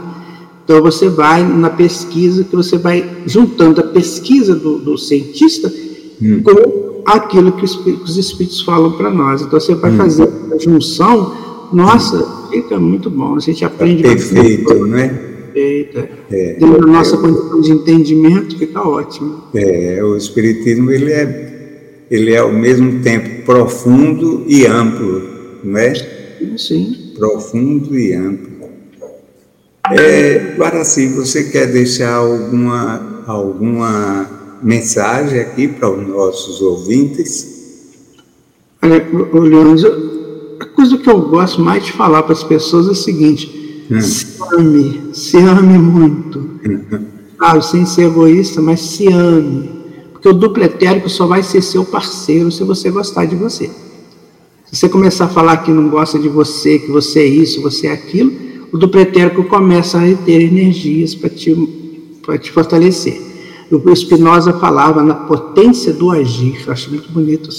Então 0.63 0.81
você 0.81 1.07
vai 1.07 1.43
na 1.43 1.69
pesquisa, 1.69 2.43
que 2.43 2.55
você 2.55 2.77
vai 2.77 3.09
juntando 3.25 3.79
a 3.79 3.83
pesquisa 3.85 4.53
do, 4.53 4.77
do 4.77 4.97
cientista 4.97 5.73
hum. 6.21 6.41
com 6.43 7.03
aquilo 7.05 7.53
que 7.53 7.63
os 7.63 8.17
espíritos 8.17 8.61
falam 8.61 8.91
para 8.91 9.09
nós. 9.09 9.41
Então 9.41 9.59
você 9.59 9.75
vai 9.75 9.91
hum. 9.91 9.97
fazer 9.97 10.29
a 10.53 10.57
junção 10.57 11.33
nossa, 11.71 12.49
fica 12.49 12.79
muito 12.79 13.09
bom. 13.09 13.35
A 13.35 13.39
gente 13.39 13.63
aprende 13.63 14.03
tá 14.03 14.09
perfeito, 14.09 14.73
não 14.73 14.97
é? 14.97 15.26
Perfeito. 15.57 16.07
É. 16.31 16.53
Dentro 16.53 16.81
da 16.81 16.87
nossa 16.87 17.17
condição 17.17 17.61
de 17.61 17.71
entendimento, 17.71 18.57
fica 18.57 18.87
ótimo. 18.87 19.43
É, 19.55 20.03
o 20.03 20.15
Espiritismo 20.15 20.91
ele 20.91 21.11
é, 21.11 22.05
ele 22.11 22.33
é 22.33 22.37
ao 22.37 22.53
mesmo 22.53 23.01
tempo 23.01 23.43
profundo 23.43 24.43
e 24.47 24.67
amplo, 24.67 25.23
não 25.63 25.79
é? 25.79 25.93
Sim. 26.57 27.13
Profundo 27.17 27.97
e 27.97 28.13
amplo. 28.13 28.69
É, 29.91 30.55
Guaraci, 30.57 31.07
você 31.07 31.45
quer 31.45 31.71
deixar 31.71 32.13
alguma, 32.13 33.23
alguma 33.25 34.29
mensagem 34.61 35.39
aqui 35.39 35.67
para 35.67 35.89
os 35.89 36.07
nossos 36.07 36.61
ouvintes? 36.61 37.57
Olha, 38.83 39.03
Leandro, 39.33 40.57
a 40.59 40.65
coisa 40.65 40.97
que 40.97 41.09
eu 41.09 41.21
gosto 41.21 41.61
mais 41.61 41.85
de 41.85 41.93
falar 41.93 42.21
para 42.23 42.33
as 42.33 42.43
pessoas 42.43 42.87
é 42.87 42.91
o 42.91 42.95
seguinte: 42.95 43.56
hum. 43.91 44.01
se 44.01 44.37
ame, 44.53 45.01
se 45.13 45.37
ame 45.37 45.77
muito. 45.77 46.39
Hum. 46.39 47.05
Claro, 47.37 47.61
sem 47.61 47.85
ser 47.85 48.07
egoísta, 48.07 48.61
mas 48.61 48.79
se 48.81 49.07
ame. 49.07 49.69
Porque 50.11 50.27
o 50.27 50.33
duplo 50.33 50.63
etérico 50.63 51.09
só 51.09 51.27
vai 51.27 51.43
ser 51.43 51.61
seu 51.61 51.85
parceiro 51.85 52.51
se 52.51 52.63
você 52.63 52.89
gostar 52.89 53.25
de 53.25 53.35
você. 53.35 53.69
Se 54.65 54.75
você 54.75 54.89
começar 54.89 55.25
a 55.25 55.29
falar 55.29 55.57
que 55.57 55.71
não 55.71 55.89
gosta 55.89 56.17
de 56.17 56.27
você, 56.27 56.79
que 56.79 56.91
você 56.91 57.19
é 57.19 57.25
isso, 57.25 57.61
você 57.61 57.87
é 57.87 57.91
aquilo, 57.91 58.33
o 58.71 58.77
duplo 58.77 58.99
etérico 58.99 59.43
começa 59.43 59.99
a 59.99 60.15
ter 60.25 60.41
energias 60.41 61.15
para 61.15 61.29
te, 61.29 61.55
te 62.41 62.51
fortalecer. 62.51 63.21
O 63.71 63.95
Spinoza 63.95 64.53
falava 64.53 65.03
na 65.03 65.13
potência 65.13 65.93
do 65.93 66.11
agir, 66.11 66.63
eu 66.65 66.73
acho 66.73 66.89
muito 66.89 67.11
bonito 67.11 67.49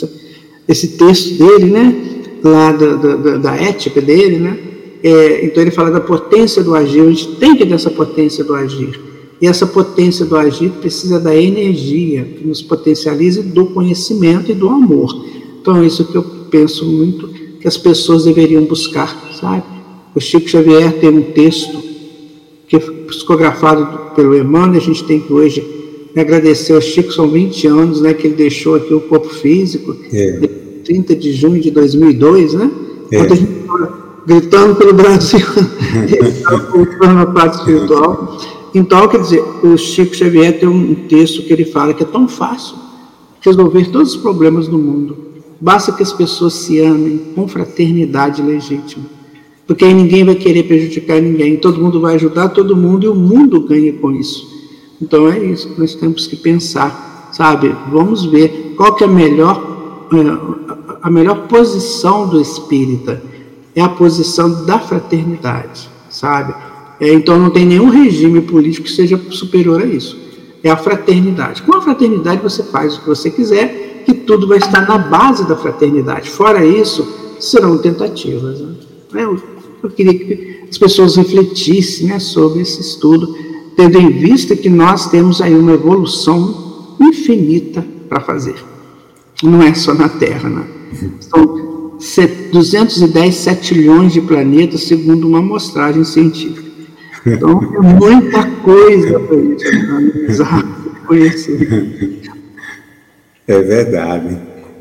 esse 0.66 0.88
texto 0.98 1.38
dele, 1.38 1.70
né? 1.70 2.09
lá 2.42 2.72
da, 2.72 2.94
da, 2.94 3.36
da 3.38 3.56
ética 3.56 4.00
dele, 4.00 4.38
né? 4.38 4.59
É, 5.02 5.44
então 5.44 5.62
ele 5.62 5.70
fala 5.70 5.90
da 5.90 6.00
potência 6.00 6.62
do 6.62 6.74
agir, 6.74 7.00
a 7.00 7.10
gente 7.10 7.36
tem 7.36 7.56
que 7.56 7.64
ter 7.64 7.74
essa 7.74 7.90
potência 7.90 8.42
do 8.42 8.54
agir. 8.54 9.00
E 9.40 9.46
essa 9.46 9.66
potência 9.66 10.26
do 10.26 10.36
agir 10.36 10.70
precisa 10.80 11.20
da 11.20 11.34
energia 11.34 12.24
que 12.24 12.46
nos 12.46 12.60
potencialize 12.60 13.40
do 13.42 13.66
conhecimento 13.66 14.50
e 14.50 14.54
do 14.54 14.68
amor. 14.68 15.14
Então, 15.60 15.80
é 15.80 15.86
isso 15.86 16.04
que 16.04 16.16
eu 16.16 16.24
penso 16.50 16.84
muito 16.84 17.28
que 17.60 17.68
as 17.68 17.76
pessoas 17.76 18.24
deveriam 18.24 18.64
buscar, 18.64 19.30
sabe? 19.38 19.62
O 20.14 20.20
Chico 20.20 20.48
Xavier 20.48 20.92
tem 20.98 21.10
um 21.10 21.22
texto 21.22 21.78
que 22.66 22.76
é 22.76 22.80
psicografado 22.80 24.14
pelo 24.14 24.36
Emmanuel, 24.36 24.80
a 24.80 24.84
gente 24.84 25.04
tem 25.04 25.20
que 25.20 25.32
hoje 25.32 25.64
agradecer 26.16 26.72
ao 26.72 26.80
Chico, 26.80 27.12
são 27.12 27.28
20 27.28 27.66
anos 27.68 28.00
né, 28.00 28.12
que 28.14 28.26
ele 28.26 28.34
deixou 28.34 28.74
aqui 28.74 28.92
o 28.92 29.00
corpo 29.00 29.28
físico, 29.28 29.96
é. 30.12 30.40
30 30.84 31.14
de 31.14 31.32
junho 31.32 31.60
de 31.60 31.70
2002, 31.70 32.54
né? 32.54 32.70
É. 33.12 33.18
Quando 33.18 33.32
a 33.32 33.36
gente 33.36 33.52
gritando 34.28 34.76
pelo 34.76 34.92
Brasil, 34.92 35.40
voltando 36.70 37.20
a 37.20 37.26
parte 37.26 37.56
espiritual. 37.60 38.36
Então, 38.74 39.09
quer 39.09 39.22
dizer, 39.22 39.42
o 39.62 39.78
Chico 39.78 40.14
Xavier 40.14 40.60
tem 40.60 40.68
um 40.68 40.94
texto 41.09 41.42
que 41.42 41.52
ele 41.52 41.64
fala 41.64 41.94
que 41.94 42.02
é 42.02 42.06
tão 42.06 42.28
fácil 42.28 42.76
resolver 43.40 43.90
todos 43.90 44.14
os 44.14 44.20
problemas 44.20 44.68
do 44.68 44.78
mundo. 44.78 45.16
Basta 45.59 45.92
que 45.92 46.02
as 46.02 46.12
pessoas 46.12 46.52
se 46.52 46.78
amem 46.78 47.32
com 47.34 47.48
fraternidade 47.48 48.42
legítima. 48.42 49.06
Porque 49.66 49.86
aí 49.86 49.94
ninguém 49.94 50.24
vai 50.24 50.34
querer 50.34 50.64
prejudicar 50.64 51.22
ninguém. 51.22 51.56
Todo 51.56 51.80
mundo 51.80 51.98
vai 51.98 52.16
ajudar 52.16 52.50
todo 52.50 52.76
mundo 52.76 53.05
e 53.05 53.09
o 53.09 53.14
mundo 53.14 53.60
ganha 53.60 53.94
com 53.94 54.12
isso. 54.12 54.46
Então 55.00 55.26
é 55.30 55.38
isso 55.38 55.70
que 55.70 55.80
nós 55.80 55.94
temos 55.94 56.26
que 56.26 56.36
pensar, 56.36 57.30
sabe? 57.32 57.74
Vamos 57.90 58.26
ver 58.26 58.74
qual 58.76 58.94
que 58.94 59.05
é 59.05 59.06
a 59.06 59.10
melhor, 59.10 60.09
eh, 60.12 60.98
a 61.00 61.10
melhor 61.10 61.46
posição 61.48 62.28
do 62.28 62.40
espírita. 62.40 63.22
É 63.74 63.80
a 63.80 63.88
posição 63.88 64.64
da 64.64 64.78
fraternidade, 64.78 65.88
sabe? 66.10 66.54
É, 67.00 67.12
então 67.12 67.38
não 67.38 67.50
tem 67.50 67.64
nenhum 67.64 67.88
regime 67.88 68.40
político 68.40 68.86
que 68.86 68.92
seja 68.92 69.20
superior 69.30 69.82
a 69.82 69.86
isso. 69.86 70.18
É 70.62 70.70
a 70.70 70.76
fraternidade. 70.76 71.62
Com 71.62 71.76
a 71.76 71.80
fraternidade 71.80 72.42
você 72.42 72.62
faz 72.64 72.96
o 72.96 73.00
que 73.00 73.06
você 73.06 73.30
quiser, 73.30 74.02
que 74.04 74.12
tudo 74.12 74.48
vai 74.48 74.58
estar 74.58 74.86
na 74.88 74.98
base 74.98 75.46
da 75.46 75.56
fraternidade. 75.56 76.30
Fora 76.30 76.64
isso, 76.64 77.06
serão 77.38 77.78
tentativas. 77.78 78.60
Né? 78.60 78.74
Eu, 79.12 79.40
eu, 79.82 79.90
queria 79.90 80.14
que 80.14 80.64
as 80.68 80.76
pessoas 80.76 81.16
refletissem 81.16 82.08
né, 82.08 82.18
sobre 82.18 82.62
esse 82.62 82.80
estudo, 82.80 83.36
tendo 83.76 83.98
em 83.98 84.10
vista 84.10 84.56
que 84.56 84.68
nós 84.68 85.08
temos 85.08 85.40
aí 85.40 85.54
uma 85.54 85.72
evolução 85.72 86.96
infinita 87.00 87.84
para 88.08 88.20
fazer. 88.20 88.56
Não 89.42 89.62
é 89.62 89.72
só 89.74 89.94
na 89.94 90.08
Terra, 90.08 90.48
né? 90.48 90.66
São 91.20 91.67
210 92.52 93.34
7 93.34 93.74
de 94.12 94.20
planetas, 94.20 94.84
segundo 94.84 95.26
uma 95.26 95.40
amostragem 95.40 96.04
científica. 96.04 96.68
Então, 97.26 97.60
é 97.74 97.80
muita 97.80 98.44
coisa 98.62 99.20
para 99.20 99.36
a 99.36 99.40
gente 99.40 99.66
analisar, 99.66 100.64
conhecer. 101.06 102.20
É 103.46 103.60
verdade. 103.60 104.38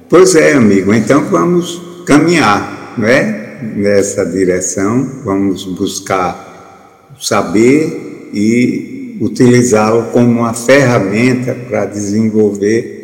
Pois 0.10 0.36
é, 0.36 0.54
amigo. 0.54 0.94
Então, 0.94 1.26
vamos 1.26 1.82
caminhar, 2.06 2.94
não 2.98 3.08
é? 3.08 3.60
Nessa 3.76 4.24
direção, 4.24 5.22
vamos 5.26 5.66
buscar 5.66 7.16
saber 7.20 8.30
e 8.32 9.18
utilizá-lo 9.20 10.12
como 10.12 10.42
uma 10.42 10.54
ferramenta 10.54 11.56
para 11.68 11.86
desenvolver 11.86 12.97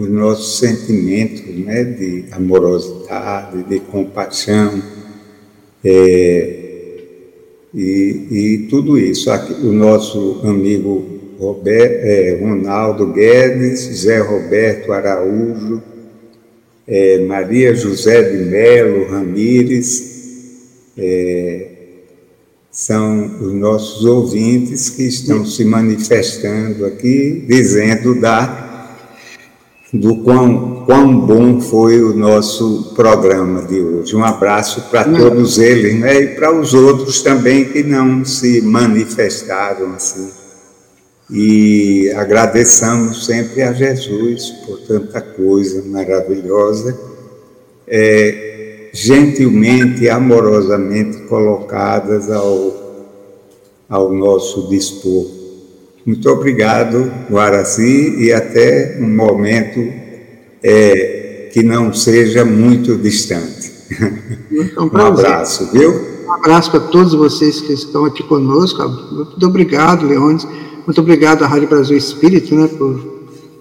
os 0.00 0.08
nossos 0.08 0.58
sentimentos 0.58 1.42
né, 1.58 1.84
de 1.84 2.24
amorosidade, 2.32 3.62
de 3.64 3.80
compaixão, 3.80 4.82
é, 5.84 6.56
e, 7.74 8.26
e 8.30 8.66
tudo 8.70 8.98
isso. 8.98 9.30
Aqui, 9.30 9.52
o 9.52 9.72
nosso 9.72 10.40
amigo 10.42 11.04
Robert, 11.38 12.00
é, 12.02 12.38
Ronaldo 12.40 13.12
Guedes, 13.12 13.80
Zé 13.80 14.20
Roberto 14.20 14.90
Araújo, 14.90 15.82
é, 16.88 17.18
Maria 17.18 17.74
José 17.74 18.22
de 18.22 18.38
Melo 18.44 19.06
Ramires, 19.06 20.08
é, 20.96 21.66
são 22.70 23.36
os 23.38 23.52
nossos 23.52 24.06
ouvintes 24.06 24.88
que 24.88 25.02
estão 25.02 25.44
se 25.44 25.62
manifestando 25.62 26.86
aqui, 26.86 27.44
dizendo 27.46 28.18
da 28.18 28.69
do 29.92 30.16
quão, 30.18 30.84
quão 30.86 31.18
bom 31.20 31.60
foi 31.60 32.00
o 32.00 32.14
nosso 32.14 32.92
programa 32.94 33.62
de 33.62 33.80
hoje. 33.80 34.14
Um 34.14 34.24
abraço 34.24 34.82
para 34.88 35.04
todos 35.04 35.58
eles 35.58 35.98
né? 35.98 36.20
e 36.20 36.26
para 36.36 36.54
os 36.54 36.72
outros 36.74 37.22
também 37.22 37.64
que 37.64 37.82
não 37.82 38.24
se 38.24 38.60
manifestaram 38.62 39.92
assim. 39.94 40.30
E 41.28 42.10
agradeçamos 42.16 43.26
sempre 43.26 43.62
a 43.62 43.72
Jesus 43.72 44.50
por 44.66 44.80
tanta 44.80 45.20
coisa 45.20 45.82
maravilhosa, 45.82 46.98
é, 47.86 48.90
gentilmente 48.92 50.04
e 50.04 50.10
amorosamente 50.10 51.18
colocadas 51.22 52.30
ao, 52.30 53.06
ao 53.88 54.12
nosso 54.12 54.68
dispor. 54.68 55.39
Muito 56.04 56.28
obrigado, 56.30 57.10
Guaraci, 57.30 58.16
e 58.18 58.32
até 58.32 58.98
um 59.00 59.08
momento 59.08 59.80
é, 60.62 61.48
que 61.52 61.62
não 61.62 61.92
seja 61.92 62.44
muito 62.44 62.96
distante. 62.96 63.70
Um, 64.78 64.84
um 64.96 65.06
abraço, 65.06 65.70
viu? 65.72 66.10
Um 66.26 66.32
abraço 66.32 66.70
para 66.70 66.80
todos 66.80 67.12
vocês 67.12 67.60
que 67.60 67.72
estão 67.72 68.04
aqui 68.04 68.22
conosco. 68.22 68.82
Muito 68.82 69.46
obrigado, 69.46 70.06
Leones. 70.06 70.46
Muito 70.86 71.00
obrigado 71.00 71.42
à 71.42 71.46
Rádio 71.46 71.68
Brasil 71.68 71.96
Espírito, 71.96 72.54
né, 72.54 72.66
por, 72.66 72.98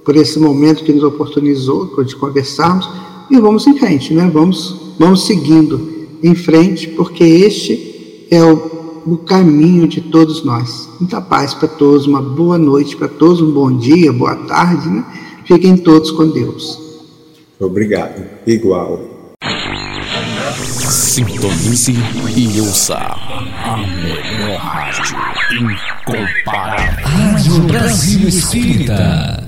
por 0.06 0.16
esse 0.16 0.40
momento 0.40 0.84
que 0.84 0.94
nos 0.94 1.04
oportunizou 1.04 2.04
de 2.04 2.16
conversarmos. 2.16 2.90
E 3.30 3.38
vamos 3.40 3.68
em 3.68 3.78
frente, 3.78 4.14
né? 4.14 4.30
Vamos, 4.34 4.94
vamos 4.98 5.28
seguindo 5.28 6.08
em 6.24 6.34
frente, 6.34 6.88
porque 6.88 7.24
este 7.24 8.28
é 8.32 8.44
o 8.44 8.79
no 9.10 9.18
caminho 9.18 9.88
de 9.88 10.02
todos 10.02 10.46
nós. 10.46 10.88
Muita 11.00 11.20
paz 11.20 11.54
para 11.56 11.68
todos, 11.68 12.06
uma 12.06 12.22
boa 12.22 12.60
noite 12.60 12.96
para 12.96 13.08
todos, 13.08 13.42
um 13.42 13.52
bom 13.52 13.76
dia, 13.76 14.14
boa 14.14 14.36
tarde, 14.36 14.88
né? 14.88 15.04
Fiquem 15.46 15.76
todos 15.76 16.12
com 16.12 16.28
Deus. 16.28 16.80
Obrigado. 17.60 18.24
Igual. 18.46 19.02
Sintonize 20.54 21.96
e 22.36 22.62
ouça 22.62 22.96
a 22.98 23.78
melhor 23.78 24.60
rádio 24.60 25.18
incomparável. 25.60 27.06
Rádio 27.06 27.60
Brasil 27.64 28.28
Espírita. 28.28 29.39